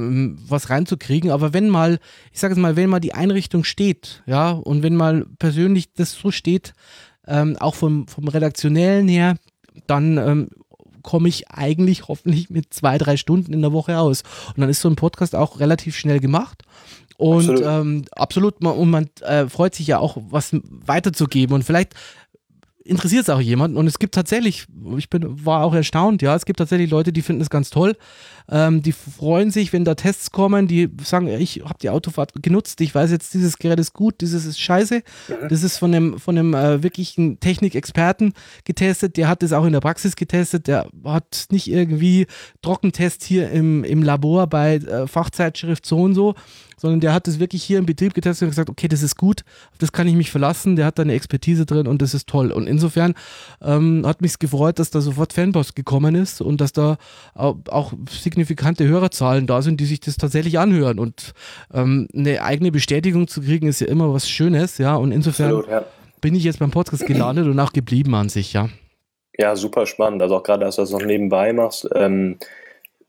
was 0.48 0.70
reinzukriegen. 0.70 1.32
Aber 1.32 1.54
wenn 1.54 1.70
mal, 1.70 2.00
ich 2.34 2.40
sage 2.42 2.54
es 2.54 2.60
mal, 2.60 2.76
wenn 2.76 2.90
mal 2.90 3.00
die 3.00 3.14
Einrichtung 3.14 3.64
steht, 3.64 4.22
ja, 4.26 4.52
und 4.52 4.84
wenn 4.84 4.98
mal 4.98 5.26
persönlich 5.40 5.94
das 5.94 6.12
so 6.12 6.30
steht, 6.30 6.74
ähm, 7.26 7.56
auch 7.58 7.76
vom, 7.76 8.06
vom 8.08 8.28
Redaktionellen 8.28 9.08
her, 9.08 9.38
dann 9.88 10.18
ähm, 10.18 10.50
komme 11.02 11.30
ich 11.30 11.50
eigentlich 11.50 12.08
hoffentlich 12.08 12.50
mit 12.50 12.74
zwei, 12.74 12.98
drei 12.98 13.18
Stunden 13.18 13.54
in 13.54 13.62
der 13.62 13.74
Woche 13.74 13.98
aus. 13.98 14.24
Und 14.50 14.60
dann 14.60 14.70
ist 14.70 14.82
so 14.82 14.90
ein 14.90 14.96
Podcast 14.96 15.36
auch 15.36 15.60
relativ 15.60 15.96
schnell 15.96 16.20
gemacht. 16.20 16.64
Und 17.18 17.50
absolut, 17.52 17.64
ähm, 17.66 18.06
absolut 18.14 18.62
und 18.62 18.90
man 18.90 19.10
äh, 19.22 19.48
freut 19.48 19.76
sich 19.76 19.86
ja 19.86 20.00
auch, 20.00 20.18
was 20.30 20.56
weiterzugeben. 20.64 21.54
Und 21.54 21.64
vielleicht 21.64 21.94
interessiert 22.84 23.24
es 23.24 23.30
auch 23.30 23.41
jemanden 23.41 23.78
und 23.78 23.88
es 23.88 24.00
gibt 24.00 24.15
tatsächlich, 24.15 24.65
ich 24.98 25.10
bin, 25.10 25.46
war 25.46 25.63
auch 25.63 25.74
erstaunt, 25.74 26.22
ja, 26.22 26.36
es 26.36 26.46
gibt 26.46 26.58
tatsächlich 26.58 26.89
Leute, 26.89 27.13
die 27.13 27.22
finden 27.22 27.41
es 27.41 27.50
ganz 27.50 27.70
toll, 27.70 27.96
ähm, 28.50 28.82
die 28.82 28.91
freuen 28.91 29.52
sich, 29.52 29.72
wenn 29.72 29.86
da 29.86 29.96
Tests 29.96 30.32
kommen, 30.32 30.67
die 30.67 30.89
sagen, 31.04 31.28
ich 31.28 31.62
habe 31.63 31.78
die 31.82 31.89
Autofahrt 31.89 32.32
genutzt, 32.41 32.82
ich 32.82 32.94
weiß 32.94 33.12
jetzt, 33.12 33.34
dieses 33.34 33.58
Gerät 33.58 33.80
ist 33.80 33.94
gut, 33.94 34.22
dieses 34.22 34.46
ist 34.46 34.60
scheiße, 34.60 35.04
das 35.50 35.63
ist 35.63 35.78
von 35.78 35.94
einem, 35.94 36.20
von 36.20 36.38
einem 36.38 36.54
äh, 36.54 36.82
wirklichen 36.84 37.39
Technikexperten 37.39 38.34
getestet, 38.65 39.17
der 39.17 39.28
hat 39.28 39.44
das 39.44 39.54
auch 39.54 39.65
in 39.65 39.74
der 39.74 39.82
Praxis 39.82 40.15
getestet, 40.15 40.67
der 40.67 40.88
hat 41.04 41.48
nicht 41.52 41.70
irgendwie 41.70 42.26
Trockentest 42.62 43.24
hier 43.24 43.52
im, 43.52 43.84
im 43.84 44.02
Labor 44.02 44.48
bei 44.48 44.76
äh, 44.76 45.08
Fachzeitschrift 45.08 45.86
so 45.86 46.02
und 46.02 46.15
so, 46.15 46.36
sondern 46.82 47.00
der 47.00 47.13
hat 47.13 47.28
das 47.28 47.39
wirklich 47.39 47.63
hier 47.63 47.78
im 47.78 47.86
Betrieb 47.86 48.15
getestet 48.15 48.48
und 48.48 48.50
gesagt, 48.50 48.70
okay, 48.70 48.88
das 48.88 49.04
ist 49.04 49.15
gut, 49.15 49.44
auf 49.72 49.78
das 49.78 49.91
kann 49.91 50.08
ich 50.08 50.15
mich 50.15 50.32
verlassen, 50.32 50.76
der 50.76 50.88
hat 50.88 50.98
da 50.98 51.04
eine 51.04 51.13
Expertise 51.13 51.67
drin 51.67 51.86
und 51.86 52.02
das 52.02 52.15
ist 52.15 52.28
toll. 52.28 52.52
Und 52.52 52.67
insofern 52.72 53.14
ähm, 53.62 54.04
hat 54.06 54.22
mich 54.22 54.40
gefreut, 54.40 54.80
dass 54.80 54.90
da 54.90 55.02
sofort 55.02 55.34
Fanpost 55.34 55.76
gekommen 55.76 56.16
ist 56.16 56.42
und 56.42 56.60
dass 56.60 56.74
da 56.74 56.98
auch 57.36 57.94
signifikante 58.10 58.88
Hörerzahlen 58.88 59.46
da 59.46 59.62
sind, 59.62 59.80
die 59.80 59.86
sich 59.86 60.00
das 60.00 60.18
tatsächlich 60.18 60.58
anhören. 60.58 60.98
Und 60.98 61.34
ähm, 61.74 62.08
eine 62.16 62.42
eigene 62.42 62.72
Bestätigung 62.72 63.28
zu 63.28 63.42
kriegen, 63.42 63.68
ist 63.68 63.82
ja 63.82 63.88
immer 63.88 64.14
was 64.14 64.28
Schönes, 64.28 64.78
ja. 64.78 64.96
Und 64.96 65.12
insofern 65.12 65.56
Absolut, 65.56 65.70
ja. 65.70 65.86
bin 66.22 66.34
ich 66.34 66.44
jetzt 66.44 66.60
beim 66.60 66.72
Podcast 66.72 67.06
gelandet 67.06 67.46
und 67.46 67.60
auch 67.60 67.74
geblieben 67.74 68.16
an 68.16 68.30
sich, 68.30 68.54
ja. 68.54 68.70
Ja, 69.38 69.56
super 69.56 69.86
spannend. 69.86 70.22
Also 70.22 70.38
auch 70.38 70.44
gerade, 70.44 70.66
dass 70.66 70.76
du 70.76 70.82
das 70.82 70.92
noch 70.92 71.04
nebenbei 71.04 71.54
machst. 71.54 71.88
Ähm, 71.96 72.38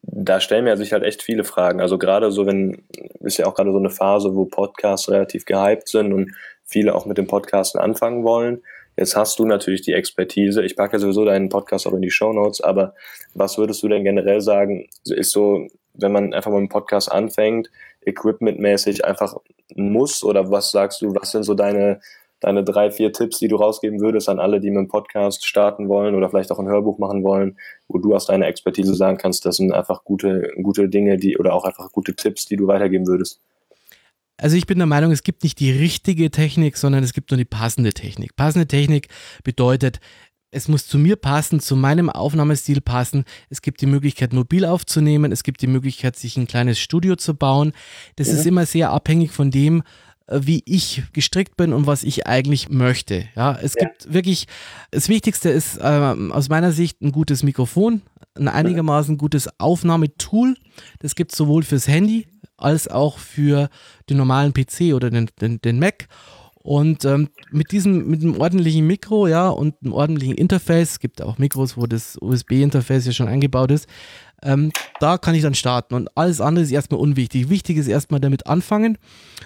da 0.03 0.41
stellen 0.41 0.65
mir 0.65 0.77
sich 0.77 0.93
halt 0.93 1.05
echt 1.05 1.23
viele 1.23 1.45
Fragen. 1.45 1.81
Also 1.81 1.99
gerade 1.99 2.33
so, 2.33 2.47
wenn, 2.47 2.83
ist 3.21 3.39
ja 3.39 3.47
auch 3.47 3.55
gerade 3.55 3.73
so 3.73 3.79
eine 3.79 3.91
Phase, 3.91 4.35
wo 4.35 4.45
Podcasts 4.45 5.09
relativ 5.09 5.45
gehypt 5.45 5.89
sind 5.89 6.13
und 6.13 6.33
viele 6.65 6.95
auch 6.95 7.07
mit 7.07 7.19
dem 7.19 7.27
Podcasten 7.27 7.81
anfangen 7.81 8.25
wollen. 8.25 8.63
Jetzt 8.97 9.17
hast 9.17 9.39
du 9.39 9.47
natürlich 9.47 9.83
die 9.83 9.93
Expertise. 9.93 10.63
Ich 10.63 10.77
packe 10.77 10.99
sowieso 10.99 11.25
deinen 11.25 11.49
Podcast 11.49 11.87
auch 11.87 11.95
in 11.95 12.03
die 12.03 12.11
Show 12.11 12.33
Notes, 12.33 12.61
aber 12.61 12.95
was 13.35 13.59
würdest 13.59 13.83
du 13.83 13.89
denn 13.89 14.05
generell 14.05 14.41
sagen, 14.41 14.89
ist 15.05 15.33
so, 15.33 15.67
wenn 15.95 16.13
man 16.13 16.35
einfach 16.35 16.51
mal 16.51 16.59
einen 16.59 16.69
Podcast 16.69 17.11
anfängt, 17.11 17.71
equipmentmäßig 18.05 19.05
einfach 19.05 19.37
muss 19.75 20.23
oder 20.25 20.51
was 20.51 20.71
sagst 20.71 21.01
du, 21.03 21.15
was 21.15 21.31
sind 21.31 21.45
so 21.45 21.55
deine 21.55 22.01
deine 22.43 22.65
drei, 22.65 22.91
vier 22.91 23.13
Tipps, 23.13 23.39
die 23.39 23.49
du 23.49 23.57
rausgeben 23.57 24.01
würdest 24.01 24.29
an 24.29 24.41
alle, 24.41 24.61
die 24.61 24.71
mit 24.71 24.79
dem 24.79 24.89
Podcast 24.89 25.47
starten 25.47 25.89
wollen 25.89 26.15
oder 26.17 26.29
vielleicht 26.29 26.51
auch 26.51 26.59
ein 26.59 26.67
Hörbuch 26.67 26.99
machen 26.99 27.23
wollen, 27.23 27.57
wo 27.89 27.99
du 27.99 28.15
aus 28.15 28.27
deiner 28.27 28.49
Expertise 28.49 28.95
sagen 28.95 29.17
kannst, 29.17 29.47
das 29.47 29.57
sind 29.57 29.73
einfach 29.73 30.05
gute, 30.05 30.53
gute 30.61 30.89
Dinge, 30.89 31.17
die 31.17 31.39
oder 31.39 31.55
auch 31.55 31.65
einfach 31.65 31.93
gute 31.93 32.15
Tipps, 32.17 32.47
die 32.47 32.57
du 32.57 32.67
weitergeben 32.67 33.07
würdest? 33.07 33.41
Also 34.43 34.57
ich 34.57 34.67
bin 34.67 34.79
der 34.79 34.89
Meinung, 34.89 35.13
es 35.13 35.23
gibt 35.23 35.45
nicht 35.45 35.61
die 35.61 35.71
richtige 35.71 36.29
Technik, 36.33 36.77
sondern 36.77 37.05
es 37.05 37.13
gibt 37.13 37.31
nur 37.31 37.39
die 37.39 37.45
passende 37.45 37.93
Technik. 37.93 38.35
Passende 38.35 38.67
Technik 38.67 39.07
bedeutet, 39.45 40.01
es 40.51 40.67
muss 40.67 40.89
zu 40.89 40.99
mir 40.99 41.15
passen, 41.15 41.61
zu 41.61 41.77
meinem 41.77 42.11
Aufnahmestil 42.11 42.81
passen. 42.81 43.25
Es 43.51 43.63
gibt 43.63 43.81
die 43.81 43.87
Möglichkeit, 43.87 44.33
mobil 44.33 44.65
aufzunehmen. 44.65 45.31
Es 45.31 45.45
gibt 45.45 45.63
die 45.63 45.69
Möglichkeit, 45.69 46.17
sich 46.17 46.37
ein 46.37 46.49
kleines 46.49 46.81
Studio 46.81 47.15
zu 47.15 47.35
bauen. 47.35 47.73
Das 48.17 48.27
ja. 48.27 48.35
ist 48.35 48.45
immer 48.45 48.67
sehr 48.67 48.91
abhängig 48.91 49.31
von 49.31 49.53
dem, 49.53 49.85
äh, 50.27 50.41
wie 50.43 50.65
ich 50.67 51.05
gestrickt 51.13 51.57
bin 51.57 51.73
und 51.73 51.87
was 51.87 52.03
ich 52.03 52.27
eigentlich 52.27 52.69
möchte. 52.69 53.29
Ja, 53.37 53.57
es 53.63 53.75
ja. 53.75 53.87
gibt 53.87 54.13
wirklich, 54.13 54.49
das 54.91 55.09
Wichtigste 55.09 55.51
ist 55.51 55.79
äh, 55.79 55.83
aus 55.83 56.49
meiner 56.49 56.73
Sicht 56.73 57.01
ein 57.01 57.13
gutes 57.13 57.45
Mikrofon, 57.45 58.03
ein 58.35 58.49
einigermaßen 58.49 59.19
gutes 59.19 59.49
Aufnahmetool. 59.61 60.57
Das 60.99 61.15
gibt 61.15 61.31
es 61.31 61.39
sowohl 61.39 61.63
fürs 61.63 61.87
Handy 61.87 62.27
als 62.63 62.89
auch 62.89 63.19
für 63.19 63.69
den 64.09 64.17
normalen 64.17 64.53
PC 64.53 64.95
oder 64.95 65.11
den, 65.11 65.29
den, 65.41 65.61
den 65.61 65.79
Mac. 65.79 66.09
Und 66.63 67.05
ähm, 67.05 67.29
mit 67.51 67.73
diesem, 67.73 68.09
mit 68.09 68.23
einem 68.23 68.41
ordentlichen 68.41 68.87
Mikro, 68.87 69.27
ja, 69.27 69.49
und 69.49 69.75
einem 69.83 69.93
ordentlichen 69.93 70.37
Interface, 70.37 70.93
es 70.93 71.01
gibt 71.01 71.21
auch 71.21 71.39
Mikros, 71.39 71.77
wo 71.77 71.87
das 71.87 72.17
USB-Interface 72.21 73.07
ja 73.07 73.13
schon 73.13 73.27
eingebaut 73.27 73.73
ist, 73.73 73.89
ähm, 74.43 74.73
da 75.01 75.19
kann 75.19 75.35
ich 75.35 75.43
dann 75.43 75.55
starten 75.55 75.95
und 75.95 76.09
alles 76.17 76.41
andere 76.41 76.65
ist 76.65 76.71
erstmal 76.71 77.01
unwichtig. 77.01 77.51
Wichtig 77.51 77.77
ist 77.77 77.89
erstmal 77.89 78.21
damit 78.21 78.47
anfangen 78.47 78.99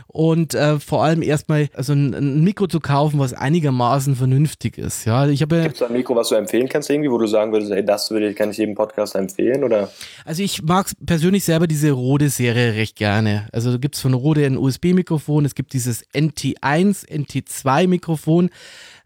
und 0.08 0.54
äh, 0.54 0.78
vor 0.78 1.04
allem 1.04 1.22
erstmal 1.22 1.68
also 1.74 1.92
ein, 1.92 2.14
ein, 2.14 2.44
Mikro 2.44 2.66
zu 2.66 2.80
kaufen, 2.80 3.18
was 3.18 3.32
einigermaßen 3.32 4.16
vernünftig 4.16 4.78
ist. 4.78 5.04
Ja, 5.04 5.26
ich 5.26 5.42
habe. 5.42 5.62
Gibt 5.62 5.76
es 5.76 5.82
ein 5.82 5.92
Mikro, 5.92 6.14
was 6.16 6.28
du 6.28 6.34
empfehlen 6.34 6.68
kannst 6.68 6.90
irgendwie, 6.90 7.10
wo 7.10 7.18
du 7.18 7.26
sagen 7.26 7.52
würdest, 7.52 7.72
ey, 7.72 7.84
das 7.84 8.10
würde 8.10 8.34
kann 8.34 8.50
ich 8.50 8.58
jedem 8.58 8.74
Podcast 8.74 9.14
empfehlen 9.14 9.64
oder? 9.64 9.90
Also 10.24 10.42
ich 10.42 10.62
mag 10.62 10.90
persönlich 11.04 11.44
selber 11.44 11.66
diese 11.66 11.90
Rode-Serie 11.90 12.74
recht 12.74 12.96
gerne. 12.96 13.48
Also 13.52 13.78
gibt 13.78 13.94
es 13.94 14.00
von 14.00 14.14
Rode 14.14 14.44
ein 14.44 14.56
USB-Mikrofon, 14.56 15.44
es 15.44 15.54
gibt 15.54 15.72
dieses 15.72 16.06
NT1, 16.12 17.08
NT2-Mikrofon. 17.08 18.50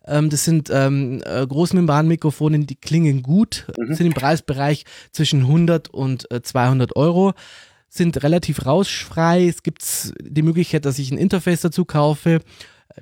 Ähm, 0.07 0.31
das 0.31 0.45
sind 0.45 0.71
ähm, 0.73 1.23
äh, 1.25 1.47
Großmembranmikrofone, 1.47 2.61
die 2.61 2.77
klingen 2.77 3.23
gut, 3.23 3.67
mhm. 3.79 3.95
sind 3.95 4.07
im 4.07 4.15
Preisbereich 4.15 4.85
zwischen 5.13 5.41
100 5.41 5.89
und 5.89 6.31
äh, 6.31 6.43
200 6.43 6.97
Euro, 6.97 7.33
sind 7.89 8.23
relativ 8.23 8.67
rauschfrei. 8.67 9.47
Es 9.47 9.63
gibt 9.63 9.83
die 10.23 10.43
Möglichkeit, 10.43 10.85
dass 10.85 10.99
ich 10.99 11.11
ein 11.11 11.19
Interface 11.19 11.63
dazu 11.63 11.85
kaufe 11.85 12.41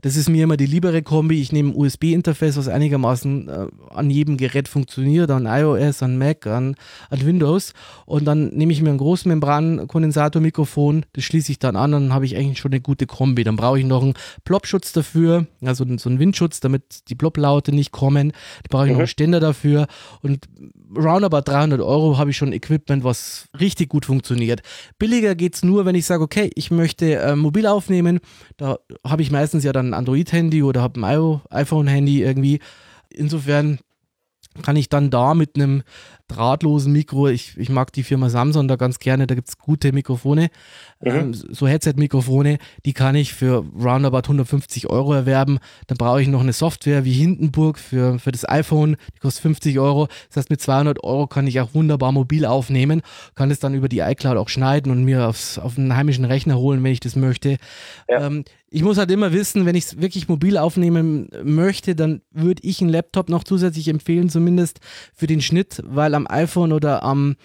das 0.02 0.16
ist 0.16 0.28
mir 0.28 0.44
immer 0.44 0.56
die 0.56 0.66
liebere 0.66 1.02
Kombi. 1.02 1.40
Ich 1.40 1.52
nehme 1.52 1.70
ein 1.70 1.76
USB-Interface, 1.76 2.56
was 2.56 2.68
einigermaßen 2.68 3.48
äh, 3.48 3.66
an 3.90 4.10
jedem 4.10 4.36
Gerät 4.36 4.68
funktioniert, 4.68 5.30
an 5.30 5.46
iOS, 5.46 6.02
an 6.02 6.18
Mac, 6.18 6.46
an, 6.46 6.74
an 7.10 7.26
Windows. 7.26 7.72
Und 8.04 8.26
dann 8.26 8.48
nehme 8.48 8.72
ich 8.72 8.82
mir 8.82 8.90
ein 8.90 8.98
Großmembran-Kondensatormikrofon, 8.98 11.06
das 11.14 11.24
schließe 11.24 11.52
ich 11.52 11.58
dann 11.58 11.76
an, 11.76 11.92
dann 11.92 12.12
habe 12.12 12.26
ich 12.26 12.36
eigentlich 12.36 12.58
schon 12.58 12.72
eine 12.72 12.80
gute 12.80 13.06
Kombi. 13.06 13.44
Dann 13.44 13.56
brauche 13.56 13.78
ich 13.78 13.86
noch 13.86 14.02
einen 14.02 14.14
Plop-Schutz 14.44 14.92
dafür, 14.92 15.46
also 15.62 15.84
so 15.96 16.08
einen 16.08 16.18
Windschutz, 16.18 16.60
damit 16.60 17.08
die 17.08 17.14
Plop-Laute 17.14 17.72
nicht 17.72 17.92
kommen. 17.92 18.32
Da 18.64 18.68
brauche 18.70 18.84
ich 18.84 18.90
mhm. 18.90 18.94
noch 18.94 19.00
einen 19.00 19.08
Ständer 19.08 19.40
dafür. 19.40 19.86
Und 20.22 20.48
roundabout 20.96 21.42
300 21.42 21.80
Euro 21.80 22.18
habe 22.18 22.30
ich 22.30 22.36
schon 22.36 22.52
Equipment, 22.52 23.04
was 23.04 23.48
richtig 23.58 23.88
gut 23.88 24.06
funktioniert. 24.06 24.62
Billiger 24.98 25.34
geht 25.34 25.54
es 25.54 25.62
nur, 25.62 25.84
wenn 25.84 25.94
ich 25.94 26.06
sage, 26.06 26.22
okay, 26.22 26.50
ich 26.54 26.70
möchte 26.70 27.14
äh, 27.14 27.36
mobil 27.36 27.66
aufnehmen. 27.66 28.20
Da 28.56 28.78
habe 29.04 29.22
ich 29.22 29.30
meistens 29.30 29.64
ja 29.64 29.72
dann 29.72 29.90
ein 29.90 29.94
Android-Handy 29.94 30.62
oder 30.62 30.82
habe 30.82 31.00
ein 31.00 31.40
iPhone-Handy 31.50 32.22
irgendwie. 32.22 32.60
Insofern 33.10 33.78
kann 34.62 34.76
ich 34.76 34.88
dann 34.88 35.10
da 35.10 35.34
mit 35.34 35.56
einem 35.56 35.82
drahtlosen 36.28 36.92
Mikro, 36.92 37.28
ich, 37.28 37.56
ich 37.56 37.68
mag 37.70 37.92
die 37.92 38.02
Firma 38.02 38.28
Samsung 38.28 38.68
da 38.68 38.76
ganz 38.76 38.98
gerne, 38.98 39.26
da 39.26 39.34
gibt 39.34 39.48
es 39.48 39.58
gute 39.58 39.92
Mikrofone, 39.92 40.50
mhm. 41.00 41.10
ähm, 41.10 41.34
so 41.34 41.66
Headset-Mikrofone, 41.66 42.58
die 42.84 42.92
kann 42.92 43.14
ich 43.14 43.34
für 43.34 43.64
roundabout 43.78 44.18
150 44.18 44.88
Euro 44.88 45.14
erwerben. 45.14 45.58
Dann 45.86 45.98
brauche 45.98 46.22
ich 46.22 46.28
noch 46.28 46.40
eine 46.40 46.52
Software 46.52 47.04
wie 47.04 47.12
Hindenburg 47.12 47.78
für, 47.78 48.18
für 48.18 48.32
das 48.32 48.48
iPhone, 48.48 48.96
die 49.16 49.20
kostet 49.20 49.42
50 49.42 49.78
Euro. 49.78 50.08
Das 50.28 50.36
heißt, 50.36 50.50
mit 50.50 50.60
200 50.60 51.02
Euro 51.02 51.26
kann 51.26 51.46
ich 51.46 51.60
auch 51.60 51.74
wunderbar 51.74 52.12
mobil 52.12 52.44
aufnehmen, 52.44 53.02
kann 53.34 53.50
es 53.50 53.58
dann 53.58 53.74
über 53.74 53.88
die 53.88 54.00
iCloud 54.00 54.36
auch 54.36 54.48
schneiden 54.48 54.92
und 54.92 55.04
mir 55.04 55.28
aufs, 55.28 55.58
auf 55.58 55.78
einen 55.78 55.96
heimischen 55.96 56.24
Rechner 56.24 56.58
holen, 56.58 56.82
wenn 56.84 56.92
ich 56.92 57.00
das 57.00 57.16
möchte. 57.16 57.56
Ja. 58.08 58.26
Ähm, 58.26 58.44
ich 58.70 58.82
muss 58.82 58.98
halt 58.98 59.10
immer 59.10 59.32
wissen, 59.32 59.64
wenn 59.64 59.74
ich 59.74 59.84
es 59.84 60.00
wirklich 60.00 60.28
mobil 60.28 60.58
aufnehmen 60.58 61.30
möchte, 61.42 61.94
dann 61.94 62.20
würde 62.30 62.62
ich 62.64 62.82
einen 62.82 62.90
Laptop 62.90 63.30
noch 63.30 63.44
zusätzlich 63.44 63.88
empfehlen, 63.88 64.28
zumindest 64.28 64.80
für 65.14 65.26
den 65.26 65.40
Schnitt, 65.40 65.82
weil 65.84 66.14
am 66.18 66.26
iPhone 66.28 66.72
oder 66.72 67.02
am 67.02 67.36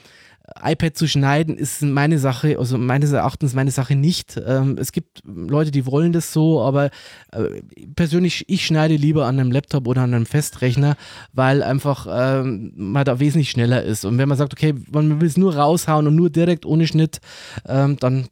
iPad 0.62 0.97
zu 0.97 1.07
schneiden 1.07 1.57
ist 1.57 1.81
meine 1.81 2.19
Sache, 2.19 2.59
also 2.59 2.77
meines 2.77 3.13
Erachtens 3.13 3.53
meine 3.53 3.71
Sache 3.71 3.95
nicht. 3.95 4.39
Ähm, 4.45 4.77
es 4.77 4.91
gibt 4.91 5.21
Leute, 5.25 5.71
die 5.71 5.86
wollen 5.86 6.12
das 6.12 6.33
so, 6.33 6.62
aber 6.62 6.89
äh, 7.31 7.62
persönlich, 7.95 8.43
ich 8.49 8.65
schneide 8.65 8.95
lieber 8.95 9.25
an 9.25 9.39
einem 9.39 9.51
Laptop 9.51 9.88
oder 9.88 10.01
an 10.01 10.13
einem 10.13 10.25
Festrechner, 10.25 10.95
weil 11.31 11.63
einfach 11.63 12.07
ähm, 12.09 12.73
man 12.75 13.05
da 13.05 13.19
wesentlich 13.19 13.51
schneller 13.51 13.83
ist. 13.83 14.03
Und 14.03 14.17
wenn 14.17 14.27
man 14.27 14.38
sagt, 14.38 14.53
okay, 14.53 14.75
man 14.91 15.21
will 15.21 15.27
es 15.27 15.38
nur 15.38 15.55
raushauen 15.55 16.07
und 16.07 16.15
nur 16.15 16.29
direkt 16.29 16.65
ohne 16.65 16.88
Schnitt, 16.88 17.19
ähm, 17.65 17.95
dann 17.99 18.27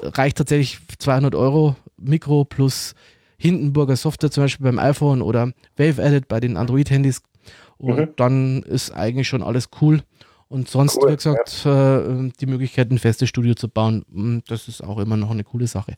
reicht 0.00 0.38
tatsächlich 0.38 0.78
200 0.98 1.34
Euro 1.34 1.74
Mikro 1.96 2.44
plus 2.44 2.94
Hindenburger 3.38 3.96
Software 3.96 4.30
zum 4.30 4.44
Beispiel 4.44 4.64
beim 4.64 4.78
iPhone 4.78 5.20
oder 5.20 5.52
Wave 5.76 6.00
Edit 6.00 6.28
bei 6.28 6.38
den 6.38 6.56
Android-Handys 6.56 7.22
und 7.78 7.96
mhm. 7.96 8.08
dann 8.16 8.62
ist 8.62 8.92
eigentlich 8.92 9.28
schon 9.28 9.42
alles 9.42 9.68
cool. 9.80 10.02
Und 10.48 10.68
sonst, 10.68 10.98
cool, 10.98 11.10
wie 11.10 11.16
gesagt, 11.16 11.64
ja. 11.64 11.98
äh, 11.98 12.30
die 12.40 12.46
Möglichkeit, 12.46 12.90
ein 12.90 12.98
festes 12.98 13.28
Studio 13.28 13.54
zu 13.54 13.68
bauen, 13.68 14.04
hm, 14.12 14.42
das 14.46 14.68
ist 14.68 14.82
auch 14.82 14.98
immer 14.98 15.16
noch 15.16 15.30
eine 15.30 15.44
coole 15.44 15.66
Sache. 15.66 15.94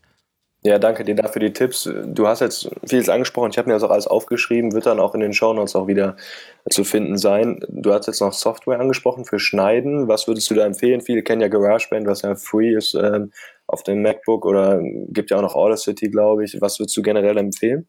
Ja, 0.65 0.81
danke 0.81 1.05
dir 1.05 1.15
dafür 1.15 1.41
die 1.41 1.53
Tipps. 1.53 1.89
Du 2.07 2.27
hast 2.27 2.41
jetzt 2.41 2.69
vieles 2.85 3.09
angesprochen. 3.09 3.51
Ich 3.53 3.59
habe 3.59 3.69
mir 3.69 3.75
das 3.75 3.85
auch 3.85 3.91
alles 3.91 4.09
aufgeschrieben, 4.09 4.73
wird 4.73 4.87
dann 4.87 4.99
auch 4.99 5.15
in 5.15 5.21
den 5.21 5.33
Shownotes 5.33 5.77
auch 5.77 5.87
wieder 5.87 6.17
zu 6.69 6.83
finden 6.83 7.17
sein. 7.17 7.61
Du 7.69 7.93
hast 7.93 8.09
jetzt 8.09 8.21
noch 8.21 8.33
Software 8.33 8.81
angesprochen 8.81 9.25
für 9.25 9.39
Schneiden. 9.39 10.09
Was 10.09 10.27
würdest 10.27 10.51
du 10.51 10.55
da 10.55 10.67
empfehlen? 10.67 11.01
Viele 11.01 11.23
kennen 11.23 11.43
ja 11.43 11.49
GarageBand, 11.49 12.09
was 12.09 12.23
ja 12.23 12.35
free 12.35 12.75
ist 12.75 12.95
ähm, 12.95 13.31
auf 13.69 13.85
dem 13.85 14.03
MacBook 14.03 14.45
oder 14.45 14.81
gibt 15.11 15.31
ja 15.31 15.37
auch 15.37 15.43
noch 15.43 15.55
Audacity, 15.55 16.11
glaube 16.11 16.45
ich. 16.45 16.61
Was 16.61 16.81
würdest 16.81 16.97
du 16.97 17.03
generell 17.03 17.39
empfehlen? 17.39 17.87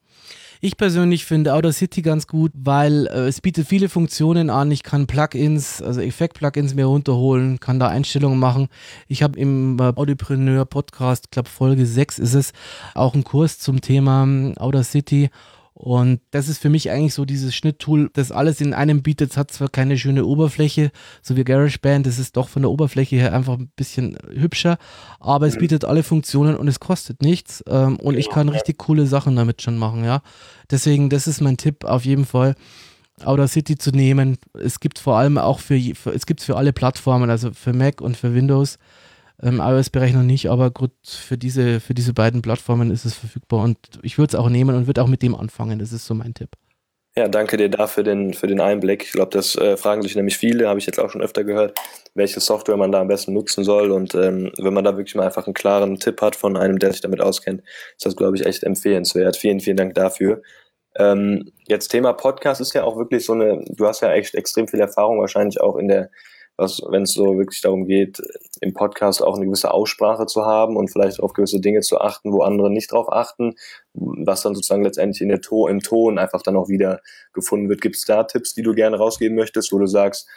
Ich 0.62 0.76
persönlich 0.76 1.24
finde 1.24 1.54
Audacity 1.54 2.02
ganz 2.02 2.28
gut, 2.28 2.52
weil 2.54 3.08
äh, 3.08 3.28
es 3.28 3.40
bietet 3.40 3.66
viele 3.66 3.88
Funktionen 3.88 4.50
an. 4.50 4.72
Ich 4.72 4.84
kann 4.84 5.08
Plugins, 5.08 5.82
also 5.82 6.02
Effekt-Plugins 6.02 6.76
mir 6.76 6.84
runterholen, 6.84 7.62
kann 7.62 7.80
da 7.80 7.88
Einstellungen 7.88 8.40
machen. 8.40 8.68
Ich 9.08 9.24
habe 9.24 9.40
im 9.40 9.80
äh, 9.80 9.94
Audiopreneur 9.96 10.66
Podcast, 10.66 11.32
glaube 11.32 11.48
Folge 11.48 11.86
6 11.86 12.20
ist 12.20 12.34
es, 12.34 12.52
auch 12.94 13.14
einen 13.14 13.24
Kurs 13.24 13.60
zum 13.60 13.80
Thema 13.80 14.24
ähm, 14.24 14.54
Audacity 14.58 15.30
und 15.82 16.20
das 16.32 16.50
ist 16.50 16.62
für 16.62 16.68
mich 16.68 16.92
eigentlich 16.92 17.14
so 17.14 17.24
dieses 17.24 17.56
Schnitttool, 17.56 18.10
das 18.12 18.34
alles 18.34 18.60
in 18.60 18.74
einem 18.74 19.02
bietet. 19.02 19.32
Es 19.32 19.38
hat 19.38 19.50
zwar 19.50 19.70
keine 19.70 19.98
schöne 19.98 20.26
Oberfläche, 20.26 20.92
so 21.22 21.38
wie 21.38 21.46
GarageBand, 21.46 22.06
das 22.06 22.20
ist 22.20 22.36
doch 22.36 22.50
von 22.50 22.64
der 22.64 22.70
Oberfläche 22.70 23.16
her 23.16 23.34
einfach 23.34 23.54
ein 23.54 23.72
bisschen 23.78 24.18
hübscher, 24.30 24.78
aber 25.22 25.48
es 25.48 25.56
mhm. 25.56 25.60
bietet 25.60 25.86
alle 25.86 26.04
Funktionen 26.04 26.58
und 26.58 26.68
es 26.68 26.82
kostet 26.82 27.22
nichts. 27.22 27.64
Ähm, 27.66 27.96
und 27.96 28.18
ich 28.18 28.30
kann 28.30 28.50
richtig 28.50 28.78
coole 28.78 29.08
Sachen 29.08 29.38
damit 29.38 29.62
schon 29.62 29.78
machen, 29.78 30.04
ja. 30.04 30.22
Deswegen, 30.70 31.10
das 31.10 31.28
ist 31.28 31.40
mein 31.40 31.56
Tipp 31.56 31.86
auf 31.86 32.04
jeden 32.04 32.26
Fall. 32.26 32.56
Audacity 33.24 33.78
zu 33.78 33.92
nehmen. 33.92 34.38
Es 34.54 34.82
gibt 34.82 35.00
vor 35.00 35.18
allem 35.18 35.38
auch 35.38 35.60
für, 35.60 35.80
für 35.96 36.12
es 36.12 36.26
gibt 36.26 36.42
für 36.42 36.58
alle 36.58 36.74
Plattformen, 36.74 37.30
also 37.30 37.52
für 37.54 37.72
Mac 37.72 38.02
und 38.02 38.18
für 38.18 38.34
Windows. 38.34 38.80
Ähm, 39.42 39.62
iOS-Bereich 39.62 40.14
noch 40.14 40.24
nicht, 40.24 40.50
aber 40.50 40.70
gut, 40.72 40.92
für 41.04 41.38
diese, 41.38 41.80
für 41.80 41.94
diese 41.94 42.14
beiden 42.14 42.42
Plattformen 42.42 42.92
ist 42.92 43.06
es 43.06 43.16
verfügbar 43.16 43.64
und 43.64 43.78
ich 44.02 44.18
würde 44.18 44.32
es 44.32 44.36
auch 44.36 44.50
nehmen 44.50 44.76
und 44.76 44.88
würde 44.88 45.02
auch 45.02 45.08
mit 45.08 45.22
dem 45.22 45.36
anfangen. 45.36 45.80
Das 45.80 45.94
ist 45.94 46.06
so 46.06 46.14
mein 46.14 46.34
Tipp. 46.34 46.50
Ja, 47.16 47.28
danke 47.28 47.58
dir 47.58 47.70
dafür 47.70 48.04
den, 48.04 48.34
für 48.34 48.48
den 48.48 48.62
Einblick. 48.62 49.04
Ich 49.04 49.12
glaube, 49.12 49.32
das 49.32 49.56
äh, 49.56 49.78
fragen 49.78 50.02
sich 50.04 50.16
nämlich 50.16 50.38
viele, 50.38 50.70
habe 50.70 50.80
ich 50.80 50.86
jetzt 50.86 51.00
auch 51.00 51.10
schon 51.10 51.22
öfter 51.22 51.44
gehört, 51.44 51.78
welche 52.14 52.40
Software 52.40 52.78
man 52.78 52.92
da 52.92 53.02
am 53.02 53.08
besten 53.08 53.34
nutzen 53.34 53.64
soll. 53.64 53.92
Und 53.92 54.14
ähm, 54.14 54.52
wenn 54.58 54.74
man 54.74 54.84
da 54.84 54.96
wirklich 54.96 55.16
mal 55.16 55.26
einfach 55.26 55.46
einen 55.46 55.54
klaren 55.54 56.00
Tipp 56.00 56.22
hat 56.22 56.36
von 56.36 56.56
einem, 56.56 56.78
der 56.78 56.92
sich 56.92 57.02
damit 57.02 57.20
auskennt, 57.20 57.62
ist 57.98 58.06
das, 58.06 58.16
glaube 58.16 58.38
ich, 58.38 58.46
echt 58.46 58.64
empfehlenswert. 58.64 59.38
Vielen, 59.38 59.60
vielen 59.60 59.78
Dank 59.78 59.96
dafür. 59.96 60.42
Ähm, 60.98 61.52
jetzt 61.68 61.90
Thema 61.90 62.14
Podcast 62.14 62.62
ist 62.62 62.74
ja 62.74 62.84
auch 62.84 62.98
wirklich 62.98 63.26
so 63.26 63.34
eine, 63.34 63.64
du 63.68 63.88
hast 63.88 64.02
ja 64.02 64.12
echt 64.12 64.36
extrem 64.36 64.68
viel 64.68 64.80
Erfahrung 64.80 65.20
wahrscheinlich 65.20 65.60
auch 65.62 65.78
in 65.78 65.88
der 65.88 66.12
was, 66.60 66.82
wenn 66.90 67.04
es 67.04 67.14
so 67.14 67.38
wirklich 67.38 67.62
darum 67.62 67.86
geht, 67.86 68.22
im 68.62 68.74
Podcast 68.74 69.24
auch 69.24 69.36
eine 69.36 69.46
gewisse 69.46 69.74
Aussprache 69.74 70.26
zu 70.26 70.46
haben 70.46 70.76
und 70.76 70.90
vielleicht 70.90 71.20
auf 71.20 71.34
gewisse 71.34 71.60
Dinge 71.60 71.82
zu 71.82 72.00
achten, 72.00 72.32
wo 72.32 72.42
andere 72.42 72.70
nicht 72.70 72.92
drauf 72.92 73.12
achten, 73.12 73.56
was 73.94 74.42
dann 74.42 74.56
sozusagen 74.56 74.84
letztendlich 74.84 75.22
in 75.22 75.30
der 75.30 75.42
to 75.42 75.68
im 75.68 75.80
Ton 75.80 76.18
einfach 76.18 76.42
dann 76.42 76.56
auch 76.56 76.70
wieder 76.70 77.02
gefunden 77.34 77.70
wird. 77.70 77.82
Gibt 77.82 77.96
es 77.96 78.06
da 78.06 78.24
Tipps, 78.24 78.54
die 78.54 78.62
du 78.62 78.74
gerne 78.74 78.98
rausgeben 78.98 79.36
möchtest, 79.36 79.72
wo 79.72 79.80
du 79.80 79.88
sagst, 79.88 80.28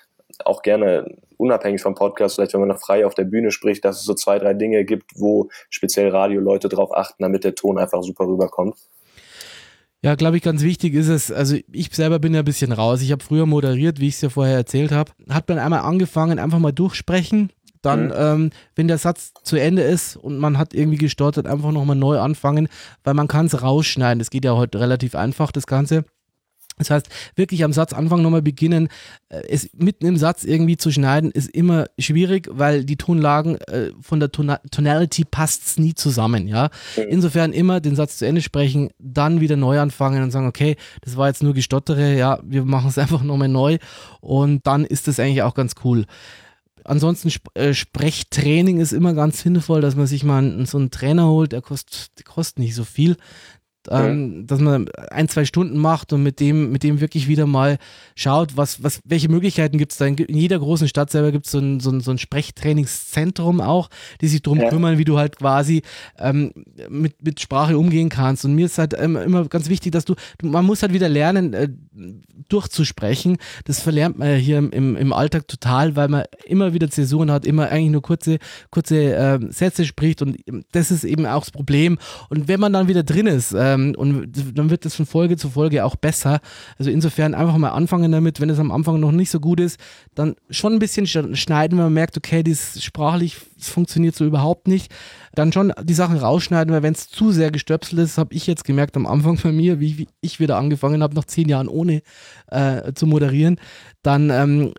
auch 0.45 0.63
gerne 0.63 1.17
unabhängig 1.37 1.83
vom 1.83 1.95
Podcast, 1.95 2.37
vielleicht 2.37 2.55
wenn 2.55 2.61
man 2.61 2.71
noch 2.71 2.81
frei 2.81 3.05
auf 3.05 3.15
der 3.15 3.25
Bühne 3.25 3.51
spricht, 3.51 3.85
dass 3.85 3.99
es 3.99 4.05
so 4.05 4.15
zwei, 4.15 4.39
drei 4.39 4.55
Dinge 4.55 4.85
gibt, 4.85 5.13
wo 5.17 5.49
speziell 5.69 6.09
Radioleute 6.09 6.69
drauf 6.69 6.95
achten, 6.95 7.23
damit 7.23 7.45
der 7.45 7.55
Ton 7.55 7.79
einfach 7.79 8.03
super 8.03 8.27
rüberkommt? 8.27 8.77
Ja, 10.05 10.17
glaube 10.17 10.37
ich, 10.37 10.43
ganz 10.43 10.63
wichtig 10.63 10.95
ist 10.95 11.07
es, 11.07 11.31
also 11.31 11.57
ich 11.71 11.95
selber 11.95 12.19
bin 12.19 12.35
ja 12.35 12.41
ein 12.41 12.45
bisschen 12.45 12.73
raus. 12.73 13.03
Ich 13.03 13.13
habe 13.13 13.23
früher 13.23 13.47
moderiert, 13.47 14.01
wie 14.01 14.09
ich 14.09 14.17
es 14.17 14.21
ja 14.21 14.31
vorher 14.31 14.57
erzählt 14.57 14.91
habe. 14.91 15.13
Hat 15.29 15.49
man 15.49 15.61
einmal 15.61 15.81
angefangen, 15.81 16.41
einfach 16.41 16.59
mal 16.59 16.73
durchsprechen. 16.73 17.51
Dann, 17.83 18.07
mhm. 18.07 18.13
ähm, 18.17 18.51
wenn 18.75 18.89
der 18.89 18.99
Satz 18.99 19.33
zu 19.45 19.57
Ende 19.57 19.83
ist 19.83 20.17
und 20.17 20.39
man 20.39 20.59
hat 20.59 20.75
irgendwie 20.75 20.99
gestartet, 20.99 21.47
einfach 21.47 21.71
nochmal 21.71 21.97
neu 21.97 22.19
anfangen, 22.19 22.69
weil 23.05 23.15
man 23.15 23.29
kann 23.29 23.47
es 23.47 23.63
rausschneiden. 23.63 24.19
Das 24.19 24.31
geht 24.31 24.45
ja 24.45 24.57
heute 24.57 24.81
relativ 24.81 25.15
einfach, 25.15 25.53
das 25.53 25.67
Ganze. 25.67 26.05
Das 26.79 26.91
heißt, 26.91 27.09
wirklich 27.37 27.65
am 27.65 27.73
Satzanfang 27.73 28.23
nochmal 28.23 28.43
beginnen. 28.43 28.89
Äh, 29.29 29.43
es 29.49 29.71
mitten 29.77 30.07
im 30.07 30.17
Satz 30.17 30.45
irgendwie 30.45 30.77
zu 30.77 30.91
schneiden, 30.91 31.31
ist 31.31 31.51
immer 31.51 31.87
schwierig, 31.99 32.49
weil 32.51 32.85
die 32.85 32.97
Tonlagen 32.97 33.57
äh, 33.63 33.91
von 34.01 34.21
der 34.21 34.33
Ton 34.33 34.57
Tonality 34.71 35.25
passt 35.25 35.79
nie 35.79 35.95
zusammen, 35.95 36.49
ja. 36.49 36.71
Insofern 37.09 37.53
immer 37.53 37.81
den 37.81 37.95
Satz 37.95 38.19
zu 38.19 38.27
Ende 38.27 38.43
sprechen, 38.43 38.91
dann 38.99 39.41
wieder 39.41 39.57
neu 39.57 39.81
anfangen 39.81 40.23
und 40.23 40.31
sagen, 40.31 40.47
okay, 40.47 40.77
das 41.03 41.17
war 41.17 41.29
jetzt 41.29 41.43
nur 41.43 41.55
Gestottere, 41.55 42.17
ja, 42.17 42.41
wir 42.43 42.65
machen 42.65 42.89
es 42.89 42.99
einfach 43.03 43.23
nochmal 43.23 43.49
neu 43.49 43.79
und 44.21 44.67
dann 44.67 44.85
ist 44.85 45.09
das 45.09 45.21
eigentlich 45.21 45.43
auch 45.43 45.55
ganz 45.55 45.75
cool. 45.85 46.07
Ansonsten 46.85 47.31
äh, 47.55 47.75
Sprechtraining 47.75 48.81
ist 48.81 48.93
immer 48.93 49.15
ganz 49.15 49.43
sinnvoll, 49.43 49.81
dass 49.81 49.95
man 49.95 50.07
sich 50.07 50.25
mal 50.25 50.67
so 50.67 50.79
einen 50.79 50.91
Trainer 50.91 51.29
holt, 51.29 51.53
der 51.53 51.63
kostet, 51.63 52.19
der 52.19 52.25
kostet 52.25 52.59
nicht 52.59 52.75
so 52.75 52.83
viel 52.83 53.17
ähm, 53.91 54.47
dass 54.47 54.61
man 54.61 54.89
ein, 55.11 55.29
zwei 55.29 55.45
Stunden 55.45 55.79
macht 55.79 56.13
und 56.13 56.23
mit 56.23 56.41
dem, 56.41 56.71
mit 56.71 56.83
dem 56.83 57.01
wirklich 57.01 57.29
wieder 57.29 57.47
mal 57.47 57.79
schaut, 58.15 58.57
was, 58.57 58.83
was, 58.83 59.01
welche 59.05 59.29
Möglichkeiten 59.29 59.79
gibt 59.79 59.93
es 59.93 59.99
da. 59.99 60.07
In, 60.07 60.17
jeder 60.29 60.59
großen 60.59 60.89
Stadt 60.89 61.11
selber 61.11 61.33
gibt 61.33 61.47
so 61.47 61.59
es 61.59 61.65
ein, 61.65 61.81
so, 61.81 61.91
ein, 61.91 62.01
so 62.01 62.11
ein 62.11 62.19
Sprechtrainingszentrum 62.19 63.61
auch, 63.61 63.89
die 64.21 64.29
sich 64.29 64.43
darum 64.43 64.61
ja. 64.61 64.69
kümmern, 64.69 64.99
wie 64.99 65.05
du 65.05 65.19
halt 65.19 65.37
quasi 65.37 65.83
ähm, 66.19 66.53
mit, 66.89 67.23
mit 67.23 67.41
Sprache 67.41 67.77
umgehen 67.79 68.09
kannst. 68.09 68.45
Und 68.45 68.55
mir 68.55 68.67
ist 68.67 68.79
halt 68.79 68.95
ähm, 68.99 69.17
immer 69.17 69.47
ganz 69.47 69.69
wichtig, 69.69 69.93
dass 69.93 70.05
du, 70.05 70.15
man 70.43 70.65
muss 70.65 70.83
halt 70.83 70.93
wieder 70.93 71.09
lernen, 71.09 71.53
äh, 71.53 71.69
durchzusprechen. 72.49 73.39
Das 73.65 73.81
verlernt 73.81 74.19
man 74.19 74.29
ja 74.29 74.35
hier 74.35 74.59
im, 74.59 74.97
im 74.97 75.13
Alltag 75.13 75.49
total, 75.49 75.97
weil 75.97 76.09
man 76.09 76.25
immer 76.45 76.73
wieder 76.73 76.91
Zäsuren 76.91 77.31
hat, 77.31 77.47
immer 77.47 77.69
eigentlich 77.69 77.91
nur 77.91 78.03
kurze, 78.03 78.39
kurze 78.71 79.15
äh, 79.15 79.39
Sätze 79.51 79.85
spricht 79.85 80.23
und 80.23 80.39
das 80.73 80.91
ist 80.91 81.05
eben 81.05 81.27
auch 81.27 81.41
das 81.41 81.51
Problem. 81.51 81.99
Und 82.29 82.49
wenn 82.49 82.61
man 82.61 82.73
dann 82.73 82.89
wieder 82.89 83.03
drin 83.03 83.27
ist, 83.27 83.53
äh, 83.53 83.72
ähm, 83.73 83.95
und 83.97 84.33
dann 84.55 84.71
wird 84.71 84.85
das 84.85 84.95
von 84.95 85.07
Folge 85.07 85.37
zu 85.37 85.51
Folge 85.51 85.85
auch 85.85 85.97
besser. 85.97 86.41
Also 86.79 86.91
insofern 86.91 87.35
einfach 87.35 87.57
mal 87.57 87.71
anfangen 87.71 88.13
damit, 88.13 88.41
wenn 88.41 88.51
es 88.51 88.59
am 88.59 88.71
Anfang 88.71 89.01
noch 89.01 89.13
nicht 89.13 89.31
so 89.31 89.41
gut 89.41 89.61
ist, 89.61 89.79
dann 90.15 90.35
schon 90.51 90.75
ein 90.75 90.79
bisschen 90.79 91.07
schneiden, 91.07 91.79
wenn 91.79 91.85
man 91.85 91.93
merkt, 91.93 92.17
okay, 92.17 92.43
das 92.43 92.83
sprachlich 92.83 93.39
das 93.63 93.69
funktioniert 93.69 94.17
so 94.17 94.25
überhaupt 94.25 94.67
nicht. 94.67 94.93
Dann 95.35 95.53
schon 95.53 95.73
die 95.83 95.95
Sachen 95.95 96.19
rausschneiden, 96.19 96.75
weil 96.75 96.83
wenn 96.83 96.95
es 96.95 97.09
zu 97.09 97.31
sehr 97.31 97.51
gestöpselt 97.51 98.01
ist, 98.01 98.19
habe 98.19 98.35
ich 98.35 98.47
jetzt 98.47 98.65
gemerkt 98.65 98.97
am 98.97 99.07
Anfang 99.07 99.39
bei 99.43 99.53
mir, 99.53 99.79
wie, 99.81 100.09
ich 100.21 100.41
wieder 100.41 100.59
angefangen 100.59 101.03
habe, 101.03 101.15
nach 101.15 101.25
zehn 101.25 101.49
Jahren 101.49 101.69
ohne 101.69 102.03
äh, 102.49 102.93
zu 102.93 103.07
moderieren, 103.07 103.59
dann 104.03 104.31
ähm, 104.31 104.75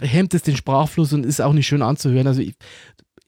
hemmt 0.00 0.34
es 0.34 0.42
den 0.42 0.56
Sprachfluss 0.56 1.12
und 1.12 1.24
ist 1.24 1.40
auch 1.40 1.52
nicht 1.52 1.68
schön 1.68 1.82
anzuhören. 1.82 2.26
Also 2.26 2.42
ich, 2.42 2.54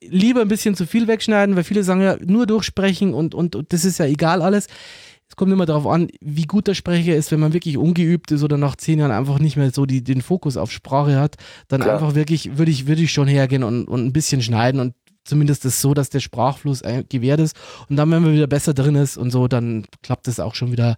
lieber 0.02 0.40
ein 0.40 0.48
bisschen 0.48 0.74
zu 0.74 0.86
viel 0.86 1.08
wegschneiden, 1.08 1.56
weil 1.56 1.64
viele 1.64 1.82
sagen 1.82 2.00
ja, 2.00 2.16
nur 2.24 2.46
durchsprechen 2.46 3.14
und, 3.14 3.34
und, 3.34 3.56
und 3.56 3.72
das 3.72 3.84
ist 3.84 3.98
ja 3.98 4.06
egal 4.06 4.42
alles. 4.42 4.66
Es 5.28 5.36
kommt 5.36 5.52
immer 5.52 5.66
darauf 5.66 5.86
an, 5.86 6.08
wie 6.20 6.44
gut 6.44 6.68
der 6.68 6.74
Sprecher 6.74 7.14
ist, 7.14 7.30
wenn 7.30 7.40
man 7.40 7.52
wirklich 7.52 7.76
ungeübt 7.76 8.30
ist 8.30 8.42
oder 8.42 8.56
nach 8.56 8.76
zehn 8.76 8.98
Jahren 8.98 9.10
einfach 9.10 9.38
nicht 9.38 9.56
mehr 9.56 9.70
so 9.70 9.84
die, 9.84 10.02
den 10.02 10.22
Fokus 10.22 10.56
auf 10.56 10.72
Sprache 10.72 11.20
hat, 11.20 11.36
dann 11.68 11.82
Klar. 11.82 11.94
einfach 11.94 12.14
wirklich, 12.14 12.56
würde 12.56 12.70
ich, 12.70 12.86
würde 12.86 13.02
ich 13.02 13.12
schon 13.12 13.28
hergehen 13.28 13.62
und, 13.62 13.84
und 13.84 14.06
ein 14.06 14.12
bisschen 14.12 14.40
schneiden 14.40 14.80
und 14.80 14.94
zumindest 15.24 15.66
das 15.66 15.82
so, 15.82 15.92
dass 15.92 16.08
der 16.08 16.20
Sprachfluss 16.20 16.82
gewährt 17.10 17.40
ist. 17.40 17.54
Und 17.90 17.96
dann, 17.96 18.10
wenn 18.10 18.22
man 18.22 18.32
wieder 18.32 18.46
besser 18.46 18.72
drin 18.72 18.94
ist 18.94 19.18
und 19.18 19.30
so, 19.30 19.48
dann 19.48 19.84
klappt 20.02 20.26
es 20.28 20.40
auch 20.40 20.54
schon 20.54 20.72
wieder, 20.72 20.96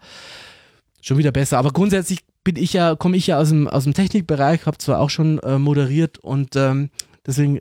schon 1.00 1.18
wieder 1.18 1.32
besser. 1.32 1.58
Aber 1.58 1.72
grundsätzlich 1.72 2.20
bin 2.44 2.54
ich 2.54 2.72
ja, 2.72 2.94
komme 2.94 3.16
ich 3.16 3.26
ja 3.26 3.38
aus 3.38 3.48
dem, 3.48 3.66
aus 3.66 3.84
dem 3.84 3.94
Technikbereich, 3.94 4.64
habe 4.66 4.78
zwar 4.78 5.00
auch 5.00 5.10
schon 5.10 5.40
äh, 5.40 5.58
moderiert 5.58 6.18
und 6.18 6.54
ähm, 6.54 6.90
deswegen 7.26 7.60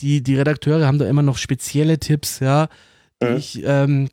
die, 0.00 0.22
die 0.22 0.36
Redakteure 0.36 0.86
haben 0.86 0.98
da 0.98 1.06
immer 1.06 1.22
noch 1.22 1.36
spezielle 1.36 1.98
Tipps, 1.98 2.40
ja, 2.40 2.68
die 3.22 3.26
mhm. 3.26 3.36
ich, 3.36 3.62
ähm, 3.64 4.08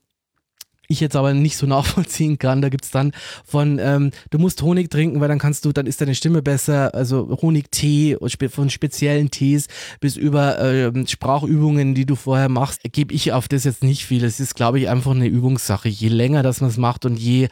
ich 0.92 1.00
jetzt 1.00 1.16
aber 1.16 1.34
nicht 1.34 1.56
so 1.56 1.66
nachvollziehen 1.68 2.38
kann. 2.38 2.62
Da 2.62 2.70
gibt 2.70 2.84
es 2.84 2.92
dann 2.92 3.12
von, 3.46 3.80
ähm, 3.80 4.12
du 4.32 4.40
musst 4.40 4.62
Honig 4.62 4.90
trinken, 4.90 5.22
weil 5.22 5.28
dann 5.30 5.40
kannst 5.40 5.64
du, 5.66 5.72
dann 5.72 5.86
ist 5.86 6.02
deine 6.02 6.16
Stimme 6.16 6.42
besser. 6.42 6.94
Also 6.94 7.38
Honigtee 7.42 8.18
von 8.50 8.70
speziellen 8.70 9.32
Tees 9.32 9.68
bis 10.00 10.18
über 10.18 10.60
ähm, 10.60 11.08
Sprachübungen, 11.08 11.96
die 11.96 12.06
du 12.06 12.16
vorher 12.16 12.50
machst, 12.50 12.82
gebe 12.92 13.14
ich 13.14 13.32
auf 13.32 13.48
das 13.48 13.64
jetzt 13.64 13.84
nicht 13.84 14.06
viel. 14.06 14.24
Es 14.24 14.40
ist, 14.40 14.56
glaube 14.56 14.80
ich, 14.80 14.90
einfach 14.90 15.12
eine 15.12 15.28
Übungssache. 15.28 15.90
Je 15.90 16.10
länger 16.10 16.44
das 16.44 16.62
man 16.62 16.70
es 16.70 16.78
macht 16.78 17.06
und 17.06 17.18
je 17.18 17.48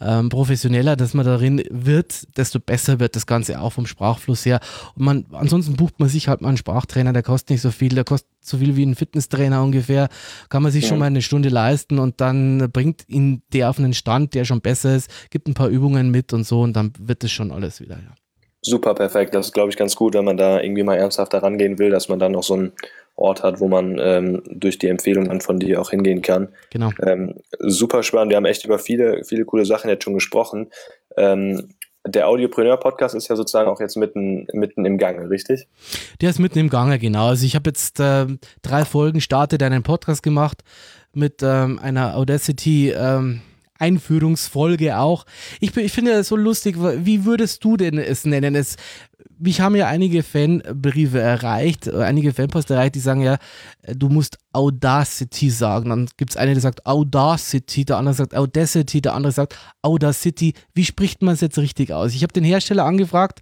ähm, 0.00 0.28
professioneller, 0.28 0.96
dass 0.96 1.14
man 1.14 1.24
darin 1.24 1.62
wird, 1.70 2.36
desto 2.36 2.58
besser 2.60 3.00
wird 3.00 3.16
das 3.16 3.26
Ganze 3.26 3.60
auch 3.60 3.70
vom 3.70 3.86
Sprachfluss 3.86 4.44
her. 4.44 4.60
Und 4.96 5.04
man, 5.04 5.26
ansonsten 5.32 5.76
bucht 5.76 6.00
man 6.00 6.08
sich 6.08 6.28
halt 6.28 6.40
mal 6.40 6.48
einen 6.48 6.56
Sprachtrainer, 6.56 7.12
der 7.12 7.22
kostet 7.22 7.50
nicht 7.50 7.60
so 7.62 7.70
viel, 7.70 7.94
der 7.94 8.04
kostet 8.04 8.30
so 8.40 8.58
viel 8.58 8.76
wie 8.76 8.84
ein 8.84 8.94
Fitnesstrainer 8.94 9.62
ungefähr, 9.62 10.08
kann 10.48 10.62
man 10.62 10.72
sich 10.72 10.84
ja. 10.84 10.88
schon 10.90 10.98
mal 10.98 11.06
eine 11.06 11.22
Stunde 11.22 11.48
leisten 11.48 11.98
und 11.98 12.20
dann 12.20 12.70
bringt 12.72 13.08
ihn 13.08 13.42
der 13.52 13.70
auf 13.70 13.78
einen 13.78 13.94
Stand, 13.94 14.34
der 14.34 14.44
schon 14.44 14.60
besser 14.60 14.94
ist, 14.96 15.10
gibt 15.30 15.48
ein 15.48 15.54
paar 15.54 15.68
Übungen 15.68 16.10
mit 16.10 16.32
und 16.32 16.44
so 16.44 16.62
und 16.62 16.74
dann 16.74 16.92
wird 16.98 17.24
es 17.24 17.32
schon 17.32 17.50
alles 17.50 17.80
wieder, 17.80 17.96
ja. 17.96 18.14
Super 18.66 18.94
perfekt. 18.94 19.34
Das 19.34 19.46
ist, 19.46 19.52
glaube 19.52 19.68
ich, 19.68 19.76
ganz 19.76 19.94
gut, 19.94 20.14
wenn 20.14 20.24
man 20.24 20.38
da 20.38 20.58
irgendwie 20.58 20.82
mal 20.82 20.96
ernsthaft 20.96 21.34
herangehen 21.34 21.78
will, 21.78 21.90
dass 21.90 22.08
man 22.08 22.18
dann 22.18 22.32
noch 22.32 22.42
so 22.42 22.56
ein 22.56 22.72
Ort 23.16 23.42
hat, 23.42 23.60
wo 23.60 23.68
man 23.68 23.98
ähm, 24.00 24.42
durch 24.46 24.78
die 24.78 24.88
Empfehlung 24.88 25.28
dann 25.28 25.40
von 25.40 25.60
dir 25.60 25.80
auch 25.80 25.90
hingehen 25.90 26.22
kann. 26.22 26.48
Genau. 26.70 26.90
Ähm, 27.00 27.34
super 27.58 28.02
spannend. 28.02 28.30
Wir 28.30 28.36
haben 28.36 28.44
echt 28.44 28.64
über 28.64 28.78
viele, 28.78 29.24
viele 29.24 29.44
coole 29.44 29.64
Sachen 29.64 29.88
jetzt 29.88 30.04
schon 30.04 30.14
gesprochen. 30.14 30.70
Ähm, 31.16 31.68
der 32.06 32.28
Audiopreneur-Podcast 32.28 33.14
ist 33.14 33.28
ja 33.28 33.36
sozusagen 33.36 33.70
auch 33.70 33.80
jetzt 33.80 33.96
mitten, 33.96 34.46
mitten 34.52 34.84
im 34.84 34.98
Gange, 34.98 35.30
richtig? 35.30 35.68
Der 36.20 36.30
ist 36.30 36.38
mitten 36.38 36.58
im 36.58 36.68
Gange, 36.68 36.98
genau. 36.98 37.28
Also 37.28 37.46
ich 37.46 37.54
habe 37.54 37.70
jetzt 37.70 37.98
äh, 37.98 38.26
drei 38.62 38.84
Folgen 38.84 39.20
startet 39.20 39.62
einen 39.62 39.82
Podcast 39.82 40.22
gemacht 40.22 40.62
mit 41.14 41.42
ähm, 41.42 41.78
einer 41.78 42.16
Audacity 42.16 42.90
ähm, 42.90 43.40
Einführungsfolge 43.78 44.98
auch. 44.98 45.24
Ich, 45.60 45.76
ich 45.76 45.92
finde 45.92 46.12
es 46.12 46.28
so 46.28 46.36
lustig, 46.36 46.76
wie 46.78 47.24
würdest 47.24 47.64
du 47.64 47.76
denn 47.76 47.98
es 47.98 48.24
nennen? 48.24 48.54
Es 48.54 48.76
mich 49.44 49.60
haben 49.60 49.76
ja 49.76 49.86
einige 49.86 50.22
Fanbriefe 50.22 51.20
erreicht, 51.20 51.86
äh, 51.86 52.02
einige 52.02 52.32
Fanpost 52.32 52.70
erreicht, 52.70 52.94
die 52.94 53.00
sagen 53.00 53.20
ja, 53.20 53.38
äh, 53.82 53.94
du 53.94 54.08
musst 54.08 54.38
Audacity 54.52 55.50
sagen. 55.50 55.90
Dann 55.90 56.08
gibt 56.16 56.32
es 56.32 56.36
eine, 56.36 56.54
die 56.54 56.60
sagt 56.60 56.84
Audacity, 56.86 57.84
der 57.84 57.98
andere 57.98 58.14
sagt 58.14 58.34
Audacity, 58.34 59.00
der 59.00 59.14
andere 59.14 59.32
sagt 59.32 59.56
Audacity. 59.82 60.54
Wie 60.74 60.84
spricht 60.84 61.22
man 61.22 61.34
es 61.34 61.40
jetzt 61.40 61.58
richtig 61.58 61.92
aus? 61.92 62.14
Ich 62.14 62.22
habe 62.22 62.32
den 62.32 62.44
Hersteller 62.44 62.84
angefragt 62.84 63.40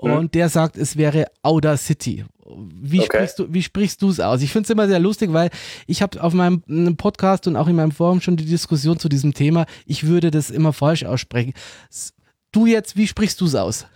mhm. 0.00 0.12
und 0.12 0.34
der 0.34 0.48
sagt, 0.48 0.76
es 0.76 0.96
wäre 0.96 1.26
Audacity. 1.42 2.24
Wie 2.82 3.00
okay. 3.00 3.06
sprichst 3.06 3.38
du, 3.38 3.52
wie 3.52 3.62
sprichst 3.62 4.02
du 4.02 4.10
es 4.10 4.20
aus? 4.20 4.42
Ich 4.42 4.52
finde 4.52 4.66
es 4.66 4.70
immer 4.70 4.88
sehr 4.88 4.98
lustig, 4.98 5.32
weil 5.32 5.50
ich 5.86 6.02
habe 6.02 6.22
auf 6.22 6.32
meinem 6.32 6.62
Podcast 6.96 7.46
und 7.46 7.56
auch 7.56 7.68
in 7.68 7.76
meinem 7.76 7.92
Forum 7.92 8.20
schon 8.20 8.36
die 8.36 8.44
Diskussion 8.44 8.98
zu 8.98 9.08
diesem 9.08 9.34
Thema. 9.34 9.66
Ich 9.86 10.06
würde 10.06 10.30
das 10.30 10.50
immer 10.50 10.72
falsch 10.72 11.04
aussprechen. 11.04 11.52
Du 12.52 12.66
jetzt, 12.66 12.96
wie 12.96 13.06
sprichst 13.06 13.40
du 13.40 13.46
es 13.46 13.54
aus? 13.54 13.86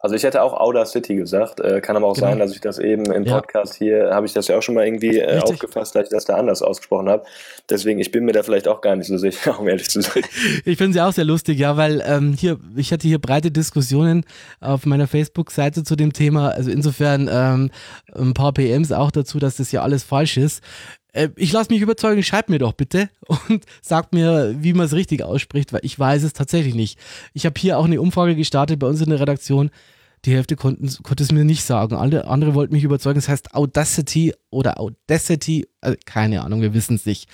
Also 0.00 0.14
ich 0.14 0.22
hätte 0.22 0.42
auch 0.42 0.54
Audacity 0.54 1.16
gesagt. 1.16 1.58
Äh, 1.58 1.80
kann 1.80 1.96
aber 1.96 2.06
auch 2.06 2.14
genau. 2.14 2.28
sein, 2.28 2.38
dass 2.38 2.52
ich 2.52 2.60
das 2.60 2.78
eben 2.78 3.10
im 3.10 3.24
Podcast 3.24 3.80
ja. 3.80 3.86
hier, 3.86 4.10
habe 4.12 4.26
ich 4.26 4.32
das 4.32 4.46
ja 4.46 4.56
auch 4.56 4.62
schon 4.62 4.76
mal 4.76 4.86
irgendwie 4.86 5.18
äh, 5.18 5.40
aufgefasst, 5.40 5.96
dass 5.96 6.04
ich 6.04 6.10
das 6.10 6.24
da 6.24 6.36
anders 6.36 6.62
ausgesprochen 6.62 7.08
habe. 7.08 7.24
Deswegen, 7.68 7.98
ich 7.98 8.12
bin 8.12 8.24
mir 8.24 8.32
da 8.32 8.44
vielleicht 8.44 8.68
auch 8.68 8.80
gar 8.80 8.94
nicht 8.94 9.08
so 9.08 9.18
sicher, 9.18 9.58
um 9.60 9.66
ehrlich 9.66 9.90
zu 9.90 10.00
sein. 10.00 10.22
Ich 10.64 10.78
finde 10.78 10.92
sie 10.92 11.00
auch 11.00 11.12
sehr 11.12 11.24
lustig, 11.24 11.58
ja, 11.58 11.76
weil 11.76 12.02
ähm, 12.06 12.34
hier, 12.38 12.58
ich 12.76 12.92
hatte 12.92 13.08
hier 13.08 13.18
breite 13.18 13.50
Diskussionen 13.50 14.24
auf 14.60 14.86
meiner 14.86 15.08
Facebook-Seite 15.08 15.82
zu 15.82 15.96
dem 15.96 16.12
Thema. 16.12 16.50
Also 16.50 16.70
insofern 16.70 17.28
ähm, 17.30 17.70
ein 18.14 18.34
paar 18.34 18.52
PMs 18.52 18.92
auch 18.92 19.10
dazu, 19.10 19.40
dass 19.40 19.56
das 19.56 19.72
ja 19.72 19.82
alles 19.82 20.04
falsch 20.04 20.36
ist. 20.36 20.62
Äh, 21.12 21.28
ich 21.36 21.52
lasse 21.52 21.72
mich 21.72 21.82
überzeugen, 21.82 22.22
schreibt 22.22 22.48
mir 22.48 22.58
doch 22.58 22.72
bitte 22.72 23.10
und 23.48 23.64
sagt 23.82 24.12
mir, 24.14 24.54
wie 24.58 24.72
man 24.72 24.86
es 24.86 24.92
richtig 24.92 25.22
ausspricht, 25.22 25.72
weil 25.72 25.80
ich 25.82 25.98
weiß 25.98 26.22
es 26.22 26.32
tatsächlich 26.32 26.74
nicht. 26.74 26.98
Ich 27.34 27.46
habe 27.46 27.58
hier 27.58 27.78
auch 27.78 27.84
eine 27.84 28.00
Umfrage 28.00 28.36
gestartet 28.36 28.78
bei 28.78 28.86
uns 28.86 29.00
in 29.00 29.10
der 29.10 29.20
Redaktion. 29.20 29.70
Die 30.24 30.34
Hälfte 30.34 30.56
konnte 30.56 31.22
es 31.22 31.30
mir 31.30 31.44
nicht 31.44 31.62
sagen. 31.62 31.94
Alle 31.94 32.26
andere 32.26 32.54
wollten 32.54 32.74
mich 32.74 32.82
überzeugen. 32.82 33.18
Es 33.18 33.26
das 33.26 33.32
heißt 33.32 33.54
Audacity 33.54 34.34
oder 34.50 34.80
Audacity. 34.80 35.68
Also 35.80 35.96
keine 36.04 36.42
Ahnung, 36.42 36.60
wir 36.60 36.74
wissen 36.74 36.96
es 36.96 37.06
nicht. 37.06 37.28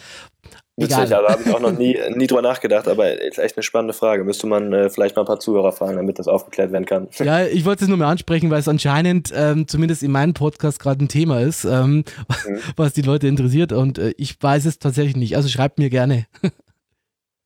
Witzig, 0.76 0.96
also 0.96 1.14
habe 1.16 1.40
ich 1.40 1.54
auch 1.54 1.60
noch 1.60 1.70
nie, 1.70 1.96
nie 2.16 2.26
drüber 2.26 2.42
nachgedacht, 2.42 2.88
aber 2.88 3.20
ist 3.20 3.38
echt 3.38 3.56
eine 3.56 3.62
spannende 3.62 3.94
Frage. 3.94 4.24
Müsste 4.24 4.48
man 4.48 4.72
äh, 4.72 4.90
vielleicht 4.90 5.14
mal 5.14 5.22
ein 5.22 5.26
paar 5.26 5.38
Zuhörer 5.38 5.70
fragen, 5.70 5.96
damit 5.96 6.18
das 6.18 6.26
aufgeklärt 6.26 6.72
werden 6.72 6.84
kann. 6.84 7.06
Ja, 7.18 7.46
ich 7.46 7.64
wollte 7.64 7.84
es 7.84 7.88
nur 7.88 7.96
mal 7.96 8.10
ansprechen, 8.10 8.50
weil 8.50 8.58
es 8.58 8.66
anscheinend 8.66 9.32
ähm, 9.36 9.68
zumindest 9.68 10.02
in 10.02 10.10
meinem 10.10 10.34
Podcast 10.34 10.80
gerade 10.80 11.04
ein 11.04 11.08
Thema 11.08 11.40
ist, 11.40 11.64
ähm, 11.64 12.04
mhm. 12.46 12.58
was 12.76 12.92
die 12.92 13.02
Leute 13.02 13.28
interessiert 13.28 13.72
und 13.72 13.98
äh, 13.98 14.14
ich 14.16 14.36
weiß 14.40 14.64
es 14.64 14.80
tatsächlich 14.80 15.16
nicht. 15.16 15.36
Also 15.36 15.48
schreibt 15.48 15.78
mir 15.78 15.90
gerne. 15.90 16.26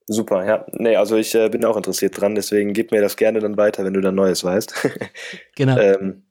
Super, 0.07 0.43
ja. 0.43 0.65
Nee, 0.71 0.95
also 0.95 1.15
ich 1.15 1.35
äh, 1.35 1.49
bin 1.49 1.63
auch 1.65 1.77
interessiert 1.77 2.19
dran, 2.19 2.33
deswegen 2.33 2.73
gib 2.73 2.91
mir 2.91 2.99
das 2.99 3.15
gerne 3.15 3.39
dann 3.41 3.57
weiter, 3.57 3.85
wenn 3.85 3.93
du 3.93 4.01
dann 4.01 4.15
Neues 4.15 4.43
weißt. 4.43 4.73
genau. 5.55 5.77
ähm, 5.77 6.23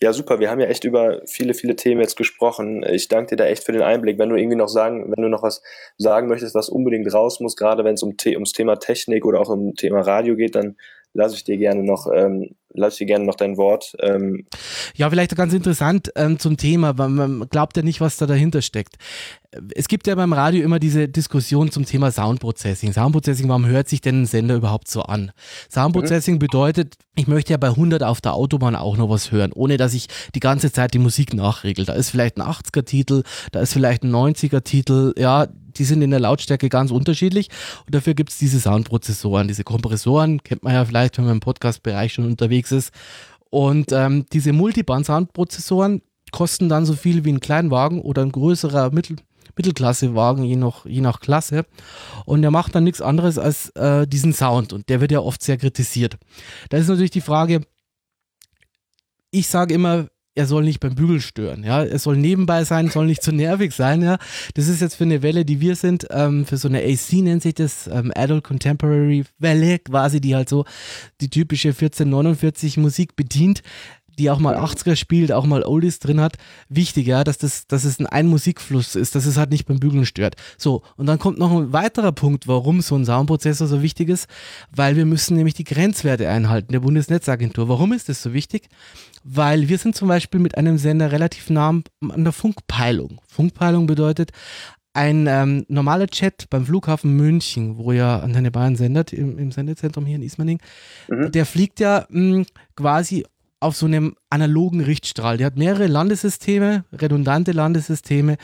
ja, 0.00 0.12
super. 0.12 0.40
Wir 0.40 0.50
haben 0.50 0.60
ja 0.60 0.66
echt 0.66 0.84
über 0.84 1.22
viele, 1.26 1.54
viele 1.54 1.76
Themen 1.76 2.00
jetzt 2.00 2.16
gesprochen. 2.16 2.84
Ich 2.88 3.08
danke 3.08 3.30
dir 3.30 3.36
da 3.36 3.46
echt 3.46 3.64
für 3.64 3.72
den 3.72 3.82
Einblick. 3.82 4.18
Wenn 4.18 4.28
du 4.28 4.36
irgendwie 4.36 4.56
noch 4.56 4.68
sagen, 4.68 5.12
wenn 5.14 5.22
du 5.22 5.28
noch 5.28 5.42
was 5.42 5.62
sagen 5.96 6.28
möchtest, 6.28 6.54
was 6.54 6.68
unbedingt 6.68 7.12
raus 7.12 7.40
muss, 7.40 7.56
gerade 7.56 7.84
wenn 7.84 7.94
es 7.94 8.02
um 8.02 8.14
ums 8.26 8.52
Thema 8.52 8.76
Technik 8.76 9.24
oder 9.24 9.40
auch 9.40 9.48
um 9.48 9.74
Thema 9.74 10.00
Radio 10.00 10.36
geht, 10.36 10.54
dann 10.54 10.76
lasse 11.14 11.36
ich 11.36 11.44
dir 11.44 11.58
gerne 11.58 11.82
noch, 11.82 12.06
ähm, 12.12 12.54
lasse 12.72 12.94
ich 12.94 12.98
dir 12.98 13.06
gerne 13.06 13.24
noch 13.24 13.34
dein 13.34 13.56
Wort. 13.56 13.94
Ähm. 14.00 14.46
Ja, 14.94 15.10
vielleicht 15.10 15.36
ganz 15.36 15.52
interessant 15.52 16.10
ähm, 16.16 16.38
zum 16.38 16.56
Thema, 16.56 16.96
weil 16.98 17.08
man 17.08 17.48
glaubt 17.50 17.76
ja 17.76 17.82
nicht, 17.82 18.00
was 18.00 18.16
da 18.16 18.26
dahinter 18.26 18.62
steckt. 18.62 18.96
Es 19.74 19.88
gibt 19.88 20.06
ja 20.06 20.14
beim 20.14 20.32
Radio 20.32 20.62
immer 20.64 20.78
diese 20.78 21.08
Diskussion 21.08 21.70
zum 21.70 21.84
Thema 21.84 22.10
Soundprocessing. 22.10 22.92
Soundprocessing, 22.92 23.48
warum 23.48 23.66
hört 23.66 23.88
sich 23.88 24.00
denn 24.00 24.22
ein 24.22 24.26
Sender 24.26 24.54
überhaupt 24.54 24.88
so 24.88 25.02
an? 25.02 25.32
Soundprocessing 25.70 26.34
mhm. 26.34 26.40
bedeutet, 26.40 26.94
ich 27.14 27.26
möchte 27.26 27.52
ja 27.52 27.58
bei 27.58 27.68
100 27.68 28.02
auf 28.02 28.22
der 28.22 28.32
Autobahn 28.32 28.74
auch 28.74 28.96
noch 28.96 29.10
was 29.10 29.30
hören, 29.30 29.52
ohne 29.52 29.76
dass 29.76 29.92
ich 29.92 30.06
die 30.34 30.40
ganze 30.40 30.72
Zeit 30.72 30.94
die 30.94 30.98
Musik 30.98 31.34
nachregel. 31.34 31.84
Da 31.84 31.92
ist 31.92 32.08
vielleicht 32.08 32.38
ein 32.38 32.42
80er-Titel, 32.42 33.22
da 33.52 33.60
ist 33.60 33.74
vielleicht 33.74 34.02
ein 34.02 34.10
90er-Titel, 34.10 35.12
ja, 35.18 35.48
die 35.78 35.84
sind 35.84 36.02
in 36.02 36.10
der 36.10 36.20
Lautstärke 36.20 36.68
ganz 36.68 36.90
unterschiedlich 36.90 37.48
und 37.86 37.94
dafür 37.94 38.14
gibt 38.14 38.30
es 38.30 38.38
diese 38.38 38.60
Soundprozessoren, 38.60 39.48
diese 39.48 39.64
Kompressoren, 39.64 40.42
kennt 40.42 40.62
man 40.62 40.74
ja 40.74 40.84
vielleicht, 40.84 41.18
wenn 41.18 41.24
man 41.24 41.34
im 41.34 41.40
Podcast-Bereich 41.40 42.12
schon 42.12 42.26
unterwegs 42.26 42.72
ist. 42.72 42.92
Und 43.50 43.92
ähm, 43.92 44.24
diese 44.32 44.52
Multiband-Soundprozessoren 44.52 46.00
kosten 46.30 46.68
dann 46.68 46.86
so 46.86 46.94
viel 46.94 47.24
wie 47.24 47.32
ein 47.32 47.40
Kleinwagen 47.40 48.00
oder 48.00 48.22
ein 48.22 48.32
größerer 48.32 48.90
Mittel 48.92 49.16
Mittelklassewagen, 49.56 50.44
je 50.44 50.56
nach, 50.56 50.86
je 50.86 51.00
nach 51.00 51.20
Klasse. 51.20 51.66
Und 52.24 52.42
der 52.42 52.50
macht 52.50 52.74
dann 52.74 52.84
nichts 52.84 53.02
anderes 53.02 53.38
als 53.38 53.68
äh, 53.70 54.06
diesen 54.06 54.32
Sound 54.32 54.72
und 54.72 54.88
der 54.88 55.00
wird 55.00 55.12
ja 55.12 55.20
oft 55.20 55.42
sehr 55.42 55.58
kritisiert. 55.58 56.16
Da 56.70 56.78
ist 56.78 56.88
natürlich 56.88 57.10
die 57.10 57.20
Frage, 57.20 57.62
ich 59.30 59.48
sage 59.48 59.74
immer, 59.74 60.08
er 60.34 60.46
soll 60.46 60.64
nicht 60.64 60.80
beim 60.80 60.94
Bügel 60.94 61.20
stören, 61.20 61.62
ja. 61.62 61.84
Er 61.84 61.98
soll 61.98 62.16
nebenbei 62.16 62.64
sein, 62.64 62.88
soll 62.88 63.06
nicht 63.06 63.22
zu 63.22 63.32
nervig 63.32 63.72
sein, 63.74 64.02
ja. 64.02 64.18
Das 64.54 64.68
ist 64.68 64.80
jetzt 64.80 64.94
für 64.94 65.04
eine 65.04 65.22
Welle, 65.22 65.44
die 65.44 65.60
wir 65.60 65.76
sind, 65.76 66.06
ähm, 66.10 66.46
für 66.46 66.56
so 66.56 66.68
eine 66.68 66.82
AC 66.82 67.12
nennt 67.22 67.42
sich 67.42 67.54
das, 67.54 67.86
ähm, 67.86 68.12
Adult 68.14 68.44
Contemporary 68.44 69.24
Welle, 69.38 69.78
quasi, 69.78 70.20
die 70.20 70.34
halt 70.34 70.48
so 70.48 70.64
die 71.20 71.28
typische 71.28 71.68
1449 71.68 72.78
Musik 72.78 73.14
bedient 73.14 73.62
die 74.22 74.30
auch 74.30 74.38
mal 74.38 74.56
80er 74.56 74.94
spielt, 74.94 75.32
auch 75.32 75.44
mal 75.46 75.64
Oldies 75.64 75.98
drin 75.98 76.20
hat, 76.20 76.36
wichtig, 76.68 77.08
ja, 77.08 77.24
dass, 77.24 77.38
das, 77.38 77.66
dass 77.66 77.82
es 77.82 77.98
ein, 77.98 78.06
ein 78.06 78.28
Musikfluss 78.28 78.94
ist, 78.94 79.16
dass 79.16 79.26
es 79.26 79.36
halt 79.36 79.50
nicht 79.50 79.66
beim 79.66 79.80
Bügeln 79.80 80.06
stört. 80.06 80.36
So, 80.56 80.82
und 80.96 81.06
dann 81.06 81.18
kommt 81.18 81.38
noch 81.38 81.50
ein 81.50 81.72
weiterer 81.72 82.12
Punkt, 82.12 82.46
warum 82.46 82.80
so 82.80 82.94
ein 82.94 83.04
Soundprozessor 83.04 83.66
so 83.66 83.82
wichtig 83.82 84.08
ist, 84.08 84.28
weil 84.74 84.94
wir 84.94 85.06
müssen 85.06 85.36
nämlich 85.36 85.54
die 85.54 85.64
Grenzwerte 85.64 86.28
einhalten 86.28 86.72
der 86.72 86.80
Bundesnetzagentur. 86.80 87.68
Warum 87.68 87.92
ist 87.92 88.08
das 88.08 88.22
so 88.22 88.32
wichtig? 88.32 88.68
Weil 89.24 89.68
wir 89.68 89.78
sind 89.78 89.96
zum 89.96 90.06
Beispiel 90.06 90.38
mit 90.38 90.56
einem 90.56 90.78
Sender 90.78 91.10
relativ 91.10 91.50
nah 91.50 91.68
an 91.70 92.24
der 92.24 92.32
Funkpeilung. 92.32 93.20
Funkpeilung 93.28 93.86
bedeutet, 93.86 94.30
ein 94.94 95.26
ähm, 95.26 95.64
normaler 95.68 96.06
Chat 96.06 96.48
beim 96.50 96.66
Flughafen 96.66 97.16
München, 97.16 97.78
wo 97.78 97.92
ja 97.92 98.20
Antenne 98.20 98.50
Bayern 98.50 98.76
sendet, 98.76 99.12
im, 99.12 99.38
im 99.38 99.50
Sendezentrum 99.50 100.06
hier 100.06 100.16
in 100.16 100.22
Ismaning, 100.22 100.60
mhm. 101.08 101.32
der 101.32 101.46
fliegt 101.46 101.80
ja 101.80 102.06
mh, 102.10 102.34
hm, 102.34 102.46
quasi 102.76 103.24
auf 103.62 103.76
so 103.76 103.86
einem 103.86 104.14
analogen 104.30 104.80
Richtstrahl. 104.80 105.36
Der 105.36 105.46
hat 105.46 105.56
mehrere 105.56 105.86
Landesysteme, 105.86 106.84
redundante 106.92 107.52
Landesysteme 107.52 108.36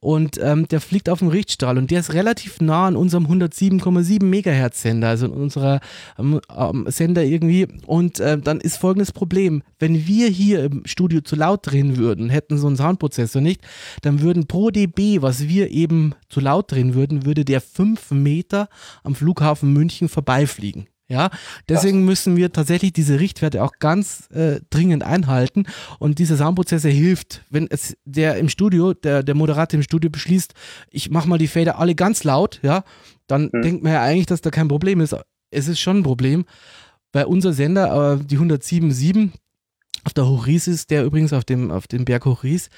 und 0.00 0.38
ähm, 0.42 0.68
der 0.68 0.80
fliegt 0.80 1.08
auf 1.08 1.18
dem 1.18 1.28
Richtstrahl 1.28 1.78
und 1.78 1.90
der 1.90 2.00
ist 2.00 2.14
relativ 2.14 2.60
nah 2.60 2.86
an 2.86 2.96
unserem 2.96 3.26
107,7 3.26 4.24
Megahertz 4.24 4.82
Sender, 4.82 5.08
also 5.08 5.26
in 5.26 5.32
unserer 5.32 5.80
ähm, 6.18 6.40
ähm, 6.56 6.86
Sender 6.88 7.24
irgendwie. 7.24 7.68
Und 7.86 8.20
äh, 8.20 8.38
dann 8.38 8.60
ist 8.60 8.76
folgendes 8.76 9.12
Problem: 9.12 9.62
Wenn 9.78 10.06
wir 10.06 10.28
hier 10.28 10.64
im 10.64 10.82
Studio 10.86 11.20
zu 11.20 11.36
laut 11.36 11.60
drehen 11.64 11.96
würden, 11.96 12.30
hätten 12.30 12.56
so 12.56 12.66
einen 12.66 12.76
Soundprozessor 12.76 13.42
nicht, 13.42 13.62
dann 14.02 14.20
würden 14.20 14.46
pro 14.46 14.70
dB, 14.70 15.22
was 15.22 15.48
wir 15.48 15.70
eben 15.70 16.14
zu 16.28 16.40
laut 16.40 16.70
drehen 16.70 16.94
würden, 16.94 17.24
würde 17.26 17.44
der 17.44 17.60
5 17.60 18.12
Meter 18.12 18.68
am 19.02 19.14
Flughafen 19.14 19.72
München 19.72 20.08
vorbeifliegen. 20.08 20.86
Ja, 21.12 21.28
deswegen 21.68 22.06
müssen 22.06 22.38
wir 22.38 22.52
tatsächlich 22.52 22.94
diese 22.94 23.20
Richtwerte 23.20 23.62
auch 23.62 23.72
ganz 23.80 24.30
äh, 24.30 24.60
dringend 24.70 25.02
einhalten. 25.02 25.66
Und 25.98 26.18
dieser 26.18 26.38
Soundprozessor 26.38 26.90
hilft, 26.90 27.44
wenn 27.50 27.66
es 27.68 27.94
der 28.06 28.38
im 28.38 28.48
Studio, 28.48 28.94
der, 28.94 29.22
der 29.22 29.34
Moderator 29.34 29.76
im 29.76 29.82
Studio 29.82 30.08
beschließt, 30.08 30.54
ich 30.90 31.10
mache 31.10 31.28
mal 31.28 31.36
die 31.36 31.48
Fader 31.48 31.78
alle 31.78 31.94
ganz 31.94 32.24
laut, 32.24 32.60
ja, 32.62 32.82
dann 33.26 33.50
mhm. 33.52 33.60
denkt 33.60 33.82
man 33.82 33.92
ja 33.92 34.00
eigentlich, 34.00 34.24
dass 34.24 34.40
da 34.40 34.48
kein 34.48 34.68
Problem 34.68 35.02
ist. 35.02 35.14
Es 35.50 35.68
ist 35.68 35.80
schon 35.80 35.98
ein 35.98 36.02
Problem, 36.02 36.46
weil 37.12 37.26
unser 37.26 37.52
Sender, 37.52 38.14
äh, 38.14 38.24
die 38.24 38.38
107.7, 38.38 39.32
auf 40.04 40.12
der 40.14 40.26
Hochries 40.26 40.66
ist, 40.66 40.90
der 40.90 41.04
übrigens 41.04 41.32
auf 41.32 41.44
dem, 41.44 41.70
auf 41.70 41.86
dem 41.86 42.04
Berg 42.04 42.24
Hochries, 42.24 42.70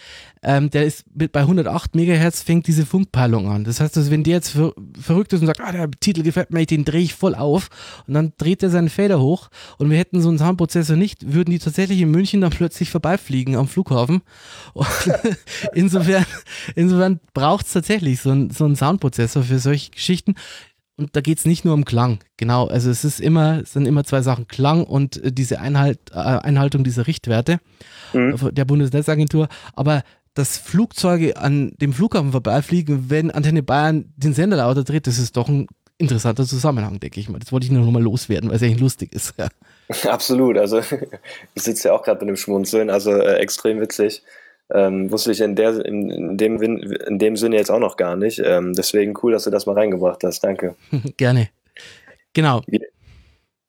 ähm, 0.43 0.69
der 0.71 0.85
ist 0.85 1.05
mit, 1.15 1.33
bei 1.33 1.41
108 1.41 1.95
Megahertz 1.95 2.43
fängt 2.43 2.67
diese 2.67 2.85
Funkpeilung 2.85 3.49
an. 3.51 3.65
Das 3.65 3.81
heißt, 3.81 3.97
dass 3.97 4.11
wenn 4.11 4.25
der 4.25 4.35
jetzt 4.35 4.51
ver 4.51 4.75
verrückt 5.01 5.33
ist 5.33 5.41
und 5.41 5.47
sagt, 5.47 5.61
ah, 5.61 5.73
der 5.73 5.91
Titel 5.91 6.23
gefällt 6.23 6.53
mir, 6.53 6.67
den 6.67 6.85
drehe 6.85 7.03
ich 7.03 7.15
voll 7.15 7.35
auf 7.35 7.69
und 8.07 8.15
dann 8.15 8.33
dreht 8.37 8.63
er 8.63 8.71
seinen 8.71 8.91
Fader 8.91 9.21
hoch 9.21 9.49
und 9.79 9.91
wir 9.91 9.99
hätten 9.99 10.21
so 10.21 10.29
einen 10.29 10.39
Soundprozessor 10.39 10.97
nicht, 10.97 11.33
würden 11.33 11.51
die 11.51 11.59
tatsächlich 11.59 12.01
in 12.01 12.11
München 12.11 12.41
dann 12.43 12.51
plötzlich 12.51 12.91
vorbeifliegen 12.91 13.57
am 13.57 13.69
Flughafen. 13.69 14.23
insofern 15.75 16.27
insofern 16.75 17.21
braucht 17.33 17.67
es 17.67 17.73
tatsächlich 17.73 18.21
so, 18.21 18.31
ein, 18.31 18.51
so 18.51 18.65
einen 18.65 18.77
Soundprozessor 18.77 19.43
für 19.43 19.59
solche 19.59 19.91
Geschichten. 19.91 20.35
Und 20.97 21.17
da 21.17 21.21
geht 21.21 21.39
es 21.39 21.45
nicht 21.45 21.65
nur 21.65 21.75
um 21.75 21.85
Klang, 21.85 22.21
genau. 22.37 22.69
Also 22.69 22.89
es 22.89 23.05
ist 23.05 23.21
immer, 23.21 23.63
es 23.63 23.73
sind 23.73 23.87
immer 23.87 24.05
zwei 24.05 24.23
Sachen, 24.23 24.47
Klang 24.47 24.85
und 24.85 25.23
äh, 25.23 25.33
diese 25.33 25.61
Einhalt, 25.61 25.99
äh, 26.13 26.19
Einhaltung 26.19 26.85
dieser 26.85 27.07
Richtwerte 27.07 27.59
mhm. 28.13 28.37
der 28.53 28.65
Bundesnetzagentur. 28.65 29.49
Aber 29.75 30.03
dass 30.35 30.57
Flugzeuge 30.57 31.37
an 31.37 31.73
dem 31.81 31.93
Flughafen 31.93 32.33
vorbeifliegen, 32.33 33.09
wenn 33.09 33.31
Antenne 33.31 33.63
Bayern 33.63 34.13
den 34.17 34.35
Sender 34.35 34.59
lauter 34.59 34.85
dreht, 34.85 35.07
das 35.07 35.19
ist 35.19 35.37
doch 35.37 35.49
ein 35.49 35.67
interessanter 35.99 36.45
Zusammenhang, 36.45 37.01
denke 37.01 37.21
ich 37.21 37.29
mal. 37.29 37.39
Das 37.39 37.53
wollte 37.53 37.67
ich 37.67 37.73
nur 37.73 37.85
noch 37.85 37.93
mal 37.93 38.03
loswerden, 38.03 38.51
weil 38.51 38.57
es 38.57 38.63
eigentlich 38.63 38.81
lustig 38.81 39.13
ist. 39.15 39.35
Ja. 39.39 39.49
Absolut, 40.11 40.59
also 40.59 40.81
ich 41.55 41.63
sitze 41.63 41.89
ja 41.89 41.95
auch 41.95 42.03
gerade 42.03 42.21
mit 42.21 42.29
dem 42.29 42.37
Schmunzeln, 42.37 42.91
also 42.91 43.13
äh, 43.13 43.37
extrem 43.37 43.81
witzig. 43.81 44.23
Ähm, 44.73 45.11
wusste 45.11 45.33
ich 45.33 45.41
in, 45.41 45.57
der, 45.57 45.85
in, 45.85 46.11
in, 46.11 46.37
dem, 46.39 46.63
in 46.63 47.19
dem 47.19 47.37
Sinne 47.37 47.57
jetzt 47.57 47.71
auch 47.71 47.79
noch 47.79 47.97
gar 47.97 48.17
nicht. 48.17 48.41
Ähm, 48.43 48.73
deswegen 48.73 49.15
cool, 49.23 49.33
dass 49.33 49.45
du 49.45 49.51
das 49.51 49.67
mal 49.67 49.75
reingebracht 49.75 50.25
hast. 50.25 50.41
Danke. 50.43 50.75
Gerne. 51.17 51.51
Genau. 52.33 52.63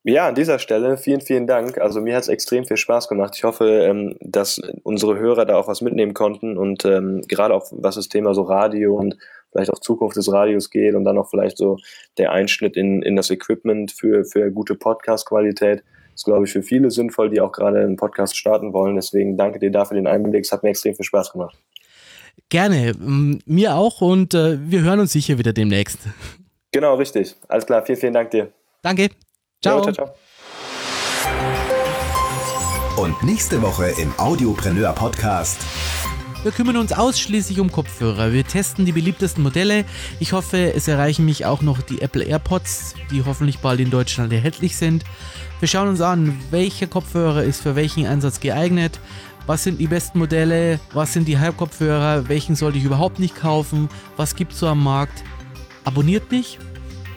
Ja, 0.04 0.28
an 0.28 0.36
dieser 0.36 0.60
Stelle 0.60 0.98
vielen, 0.98 1.22
vielen 1.22 1.48
Dank. 1.48 1.80
Also 1.80 2.00
mir 2.00 2.16
hat 2.16 2.24
es 2.24 2.30
extrem 2.30 2.64
viel 2.66 2.78
Spaß 2.78 3.08
gemacht. 3.08 3.34
Ich 3.36 3.44
hoffe, 3.44 3.66
ähm, 3.66 4.16
dass 4.22 4.62
unsere 4.84 5.18
Hörer 5.18 5.46
da 5.46 5.58
auch 5.58 5.68
was 5.68 5.82
mitnehmen 5.82 6.14
konnten 6.14 6.58
und 6.58 6.86
ähm, 6.86 7.22
gerade 7.28 7.54
auch 7.54 7.66
was 7.72 7.96
das 7.96 8.08
Thema 8.08 8.34
so 8.36 8.44
Radio 8.44 8.96
und 8.96 9.18
vielleicht 9.52 9.72
auch 9.72 9.80
Zukunft 9.80 10.16
des 10.16 10.32
Radios 10.32 10.70
geht 10.70 10.96
und 10.96 11.06
dann 11.06 11.18
auch 11.18 11.30
vielleicht 11.30 11.58
so 11.58 11.78
der 12.18 12.32
Einschnitt 12.32 12.78
in, 12.78 13.02
in 13.02 13.16
das 13.16 13.32
Equipment 13.32 13.92
für, 13.92 14.26
für 14.26 14.52
gute 14.52 14.76
Podcast-Qualität 14.76 15.84
ist, 16.16 16.26
glaube 16.26 16.46
ich, 16.46 16.52
für 16.52 16.64
viele 16.64 16.90
sinnvoll, 16.90 17.30
die 17.30 17.42
auch 17.42 17.52
gerade 17.52 17.80
einen 17.80 17.98
Podcast 17.98 18.36
starten 18.36 18.74
wollen. 18.74 18.96
Deswegen 18.96 19.38
danke 19.38 19.60
dir 19.60 19.72
dafür 19.72 19.96
den 19.96 20.08
Einblick. 20.08 20.46
Es 20.46 20.52
hat 20.52 20.64
mir 20.64 20.70
extrem 20.70 20.96
viel 20.96 21.06
Spaß 21.06 21.34
gemacht. 21.34 21.56
Gerne, 22.50 22.94
mir 23.46 23.76
auch 23.76 24.02
und 24.02 24.34
äh, 24.34 24.58
wir 24.60 24.82
hören 24.82 25.00
uns 25.00 25.12
sicher 25.12 25.38
wieder 25.38 25.54
demnächst. 25.54 26.00
Genau, 26.72 26.96
richtig. 26.96 27.36
Alles 27.48 27.66
klar, 27.66 27.86
vielen, 27.86 27.98
vielen 27.98 28.14
Dank 28.14 28.32
dir. 28.32 28.52
Danke. 28.82 29.10
Ciao. 29.62 29.82
ciao, 29.82 29.94
ciao. 29.94 30.14
Und 32.98 33.22
nächste 33.24 33.62
Woche 33.62 33.92
im 34.02 34.14
Audiopreneur 34.18 34.94
Podcast. 34.94 35.62
Wir 36.46 36.52
kümmern 36.52 36.78
uns 36.78 36.94
ausschließlich 36.94 37.60
um 37.60 37.72
Kopfhörer. 37.72 38.32
Wir 38.32 38.46
testen 38.46 38.86
die 38.86 38.92
beliebtesten 38.92 39.42
Modelle. 39.42 39.84
Ich 40.20 40.32
hoffe, 40.32 40.76
es 40.76 40.88
erreichen 40.88 41.26
mich 41.26 41.44
auch 41.44 41.64
noch 41.64 41.82
die 41.82 42.04
Apple 42.04 42.24
AirPods, 42.24 42.94
die 43.10 43.26
hoffentlich 43.26 43.58
bald 43.58 43.80
in 43.80 43.90
Deutschland 43.90 44.32
erhältlich 44.32 44.78
sind. 44.78 45.04
Wir 45.60 45.68
schauen 45.68 45.88
uns 45.88 46.02
an, 46.02 46.40
welcher 46.52 46.86
Kopfhörer 46.86 47.42
ist 47.42 47.64
für 47.64 47.76
welchen 47.76 48.06
Einsatz 48.06 48.42
geeignet. 48.42 49.00
Was 49.48 49.64
sind 49.64 49.80
die 49.80 49.88
besten 49.88 50.20
Modelle? 50.20 50.80
Was 50.94 51.14
sind 51.14 51.28
die 51.28 51.40
Halbkopfhörer? 51.40 52.30
Welchen 52.30 52.56
sollte 52.56 52.78
ich 52.78 52.84
überhaupt 52.84 53.18
nicht 53.18 53.36
kaufen? 53.36 53.90
Was 54.16 54.36
gibt 54.36 54.54
es 54.54 54.60
so 54.60 54.68
am 54.68 54.84
Markt? 54.84 55.24
Abonniert 55.84 56.30
mich, 56.30 56.60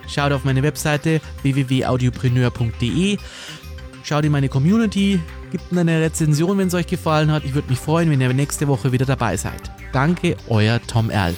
Schaut 0.09 0.33
auf 0.33 0.45
meine 0.45 0.63
Webseite 0.63 1.21
www.audiopreneur.de. 1.43 3.19
Schaut 4.09 4.25
in 4.25 4.33
meine 4.33 4.49
Community, 4.49 5.21
gebt 5.53 5.71
mir 5.71 5.83
eine 5.83 6.01
Rezension, 6.01 6.57
wenn 6.57 6.69
es 6.69 6.73
euch 6.73 6.87
gefallen 6.87 7.31
hat. 7.31 7.45
Ich 7.45 7.53
würde 7.53 7.69
mich 7.69 7.79
freuen, 7.79 8.11
wenn 8.11 8.23
ihr 8.23 8.33
nächste 8.33 8.67
Woche 8.67 8.91
wieder 8.91 9.05
dabei 9.05 9.37
seid. 9.37 9.61
Danke, 9.93 10.35
euer 10.49 10.81
Tom 10.87 11.11
Erl. 11.11 11.35